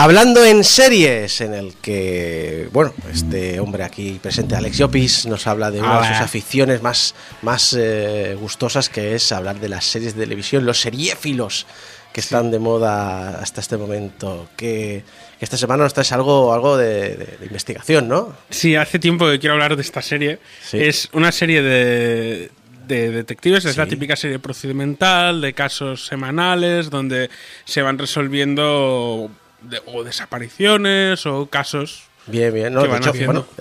[0.00, 5.72] Hablando en series, en el que, bueno, este hombre aquí presente, Alex Llopis, nos habla
[5.72, 10.14] de una de sus aficiones más, más eh, gustosas, que es hablar de las series
[10.14, 11.66] de televisión, los seriéfilos
[12.12, 14.48] que están de moda hasta este momento.
[14.56, 15.02] Que,
[15.40, 18.36] que esta semana nos traes algo, algo de, de- de investigación, ¿no?
[18.50, 20.38] Sí, hace tiempo que quiero hablar de esta serie.
[20.64, 20.78] Sí.
[20.80, 22.52] Es una serie de,
[22.86, 27.30] de detectives, es la típica serie procedimental, de casos semanales, donde
[27.64, 29.28] se van resolviendo
[29.62, 32.02] de- o desapariciones o casos.
[32.26, 32.74] Bien, bien.
[32.74, 32.88] No, es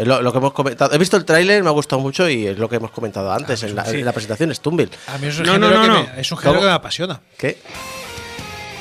[0.07, 0.94] lo, lo que hemos comentado.
[0.94, 3.64] He visto el tráiler, me ha gustado mucho y es lo que hemos comentado antes
[3.64, 3.99] en la, sí.
[3.99, 4.90] en la presentación, Stumble.
[5.07, 6.15] A mí es un No, género, no, no, que, no.
[6.15, 7.22] Me, es un género que me apasiona.
[7.38, 7.57] ¿Qué?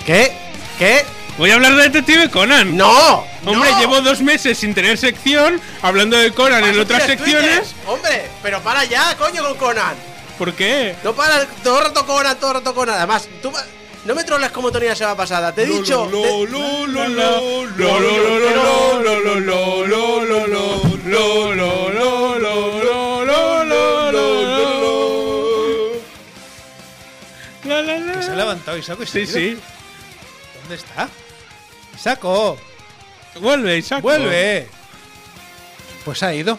[0.04, 0.32] ¿Qué?
[0.78, 1.04] ¿Qué?
[1.38, 2.76] Voy a hablar de Detective Conan.
[2.76, 3.24] ¡No!
[3.44, 3.78] Hombre, ¡No!
[3.80, 7.68] llevo dos meses sin tener sección, hablando de Conan en otras secciones.
[7.70, 7.86] Twitter.
[7.86, 9.94] Hombre, pero para ya, coño, con Conan.
[10.38, 10.96] ¿Por qué?
[11.04, 12.96] No para todo el rato Conan, todo el rato Conan.
[12.96, 13.52] Además, tú
[14.06, 15.52] no me troles como Tony la semana pasada.
[15.52, 16.08] Te he dicho.
[27.62, 29.58] Que se ha levantado Isaco Sí, sí.
[30.60, 31.08] ¿Dónde está?
[31.94, 32.58] Isaco,
[33.40, 34.02] Vuelve, Isaac.
[34.02, 34.68] vuelve.
[36.04, 36.58] Pues ha ido.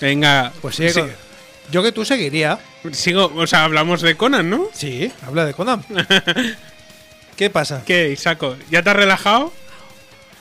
[0.00, 1.27] Venga, Pues sigue
[1.70, 2.58] Yo que tú seguiría.
[2.92, 4.68] sigo, o sea, hablamos de Conan, ¿no?
[4.72, 5.84] Sí, habla de Conan.
[7.36, 7.82] ¿Qué pasa?
[7.86, 8.56] ¿Qué, Isaco?
[8.70, 9.52] ¿Ya te has relajado?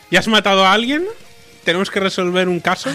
[0.10, 1.06] ¿Ya has matado a alguien?
[1.64, 2.90] ¿Tenemos que resolver un caso?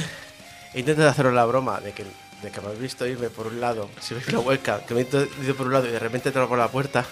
[0.75, 2.05] He intentado haceros la broma de que
[2.43, 5.03] de que me habéis visto irme por un lado, si veis la hueca, que me
[5.03, 5.07] he
[5.45, 7.05] ido por un lado y de repente entro por la puerta,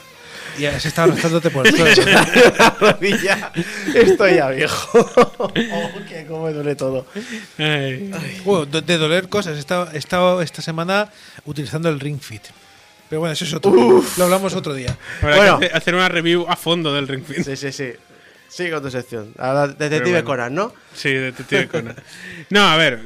[0.59, 2.03] Y has estado arrastrándote por el suelo.
[2.59, 3.53] la rodilla,
[3.95, 5.11] estoy ya viejo.
[5.39, 5.53] oh,
[6.09, 7.07] que cómo me duele todo.
[7.59, 8.11] Ay.
[8.45, 9.57] Bueno, de doler cosas.
[9.57, 11.11] He estado, he estado esta semana
[11.45, 12.43] utilizando el Ring Fit.
[13.09, 13.73] Pero bueno, eso es otro.
[13.73, 14.97] Lo hablamos otro día.
[15.23, 15.59] Habrá Bueno.
[15.59, 17.45] que hacer una review a fondo del Ring Fit.
[17.45, 17.93] Sí, sí, sí.
[18.49, 19.33] Sigue con tu sección.
[19.39, 20.25] Ahora, Detective bueno.
[20.25, 20.73] Conan, ¿no?
[20.95, 21.97] Sí, Detective Conan.
[22.51, 23.01] No, a ver,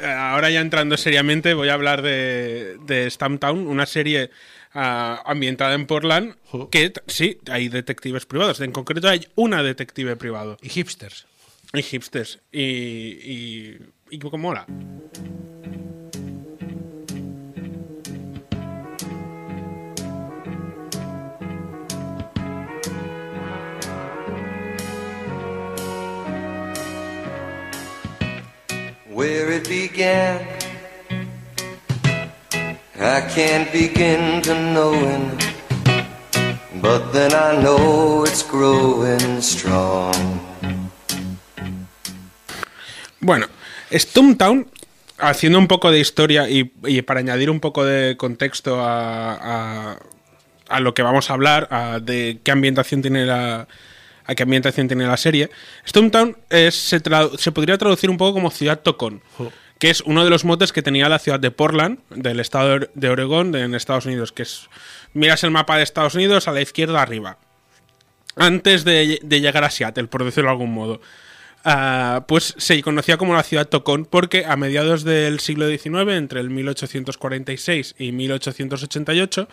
[0.00, 4.30] eh, ahora ya entrando seriamente voy a hablar de, de Stamptown, una serie
[4.72, 6.34] ambientada en Portland
[6.70, 8.60] que sí, hay detectives privados.
[8.60, 10.56] En concreto hay una detective privado.
[10.62, 11.26] Y hipsters.
[11.72, 12.40] Y hipsters.
[12.52, 13.78] Y, y,
[14.10, 14.66] y cómo mola.
[29.18, 30.67] where it began.
[33.00, 35.30] I can't begin to knowing,
[36.82, 40.12] but then I know it's growing strong.
[43.20, 43.46] Bueno,
[43.92, 44.66] Stumptown,
[45.18, 49.34] haciendo un poco de historia y, y para añadir un poco de contexto a,
[49.92, 49.98] a-
[50.68, 53.66] a lo que vamos a hablar, a de qué ambientación tiene la
[54.26, 55.48] a qué ambientación tiene la serie,
[55.88, 59.22] Stumptown es, se, tradu- se podría traducir un poco como ciudad tocón,
[59.78, 63.08] que es uno de los motes que tenía la ciudad de Portland, del estado de-
[63.08, 64.68] Oregón, de- en Estados Unidos, que es,
[65.14, 67.38] miras el mapa de Estados Unidos a la izquierda arriba,
[68.36, 71.00] antes de, de llegar a Seattle, por decirlo de algún modo.
[71.64, 76.40] Ah, pues se conocía como la ciudad Tocón porque a mediados del siglo XIX, entre
[76.40, 79.48] el 1846 y 1888,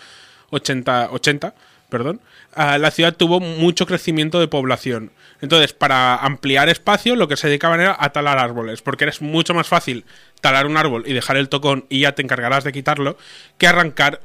[0.52, 1.56] 80, 80
[1.90, 2.22] perdón,
[2.56, 5.12] la ciudad tuvo mucho crecimiento de población.
[5.42, 9.54] Entonces, para ampliar espacio, lo que se dedicaban era a talar árboles, porque es mucho
[9.54, 10.06] más fácil
[10.42, 13.18] talar un árbol y dejar el tocón y ya te encargarás de quitarlo,
[13.58, 14.22] que arrancar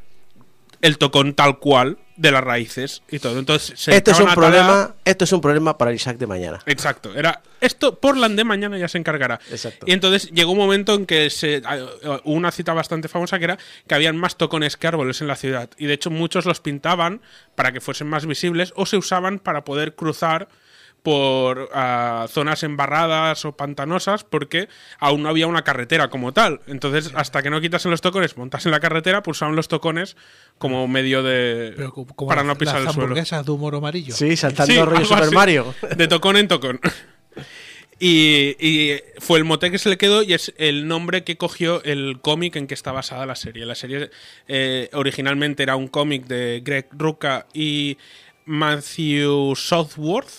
[0.82, 3.38] el tocón tal cual de las raíces y todo.
[3.38, 6.60] Entonces, se Esto es un problema, esto es un problema para el Isaac de mañana.
[6.66, 9.40] Exacto, era esto Portland de mañana ya se encargará.
[9.50, 9.86] Exacto.
[9.88, 11.62] Y entonces llegó un momento en que se
[12.24, 15.36] hubo una cita bastante famosa que era que habían más tocones que árboles en la
[15.36, 17.22] ciudad y de hecho muchos los pintaban
[17.54, 20.48] para que fuesen más visibles o se usaban para poder cruzar
[21.02, 24.68] por ah, zonas embarradas o pantanosas porque
[24.98, 26.60] aún no había una carretera como tal.
[26.66, 30.16] Entonces, hasta que no quitasen los tocones, montasen la carretera, pulsaban los tocones
[30.58, 33.14] como medio de Pero co- como para no pisar las el suelo.
[33.14, 34.14] de humor amarillo.
[34.14, 35.34] Sí, saltando Sí, rollo Super así.
[35.34, 35.74] Mario.
[35.96, 36.80] De tocón en tocón.
[38.02, 41.82] Y, y fue el mote que se le quedó y es el nombre que cogió
[41.84, 43.66] el cómic en que está basada la serie.
[43.66, 44.10] La serie
[44.48, 47.98] eh, originalmente era un cómic de Greg Rucka y
[48.46, 50.30] Matthew Southworth,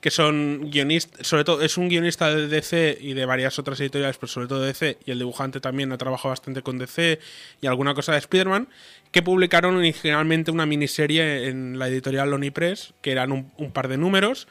[0.00, 4.16] que son guionistas, sobre todo es un guionista de DC y de varias otras editoriales,
[4.16, 7.20] pero sobre todo de DC, y el dibujante también ha trabajado bastante con DC
[7.60, 8.68] y alguna cosa de Spider-Man,
[9.12, 13.98] que publicaron originalmente una miniserie en la editorial Loney Press, que eran un, par de
[13.98, 14.48] números,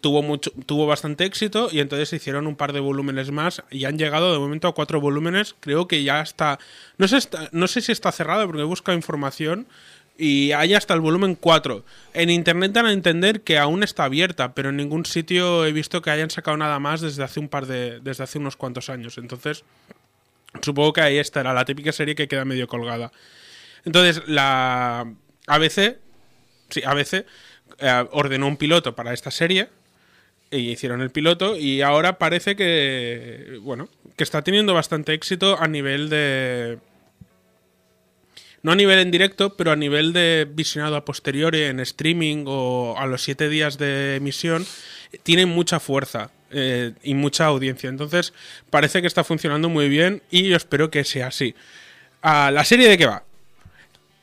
[0.00, 3.98] tuvo mucho tuvo bastante éxito y entonces hicieron un par de volúmenes más y han
[3.98, 6.58] llegado de momento a cuatro volúmenes creo que ya está
[6.98, 9.66] no sé está- no sé si está cerrado porque he buscado información
[10.18, 11.84] y hay hasta el volumen 4
[12.14, 16.02] en internet dan a entender que aún está abierta pero en ningún sitio he visto
[16.02, 19.18] que hayan sacado nada más desde hace un par de desde hace unos cuantos años.
[19.18, 19.64] Entonces
[20.60, 23.10] supongo que ahí estará la típica serie que queda medio colgada.
[23.84, 25.12] Entonces la
[25.46, 25.98] ABC
[26.68, 27.24] sí, ABC
[27.78, 29.68] eh, ordenó un piloto para esta serie
[30.50, 35.66] y hicieron el piloto y ahora parece que bueno que está teniendo bastante éxito a
[35.68, 36.78] nivel de
[38.62, 42.94] no a nivel en directo pero a nivel de visionado a posteriori en streaming o
[42.98, 44.64] a los siete días de emisión
[45.22, 47.88] tiene mucha fuerza eh, y mucha audiencia.
[47.88, 48.32] Entonces
[48.70, 51.54] parece que está funcionando muy bien y yo espero que sea así.
[52.20, 53.24] Ah, la serie de qué va.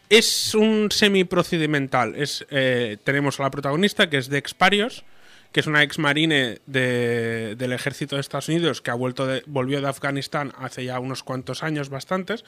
[0.09, 2.15] Es un semi-procedimental.
[2.17, 5.03] Eh, tenemos a la protagonista, que es Dex Parios,
[5.51, 9.81] que es una ex marine de- del ejército de Estados Unidos que ha vuelto volvió
[9.81, 12.45] de Afganistán hace ya unos cuantos años, bastantes,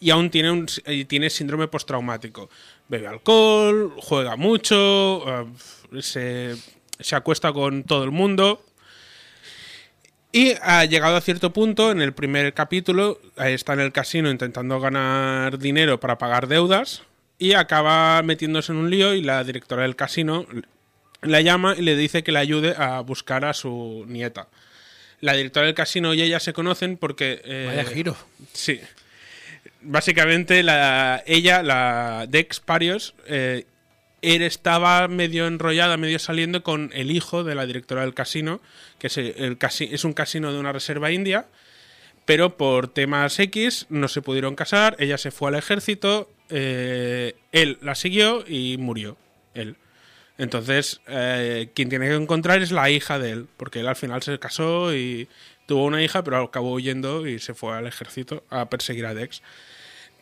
[0.00, 0.66] y aún tiene, un,
[1.08, 2.50] tiene síndrome postraumático.
[2.88, 5.46] Bebe alcohol, juega mucho, eh,
[6.02, 6.54] se,
[7.00, 8.64] se acuesta con todo el mundo,
[10.34, 14.80] y ha llegado a cierto punto, en el primer capítulo, está en el casino intentando
[14.80, 17.02] ganar dinero para pagar deudas
[17.38, 20.46] y acaba metiéndose en un lío y la directora del casino
[21.22, 24.48] la llama y le dice que le ayude a buscar a su nieta.
[25.20, 27.40] La directora del casino y ella se conocen porque...
[27.44, 28.16] eh, Vaya giro.
[28.52, 28.80] Sí.
[29.80, 33.66] Básicamente, la, ella, la Dex Parios, eh,
[34.20, 38.60] él estaba medio enrollada, medio saliendo con el hijo de la directora del casino,
[38.98, 41.46] que es, el casi- es un casino de una reserva india,
[42.24, 47.78] pero por temas X no se pudieron casar, ella se fue al ejército, eh, él
[47.82, 49.16] la siguió y murió,
[49.54, 49.76] él.
[50.38, 54.22] Entonces, eh, quien tiene que encontrar es la hija de él, porque él al final
[54.22, 55.28] se casó y
[55.66, 59.42] tuvo una hija, pero acabó huyendo y se fue al ejército a perseguir a Dex.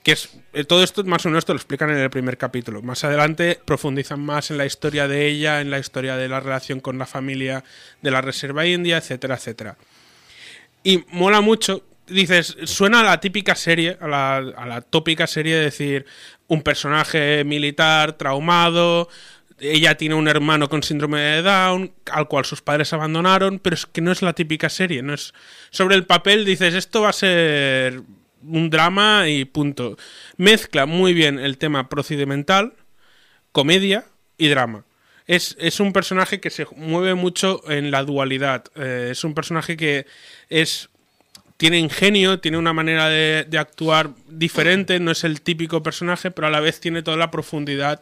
[0.02, 2.82] Que es, eh, todo esto más o menos te lo explican en el primer capítulo.
[2.82, 6.80] Más adelante profundizan más en la historia de ella, en la historia de la relación
[6.80, 7.64] con la familia
[8.00, 9.76] de la Reserva India, etcétera, etcétera.
[10.82, 11.84] Y mola mucho.
[12.06, 16.06] Dices, suena a la típica serie, a la, a la tópica serie de decir
[16.48, 19.08] un personaje militar traumado,
[19.60, 23.86] ella tiene un hermano con síndrome de Down, al cual sus padres abandonaron, pero es
[23.86, 25.34] que no es la típica serie, no es
[25.70, 28.02] sobre el papel dices, esto va a ser
[28.42, 29.96] un drama y punto.
[30.36, 32.74] Mezcla muy bien el tema procedimental,
[33.52, 34.06] comedia
[34.38, 34.84] y drama.
[35.26, 38.64] Es, es un personaje que se mueve mucho en la dualidad.
[38.74, 40.06] Eh, es un personaje que
[40.48, 40.88] es
[41.56, 46.46] tiene ingenio, tiene una manera de, de actuar diferente, no es el típico personaje, pero
[46.46, 48.00] a la vez tiene toda la profundidad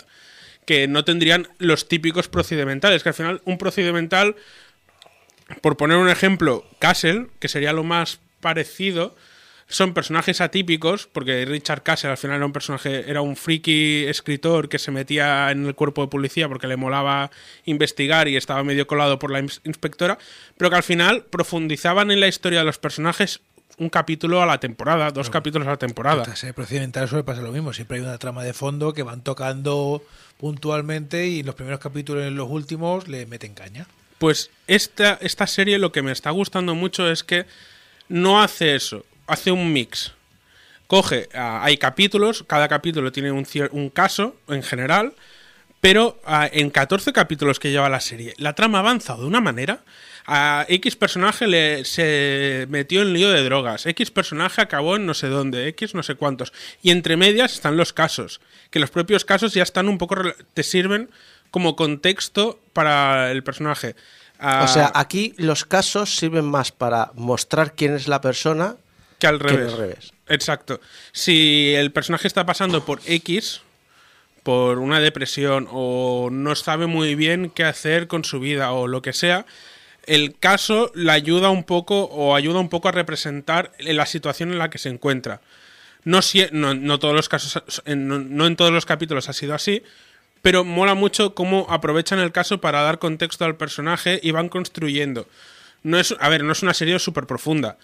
[0.69, 3.03] que no tendrían los típicos procedimentales.
[3.03, 4.37] Que al final, un procedimental,
[5.63, 9.17] por poner un ejemplo, Castle, que sería lo más parecido,
[9.67, 14.69] son personajes atípicos, porque Richard Castle al final era un personaje, era un friki escritor
[14.69, 17.31] que se metía en el cuerpo de policía porque le molaba
[17.65, 20.19] investigar y estaba medio colado por la ins- inspectora,
[20.59, 23.41] pero que al final profundizaban en la historia de los personajes
[23.77, 26.25] un capítulo a la temporada, dos capítulos a la temporada.
[26.25, 27.73] En serie procedimental suele pasar lo mismo.
[27.73, 30.03] Siempre hay una trama de fondo que van tocando
[30.39, 33.87] puntualmente y los primeros capítulos y los últimos le meten caña.
[34.19, 37.47] Pues esta, esta serie lo que me está gustando mucho es que
[38.09, 40.13] no hace eso, hace un mix.
[40.89, 45.13] Coge, ah, hay capítulos, cada capítulo tiene un, un caso en general,
[45.81, 49.41] pero ah, en 14 capítulos que lleva la serie, la trama ha avanzado de una
[49.41, 49.81] manera.
[50.31, 55.15] A X personaje le, se metió en lío de drogas, X personaje acabó en no
[55.15, 56.53] sé dónde, X no sé cuántos.
[56.83, 60.17] Y entre medias están los casos, que los propios casos ya están un poco,
[60.53, 61.09] te sirven
[61.51, 63.97] como contexto para el personaje.
[64.39, 68.77] O sea, aquí los casos sirven más para mostrar quién es la persona
[69.19, 69.73] que al que revés.
[69.73, 70.13] al revés.
[70.29, 70.79] Exacto.
[71.13, 73.63] Si el personaje está pasando por X,
[74.43, 79.01] por una depresión, o no sabe muy bien qué hacer con su vida, o lo
[79.01, 79.47] que sea,
[80.09, 84.59] el caso le ayuda un poco, o ayuda un poco a representar la situación en
[84.59, 85.41] la que se encuentra.
[86.05, 89.83] No, sie- no, no todos los casos, no en todos los capítulos ha sido así,
[90.43, 95.27] pero mola mucho cómo aprovechan el caso para dar contexto al personaje y van construyendo.
[95.83, 97.77] No es, a ver, no es una serie súper profunda,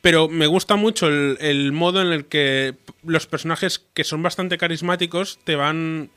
[0.00, 2.74] pero me gusta mucho el, el modo en el que
[3.04, 6.10] los personajes que son bastante carismáticos te van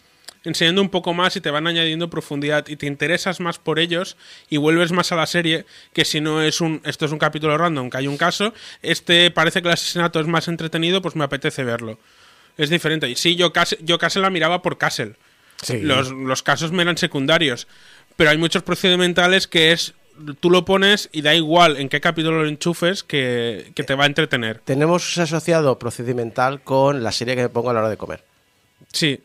[0.43, 4.15] enseñando un poco más y te van añadiendo profundidad y te interesas más por ellos
[4.49, 7.57] y vuelves más a la serie que si no es un esto es un capítulo
[7.57, 11.25] random que hay un caso este parece que el asesinato es más entretenido pues me
[11.25, 11.99] apetece verlo
[12.57, 15.15] es diferente y sí yo Cas- yo Castle la miraba por Castle
[15.61, 15.81] Sí.
[15.81, 17.67] los, los casos me eran secundarios.
[18.15, 19.93] Pero hay muchos procedimentales que es.
[20.39, 24.05] Tú lo pones y da igual en qué capítulo lo enchufes que, que te va
[24.05, 24.59] a entretener.
[24.59, 28.23] Tenemos asociado procedimental con la serie que me pongo a la hora de comer.
[28.93, 29.19] Sí.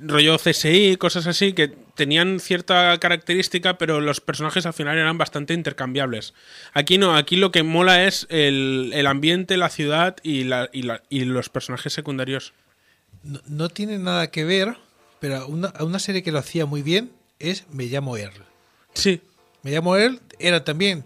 [0.00, 5.54] Rollo CSI, cosas así que tenían cierta característica, pero los personajes al final eran bastante
[5.54, 6.34] intercambiables.
[6.72, 10.82] Aquí no, aquí lo que mola es el, el ambiente, la ciudad y, la, y,
[10.82, 12.52] la- y los personajes secundarios.
[13.22, 14.76] No, no tiene nada que ver,
[15.20, 18.44] pero una, una serie que lo hacía muy bien es Me llamo Earl.
[18.94, 19.20] Sí,
[19.62, 21.04] Me llamo Earl era también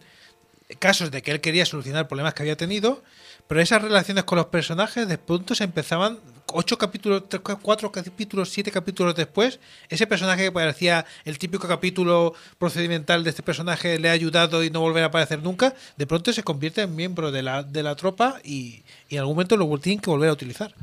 [0.79, 3.03] casos de que él quería solucionar problemas que había tenido,
[3.47, 6.19] pero esas relaciones con los personajes de pronto se empezaban
[6.53, 7.25] ocho capítulos,
[7.63, 9.59] cuatro capítulos, siete capítulos después,
[9.89, 14.71] ese personaje que parecía el típico capítulo procedimental de este personaje le ha ayudado y
[14.71, 17.97] no volverá a aparecer nunca, de pronto se convierte en miembro de la, de la
[17.97, 20.75] tropa y, y en algún momento lo tienen que volver a utilizar.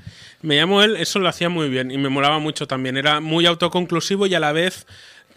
[0.41, 2.97] Me llamo él, eso lo hacía muy bien y me molaba mucho también.
[2.97, 4.85] Era muy autoconclusivo y a la vez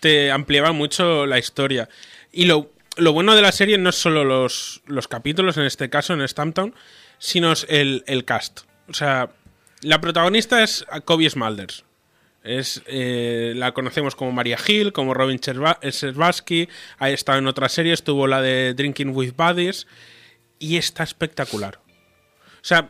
[0.01, 1.89] te ampliaba mucho la historia.
[2.33, 5.89] Y lo, lo bueno de la serie no es solo los, los capítulos, en este
[5.89, 6.75] caso, en Stamptown,
[7.19, 8.61] sino el, el cast.
[8.89, 9.31] O sea,
[9.83, 11.85] la protagonista es Kobe Smulders.
[12.43, 18.05] Es, eh, la conocemos como Maria Hill, como Robin Scherbatsky, ha estado en otras series,
[18.05, 19.89] tuvo la de Drinking with Buddies
[20.61, 21.81] y está espectacular.
[21.81, 22.89] O sea,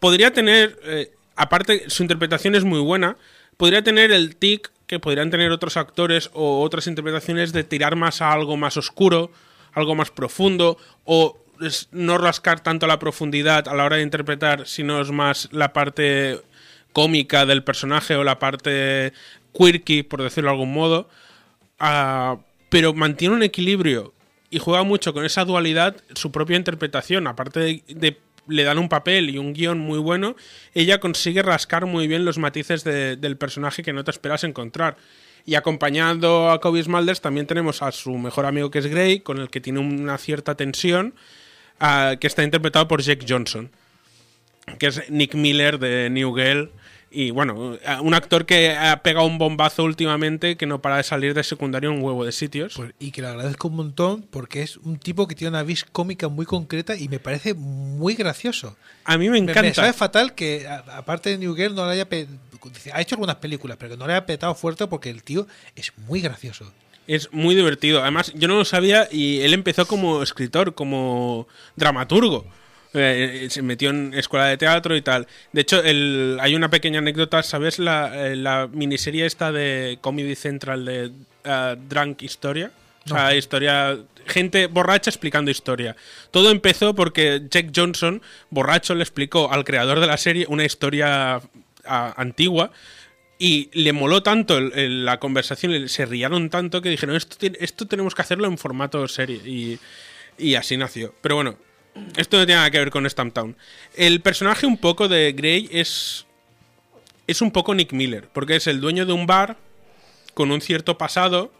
[0.00, 3.18] podría tener, eh, aparte su interpretación es muy buena,
[3.58, 8.22] podría tener el tic que podrían tener otros actores o otras interpretaciones de tirar más
[8.22, 9.30] a algo más oscuro,
[9.72, 14.66] algo más profundo, o es no rascar tanto la profundidad a la hora de interpretar,
[14.66, 16.40] sino es más la parte
[16.92, 19.12] cómica del personaje o la parte
[19.52, 21.08] quirky, por decirlo de algún modo.
[21.78, 22.38] Ah,
[22.68, 24.14] pero mantiene un equilibrio
[24.50, 28.18] y juega mucho con esa dualidad, su propia interpretación, aparte de,
[28.48, 30.36] le dan un papel y un guion muy bueno,
[30.72, 34.96] ella consigue rascar muy bien los matices de- del personaje que no te esperas encontrar.
[35.44, 39.38] Y acompañando a Kobe Smulders también tenemos a su mejor amigo que es Grey, con
[39.38, 41.14] el que tiene una cierta tensión,
[41.78, 43.70] que está interpretado por Jake Johnson,
[44.78, 46.70] que es Nick Miller de New Girl.
[47.08, 51.32] Y bueno, un actor que ha pegado un bombazo últimamente que no para de salir
[51.34, 52.74] de secundario en un huevo de sitios.
[52.76, 55.84] Pues- y que le agradezco un montón porque es un tipo que tiene una vis
[55.84, 58.76] cómica muy concreta y me parece muy gracioso.
[59.04, 59.72] a mí me Me, me encanta.
[59.74, 62.08] sabe fatal que, a- aparte de New Girl, no le haya.
[62.92, 65.46] Ha hecho algunas películas, pero que no le haya petado fuerte porque el tío
[65.76, 66.70] es muy gracioso.
[67.06, 68.02] Es muy divertido.
[68.02, 71.46] Además, yo no lo sabía y él empezó como escritor, como
[71.76, 72.46] dramaturgo.
[72.94, 75.26] Eh, se metió en escuela de teatro y tal.
[75.52, 77.78] De hecho, el- hay una pequeña anécdota, ¿sabes?
[77.78, 81.10] La, eh, la miniserie esta de Comedy Central de
[81.44, 82.70] eh, Drunk Historia.
[83.04, 83.96] O sea, historia.
[84.26, 85.94] Gente borracha explicando historia.
[86.32, 88.20] Todo empezó porque Jack Johnson,
[88.50, 91.40] borracho, le explicó al creador de la serie una historia
[91.84, 92.72] ah, antigua
[93.38, 98.22] y le moló tanto la conversación, se riaron tanto que dijeron, esto, esto tenemos que
[98.22, 99.40] hacerlo en formato serie.
[99.44, 99.78] Y,
[100.38, 101.14] y así nació.
[101.20, 101.56] Pero bueno,
[102.16, 103.56] esto no tiene nada que ver con Stamptown.
[103.94, 106.26] El personaje un poco de Grey es,
[107.26, 109.56] es un poco Nick Miller, porque es el dueño de un bar
[110.34, 111.52] con un cierto pasado,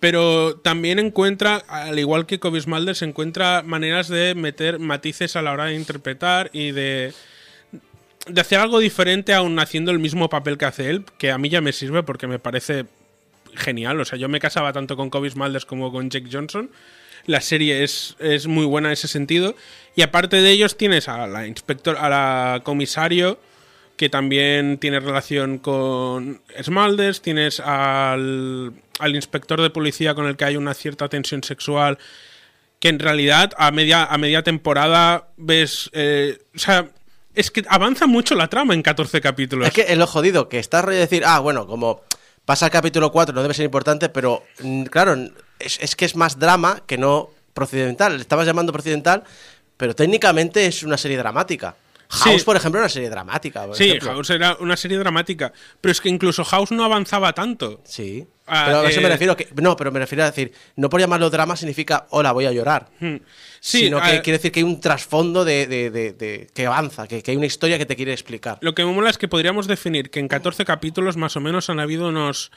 [0.00, 5.52] pero también encuentra, al igual que Kobe Smulders, encuentra maneras de meter matices a la
[5.52, 7.12] hora de interpretar y de
[8.26, 11.48] de hacer algo diferente aún haciendo el mismo papel que hace él, que a mí
[11.48, 12.86] ya me sirve porque me parece
[13.54, 14.00] genial.
[14.00, 16.70] O sea, yo me casaba tanto con Kobe Smulders como con Jake Johnson.
[17.26, 19.54] La serie es, es muy buena en ese sentido.
[19.94, 23.38] Y aparte de ellos tienes a la inspector, a la comisario,
[23.96, 27.20] que también tiene relación con Smulders.
[27.20, 31.98] Tienes al, al inspector de policía con el que hay una cierta tensión sexual.
[32.78, 35.90] Que en realidad a media, a media temporada ves...
[35.92, 36.88] eh, o sea,
[37.34, 39.68] es que avanza mucho la trama en 14 capítulos.
[39.68, 42.02] Es que es lo jodido, que está rollo de decir, ah, bueno, como
[42.44, 45.16] pasa el capítulo 4 no debe ser importante, pero mm, claro,
[45.58, 48.14] es, es que es más drama que no procedimental.
[48.14, 49.24] Le estabas llamando procedimental,
[49.76, 51.76] pero técnicamente es una serie dramática.
[52.12, 52.28] Sí.
[52.30, 53.66] House, por ejemplo, era una serie dramática.
[53.66, 54.14] por Sí, ejemplo.
[54.14, 55.52] House era una serie dramática.
[55.80, 57.80] Pero es que incluso House no avanzaba tanto.
[57.84, 58.26] Sí.
[58.46, 59.48] Ah, pero a eso eh, me refiero que.
[59.62, 62.88] No, pero me refiero a decir, no por llamarlo drama significa hola, voy a llorar.
[62.98, 63.16] Hmm.
[63.60, 66.66] Sí, sino que ah, quiere decir que hay un trasfondo de, de- de- de- que
[66.66, 68.58] avanza, que, que hay una historia que te quiere explicar.
[68.60, 71.70] Lo que me mola es que podríamos definir que en 14 capítulos más o menos
[71.70, 72.50] han habido unos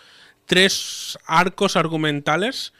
[0.47, 2.73] tres arcos argumentales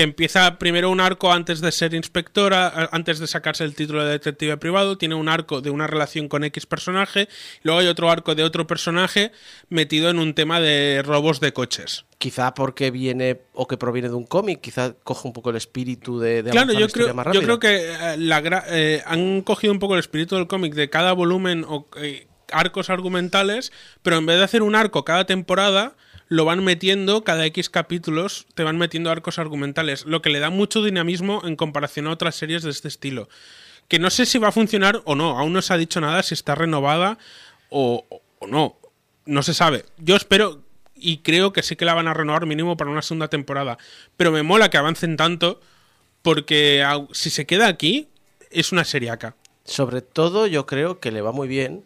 [0.00, 4.12] que empieza primero un arco antes de ser inspectora, antes de sacarse el título de
[4.12, 7.28] detective privado, tiene un arco de una relación con X personaje,
[7.64, 9.30] luego hay otro arco de otro personaje
[9.68, 12.06] metido en un tema de robos de coches.
[12.16, 16.18] Quizá porque viene o que proviene de un cómic, quizá coge un poco el espíritu
[16.18, 19.70] de, de Claro, yo creo, más yo creo que eh, la gra- eh, han cogido
[19.70, 23.70] un poco el espíritu del cómic de cada volumen o eh, arcos argumentales,
[24.00, 25.94] pero en vez de hacer un arco cada temporada,
[26.30, 30.48] lo van metiendo cada X capítulos, te van metiendo arcos argumentales, lo que le da
[30.48, 33.28] mucho dinamismo en comparación a otras series de este estilo.
[33.88, 36.22] Que no sé si va a funcionar o no, aún no se ha dicho nada
[36.22, 37.18] si está renovada
[37.68, 38.06] o,
[38.38, 38.76] o no,
[39.26, 39.84] no se sabe.
[39.98, 40.62] Yo espero
[40.94, 43.76] y creo que sí que la van a renovar mínimo para una segunda temporada,
[44.16, 45.60] pero me mola que avancen tanto
[46.22, 48.06] porque si se queda aquí,
[48.50, 49.34] es una seriaca.
[49.64, 51.82] Sobre todo yo creo que le va muy bien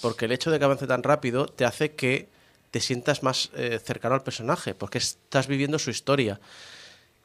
[0.00, 2.28] porque el hecho de que avance tan rápido te hace que
[2.70, 6.40] te sientas más eh, cercano al personaje, porque estás viviendo su historia.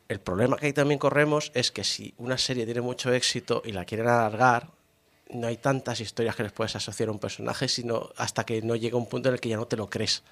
[0.08, 3.72] El problema que ahí también corremos es que si una serie tiene mucho éxito y
[3.72, 4.70] la quieren alargar,
[5.30, 8.76] no hay tantas historias que les puedes asociar a un personaje, sino hasta que no
[8.76, 10.24] llega un punto en el que ya no te lo crees.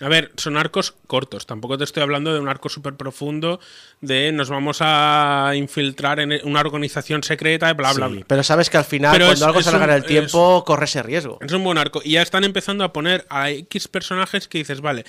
[0.00, 1.46] A ver, son arcos cortos.
[1.46, 3.60] Tampoco te estoy hablando de un arco súper profundo
[4.02, 8.24] de nos vamos a infiltrar en una organización secreta, bla, bla, Sí, bla.
[8.26, 10.64] Pero sabes que al final, Pero cuando es- algo es se alarga en el tiempo,
[10.66, 11.38] corre ese riesgo.
[11.40, 12.02] Es un buen arco.
[12.04, 15.04] Y ya están empezando a poner a X personajes que dices, vale,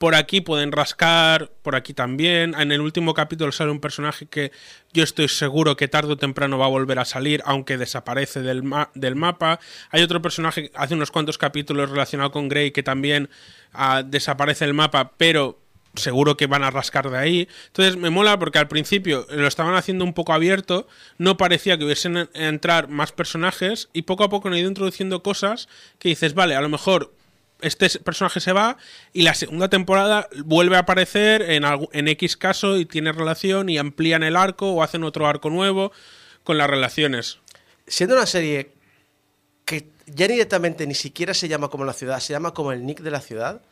[0.00, 2.54] por aquí pueden rascar, por aquí también.
[2.58, 4.50] En el último capítulo sale un personaje que
[4.94, 8.62] yo estoy seguro que tarde o temprano va a volver a salir, aunque desaparece del,
[8.62, 9.60] ma- del mapa.
[9.90, 13.28] Hay otro personaje hace unos cuantos capítulos relacionado con Grey que también
[13.74, 15.60] ah, desaparece del mapa, pero
[15.94, 17.48] seguro que van a rascar de ahí.
[17.66, 21.84] Entonces me mola porque al principio lo estaban haciendo un poco abierto, no parecía que
[21.84, 25.68] hubiesen entrar más personajes y poco a poco han ido introduciendo cosas
[25.98, 27.12] que dices, vale, a lo mejor
[27.62, 28.76] este personaje se va
[29.12, 34.22] y la segunda temporada vuelve a aparecer en, X caso y tiene relación y amplían
[34.22, 35.92] el arco o hacen otro arco nuevo
[36.44, 37.38] con las relaciones.
[37.86, 38.72] Siendo una serie
[39.64, 43.00] que ya directamente ni siquiera se llama como la ciudad, se llama como el nick
[43.00, 43.62] de la ciudad,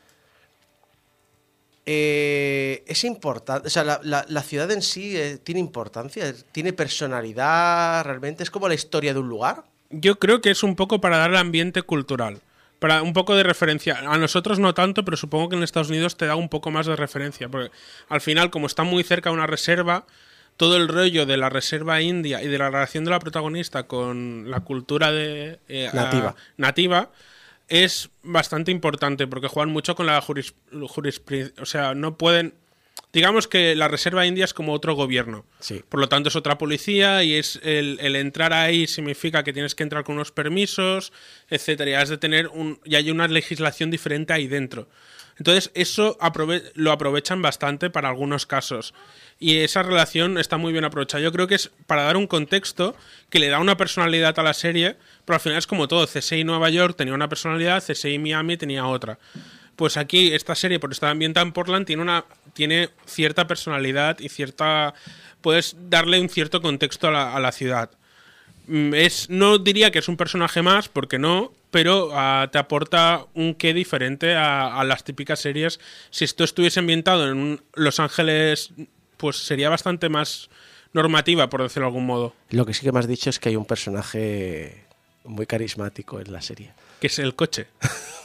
[1.86, 3.66] eh, es importante.
[3.68, 8.42] O sea, la, la- la ciudad en sí eh, tiene importancia, tiene personalidad, realmente.
[8.42, 9.64] Es como la historia de un lugar.
[9.90, 12.40] yo creo que es un poco para dar ambiente cultural.
[12.78, 13.98] Para un poco de referencia.
[13.98, 16.86] A nosotros no tanto, pero supongo que en Estados Unidos te da un poco más
[16.86, 17.48] de referencia.
[17.48, 17.70] Porque
[18.08, 20.06] al final, como está muy cerca de una reserva,
[20.56, 24.50] todo el rollo de la reserva india y de la relación de la protagonista con
[24.50, 26.28] la cultura de, eh, Nativa.
[26.30, 27.10] a- nativa
[27.68, 30.54] es bastante importante porque juegan mucho con la juris-
[30.88, 31.62] jurisprudencia.
[31.62, 32.54] O sea, no pueden.
[33.12, 35.46] Digamos que la Reserva India es como otro gobierno.
[35.60, 35.82] Sí.
[35.88, 39.74] Por lo tanto, es otra policía y es el, el entrar ahí significa que tienes
[39.74, 41.12] que entrar con unos permisos,
[41.48, 41.90] etcétera.
[41.90, 42.78] Y has de tener un.
[42.84, 44.88] Y hay una legislación diferente ahí dentro.
[45.38, 48.92] Entonces, eso aprove- lo aprovechan bastante para algunos casos.
[49.38, 51.22] Y esa relación está muy bien aprovechada.
[51.22, 52.96] Yo creo que es para dar un contexto
[53.30, 56.06] que le da una personalidad a la serie, pero al final es como todo.
[56.06, 59.18] CSI Nueva York tenía una personalidad, CSI Miami tenía otra.
[59.76, 62.24] Pues aquí esta serie, por estar ambientada en Portland, tiene una
[62.58, 64.92] tiene cierta personalidad y cierta
[65.40, 67.90] puedes darle un cierto contexto a la, a la ciudad.
[68.66, 73.26] Mm, Es, no diría que es un personaje más, porque no, pero ah, te aporta
[73.34, 75.78] un qué diferente a, a las típicas series.
[76.10, 78.72] Si esto estuviese ambientado en un Los Ángeles,
[79.18, 80.50] pues sería bastante más
[80.92, 83.50] normativa, por decirlo de algún modo, Lo que sí que me has dicho es que
[83.50, 84.84] hay un personaje
[85.22, 86.72] muy carismático en la serie.
[87.00, 87.68] que es el coche.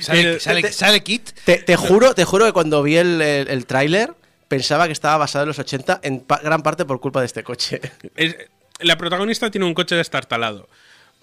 [0.00, 1.30] Sale, Eh, sale, te- sale Kit.
[1.44, 4.12] Te, te juro, te juro que cuando vi el, el, el tráiler
[4.48, 7.42] pensaba que estaba basado en los 80 en pa- gran parte por culpa de este
[7.42, 7.80] coche.
[8.16, 8.36] Es-
[8.80, 10.68] la protagonista tiene un coche destartalado.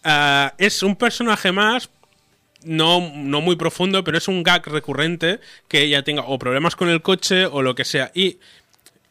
[0.03, 1.90] Ah, es un personaje más,
[2.64, 6.90] no, no muy profundo, pero es un gag recurrente que ella tenga o problemas con
[6.90, 8.11] el coche o lo que sea.
[8.14, 8.40] Y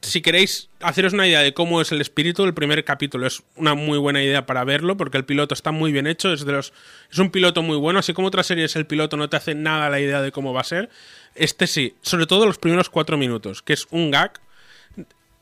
[0.01, 3.75] si queréis haceros una idea de cómo es el espíritu, el primer capítulo es una
[3.75, 6.73] muy buena idea para verlo, porque el piloto está muy bien hecho, es de los
[7.11, 9.91] es un piloto muy bueno, así como otras series el piloto no te hace nada
[9.91, 10.89] la idea de cómo va a ser.
[11.35, 14.41] Este sí, sobre todo los primeros cuatro minutos, que es un gag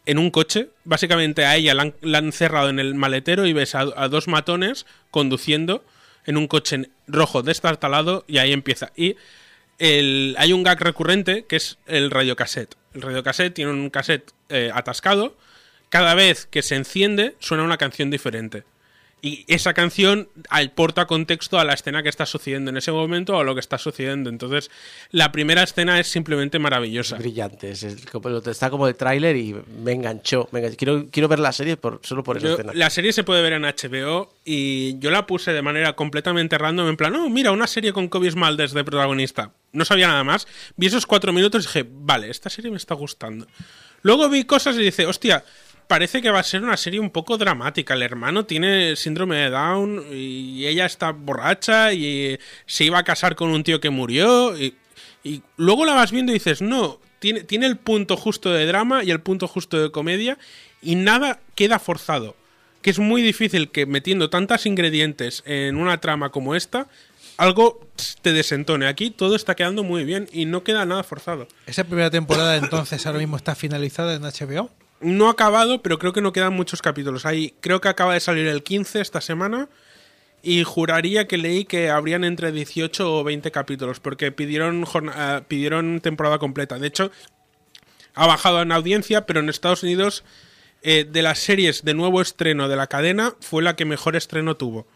[0.07, 0.71] en un coche.
[0.85, 4.87] Básicamente a ella la han, cerrado en el maletero y ves a, a dos matones
[5.11, 5.85] conduciendo
[6.25, 8.93] en un coche rojo destartalado y ahí empieza.
[8.97, 9.17] Y
[9.79, 12.75] el, hay un gag recurrente que es el radiocassette.
[12.95, 15.37] El radiocassette tiene un cassette eh, atascado.
[15.89, 18.65] Cada vez que se enciende suena una canción diferente.
[19.23, 23.41] Y esa canción aporta contexto a la escena que está sucediendo en ese momento o
[23.41, 24.29] a lo que está sucediendo.
[24.31, 24.71] Entonces,
[25.11, 27.17] la primera escena es simplemente maravillosa.
[27.17, 27.83] Brillantes.
[27.83, 30.49] Es como- está como el tráiler y me enganchó.
[30.53, 30.77] me enganchó.
[30.77, 32.73] Quiero, quiero ver la serie por, solo por esa Yo- escena.
[32.75, 36.89] la serie se puede ver en HBO y yo la puse de manera completamente random,
[36.89, 39.51] en plan, no, mira, una serie con Kobe Smulders de protagonista.
[39.73, 40.47] No sabía nada más.
[40.77, 43.47] Vi esos cuatro minutos y dije, vale, esta serie me está gustando.
[44.07, 45.45] Luego vi cosas y dije, hostia,
[45.89, 47.95] parece que va a ser una serie un poco dramática.
[47.95, 53.35] El hermano tiene síndrome de Down y ella está borracha y se iba a casar
[53.35, 54.57] con un tío que murió.
[54.57, 54.77] Y,
[55.57, 59.11] luego la vas viendo y dices, no, tiene, tiene el punto justo de drama y
[59.11, 60.39] el punto justo de comedia
[60.81, 62.37] y nada queda forzado.
[62.83, 66.87] Que es muy difícil que metiendo tantos ingredientes en una trama como esta,
[67.37, 67.81] algo
[68.23, 68.87] te desentone.
[68.87, 71.49] Aquí todo está quedando muy bien y no queda nada forzado.
[71.67, 74.71] Esa primera temporada entonces ahora mismo está finalizada en HBO.
[75.01, 77.27] No ha acabado, pero creo que no quedan muchos capítulos.
[77.27, 79.69] Ahí creo que acaba de salir el 15 esta semana
[80.43, 86.01] y juraría que leí que habrían entre 18 o 20 capítulos porque pidieron eh, pidieron
[86.01, 86.79] temporada completa.
[86.79, 87.11] De hecho,
[88.15, 90.25] ha bajado en audiencia, pero en Estados Unidos
[90.83, 94.57] eh, de las series de nuevo estreno de la cadena fue la que mejor estreno
[94.57, 94.87] tuvo.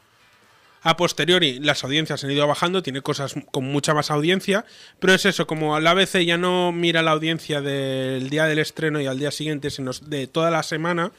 [0.82, 4.64] A posteriori, las audiencias han ido bajando, tiene cosas con mucha más audiencia,
[4.98, 8.98] pero es eso, como la ABC ya no mira la audiencia del día del estreno
[8.98, 11.12] y al día siguiente, sino de toda la semana,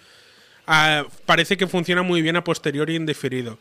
[0.66, 3.60] ah, parece que funciona muy bien a posteriori en diferido,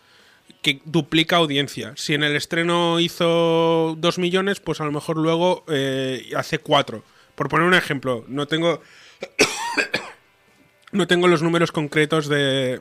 [0.62, 1.92] que duplica audiencia.
[1.96, 7.04] Si en el estreno hizo 2 millones, pues a lo mejor luego eh, hace 4.
[7.34, 8.80] Por poner un ejemplo, no tengo...
[10.92, 12.80] no tengo los números concretos de,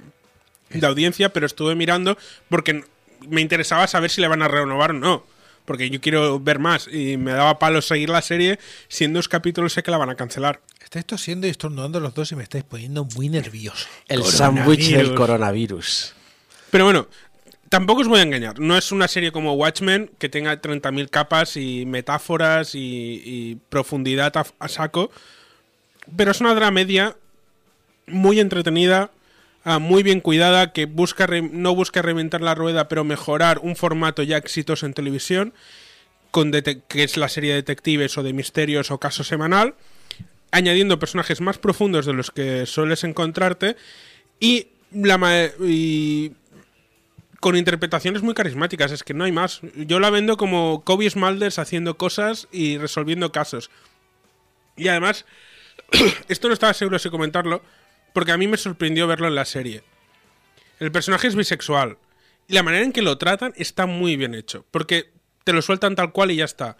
[0.70, 2.18] de audiencia, pero estuve mirando
[2.50, 2.84] porque
[3.28, 5.24] me interesaba saber si le van a renovar o no.
[5.66, 8.60] Porque yo quiero ver más y me daba palo seguir la serie.
[8.88, 10.62] Si en dos capítulos sé que la van a cancelar.
[10.84, 13.88] Estáis tosiendo y estornudando los dos y me estáis poniendo muy nervioso.
[14.08, 15.18] el sándwich del Coronavirus.
[15.18, 16.16] coronavirus.
[16.72, 17.08] Pero bueno,
[17.70, 18.60] tampoco os voy a engañar.
[18.60, 24.36] No es una serie como Watchmen que tenga 30.000 capas y metáforas y, y profundidad
[24.38, 25.12] a, a saco.
[26.16, 27.16] Pero es una dramedia
[28.08, 29.12] muy entretenida,
[29.64, 34.24] ah, muy bien cuidada, que busca no busca reinventar la rueda, pero mejorar un formato
[34.24, 35.54] ya exitoso en televisión,
[36.32, 39.76] con que es la serie de detectives o de misterios o caso semanal,
[40.52, 43.76] añadiendo personajes más profundos de los que sueles encontrarte
[44.40, 46.34] y la y
[47.40, 49.62] con interpretaciones muy carismáticas, es que no hay más.
[49.76, 53.70] Yo la vendo como Kobe Smulders haciendo cosas y resolviendo casos.
[54.76, 55.26] Y además,
[56.28, 57.62] esto no estaba seguro si comentarlo,
[58.14, 59.84] porque a mí me sorprendió verlo en la serie.
[60.80, 61.98] El personaje es bisexual
[62.48, 64.66] y la manera en que lo tratan está muy bien hecho.
[64.72, 65.12] Porque
[65.44, 66.78] te lo sueltan tal cual y ya está.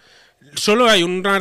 [0.56, 1.40] Solo hay una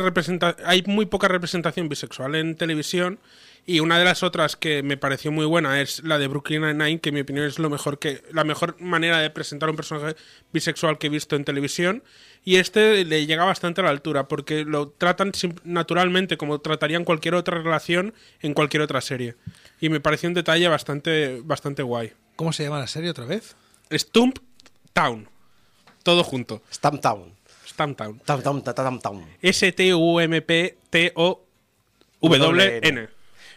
[0.65, 3.19] hay muy poca representación bisexual en televisión.
[3.65, 6.99] Y una de las otras que me pareció muy buena es la de Brooklyn Nine-Nine,
[7.01, 10.15] que en mi opinión es lo mejor que, la mejor manera de presentar un personaje
[10.51, 12.03] bisexual que he visto en televisión.
[12.43, 15.31] Y este le llega bastante a la altura, porque lo tratan
[15.63, 19.35] naturalmente como tratarían cualquier otra relación en cualquier otra serie.
[19.81, 22.13] Y me pareció un detalle bastante, bastante guay.
[22.35, 23.55] ¿Cómo se llama la serie otra vez?
[23.91, 24.39] Stump
[24.93, 25.29] Town.
[26.03, 26.61] Todo junto.
[26.71, 27.33] Stamptown.
[27.67, 28.19] Stump Town.
[28.19, 29.25] Ta, ta, tam, tam.
[29.41, 29.89] S-T-U-M-P-T-O-W-N.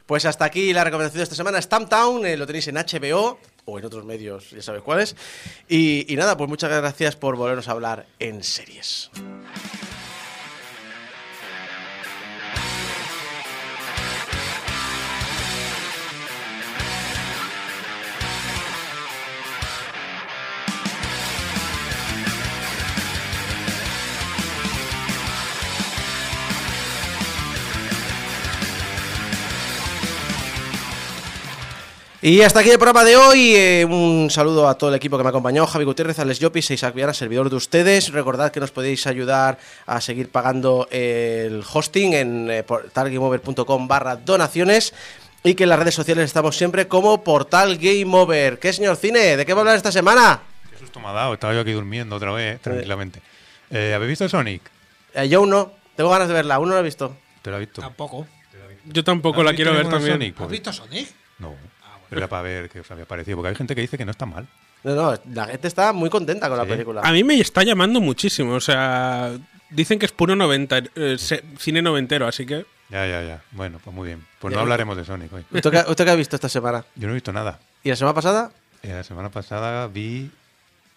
[0.07, 1.61] Pues hasta aquí la recomendación de esta semana.
[1.63, 5.17] Stamptown, eh, lo tenéis en HBO o en otros medios, ya sabéis cuáles.
[5.69, 9.11] Y, y nada, pues muchas gracias por volvernos a hablar en series.
[32.25, 33.55] Y hasta aquí el programa de hoy.
[33.57, 35.67] Eh, un saludo a todo el equipo que me acompañó.
[35.67, 38.13] Javi Gutiérrez, Alex Llopis e Isaac Viana, servidor de ustedes.
[38.13, 44.95] Recordad que nos podéis ayudar a seguir pagando el hosting en eh, portalgameover.com barra donaciones.
[45.43, 48.61] Y que en las redes sociales estamos siempre como Portal Game Over.
[48.61, 49.37] ¿Qué, señor Cine?
[49.37, 50.43] ¿De qué va a hablar esta semana?
[50.71, 51.35] Qué susto me ha dado.
[51.35, 53.21] Estaba yo aquí durmiendo otra vez, tranquilamente.
[53.69, 54.63] Eh, ¿Habéis visto Sonic?
[55.15, 55.73] Eh, yo aún no.
[55.97, 56.55] Tengo ganas de verla.
[56.55, 57.17] Aún no la he visto.
[57.43, 57.81] ¿Te lo has visto?
[57.83, 58.29] Tampoco.
[58.85, 60.13] Yo tampoco ¿Has la quiero ver también.
[60.13, 60.35] Sonic?
[60.35, 61.09] ¿Has Pues- visto Sonic?
[61.41, 61.57] No.
[62.19, 63.37] Era para ver qué os había parecido.
[63.37, 64.47] Porque hay gente que dice que no está mal.
[64.85, 67.03] No, no, la gente está muy contenta con la película.
[67.05, 68.55] A mí me está llamando muchísimo.
[68.55, 69.33] O sea,
[69.71, 72.67] dicen que es puro noventa, eh, se- cine noventero, así que.
[72.91, 73.43] Ya, ya, ya.
[73.53, 74.25] Bueno, pues muy bien.
[74.39, 75.45] Pues Ya, no hablaremos de Sonic hoy.
[75.51, 76.85] ¿Usted, qué, usted qué ha visto esta semana?
[76.97, 77.59] Yo no he visto nada.
[77.85, 78.51] ¿Y la semana pasada?
[78.83, 80.31] Eh, la semana pasada vi...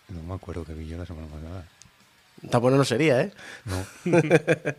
[0.09, 1.63] No me acuerdo qué vi yo la semana pasada.
[2.51, 3.31] Tan bueno no sería, ¿eh?
[3.65, 3.85] No.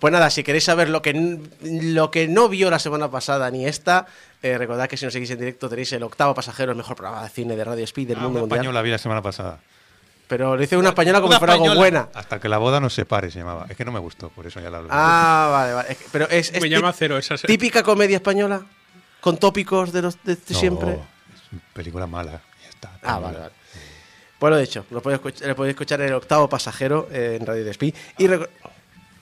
[0.00, 3.66] Pues nada, si queréis saber lo que, lo que no vio la semana pasada ni
[3.66, 4.06] esta,
[4.42, 7.22] eh, recordad que si nos seguís en directo tenéis el octavo pasajero, el mejor programa
[7.22, 8.58] de cine de Radio Speed del Ah, mundo una mundial.
[8.60, 9.60] española vi la semana pasada.
[10.28, 12.08] Pero le hice una española como Una si fuera algo buena.
[12.14, 13.66] Hasta que la boda nos separe se llamaba.
[13.68, 14.88] Es que no me gustó, por eso ya la hablo.
[14.92, 15.92] Ah, vale, vale.
[15.92, 17.56] Es que- Pero es, es Me llama cero esa serie.
[17.56, 18.64] típica comedia española,
[19.20, 20.90] con tópicos de los de, de No, siempre.
[20.92, 22.40] Es una película mala.
[22.62, 22.92] Ya está.
[23.02, 23.52] Ah, vale, vale.
[24.38, 27.44] Pues lo dicho, lo podéis escuchar, lo podéis escuchar en el octavo pasajero eh, en
[27.44, 27.94] Radio Speed.
[28.18, 28.28] Y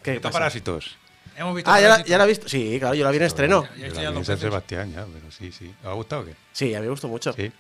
[0.03, 0.39] ¿Qué ¿Está pasa?
[0.41, 0.97] Parásitos?
[1.39, 2.49] Hemos visto Ah, ¿ya la, ya la he visto.
[2.49, 3.69] Sí, claro, yo la vi en estreno.
[3.77, 4.39] Yo la vi dos en San.
[4.39, 5.73] Sebastián ya, pero sí, sí.
[5.83, 6.35] ¿Os ha gustado o qué?
[6.53, 7.33] Sí, a mí me gustó mucho.
[7.33, 7.51] Sí.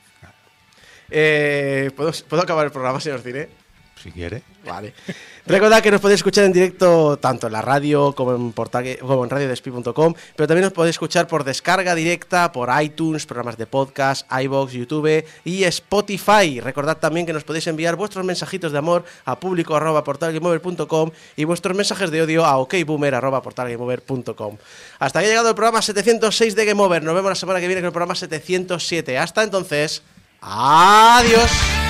[1.10, 3.48] Eh, ¿puedo, ¿Puedo acabar el programa, señor Cine?
[4.02, 4.42] Si quiere.
[4.64, 4.92] Vale.
[5.46, 9.24] Recordad que nos podéis escuchar en directo tanto en la radio como en, portal, como
[9.24, 14.30] en radiodespi.com, pero también nos podéis escuchar por descarga directa, por iTunes, programas de podcast,
[14.30, 16.60] iBox, YouTube y Spotify.
[16.60, 21.44] Recordad también que nos podéis enviar vuestros mensajitos de amor a público arroba portalgameover.com y
[21.44, 24.58] vuestros mensajes de odio a okboomer arroba portalgameover.com.
[24.98, 27.02] Hasta aquí ha llegado el programa 706 de Game Over.
[27.02, 29.16] Nos vemos la semana que viene con el programa 707.
[29.16, 30.02] Hasta entonces,
[30.40, 31.87] adiós.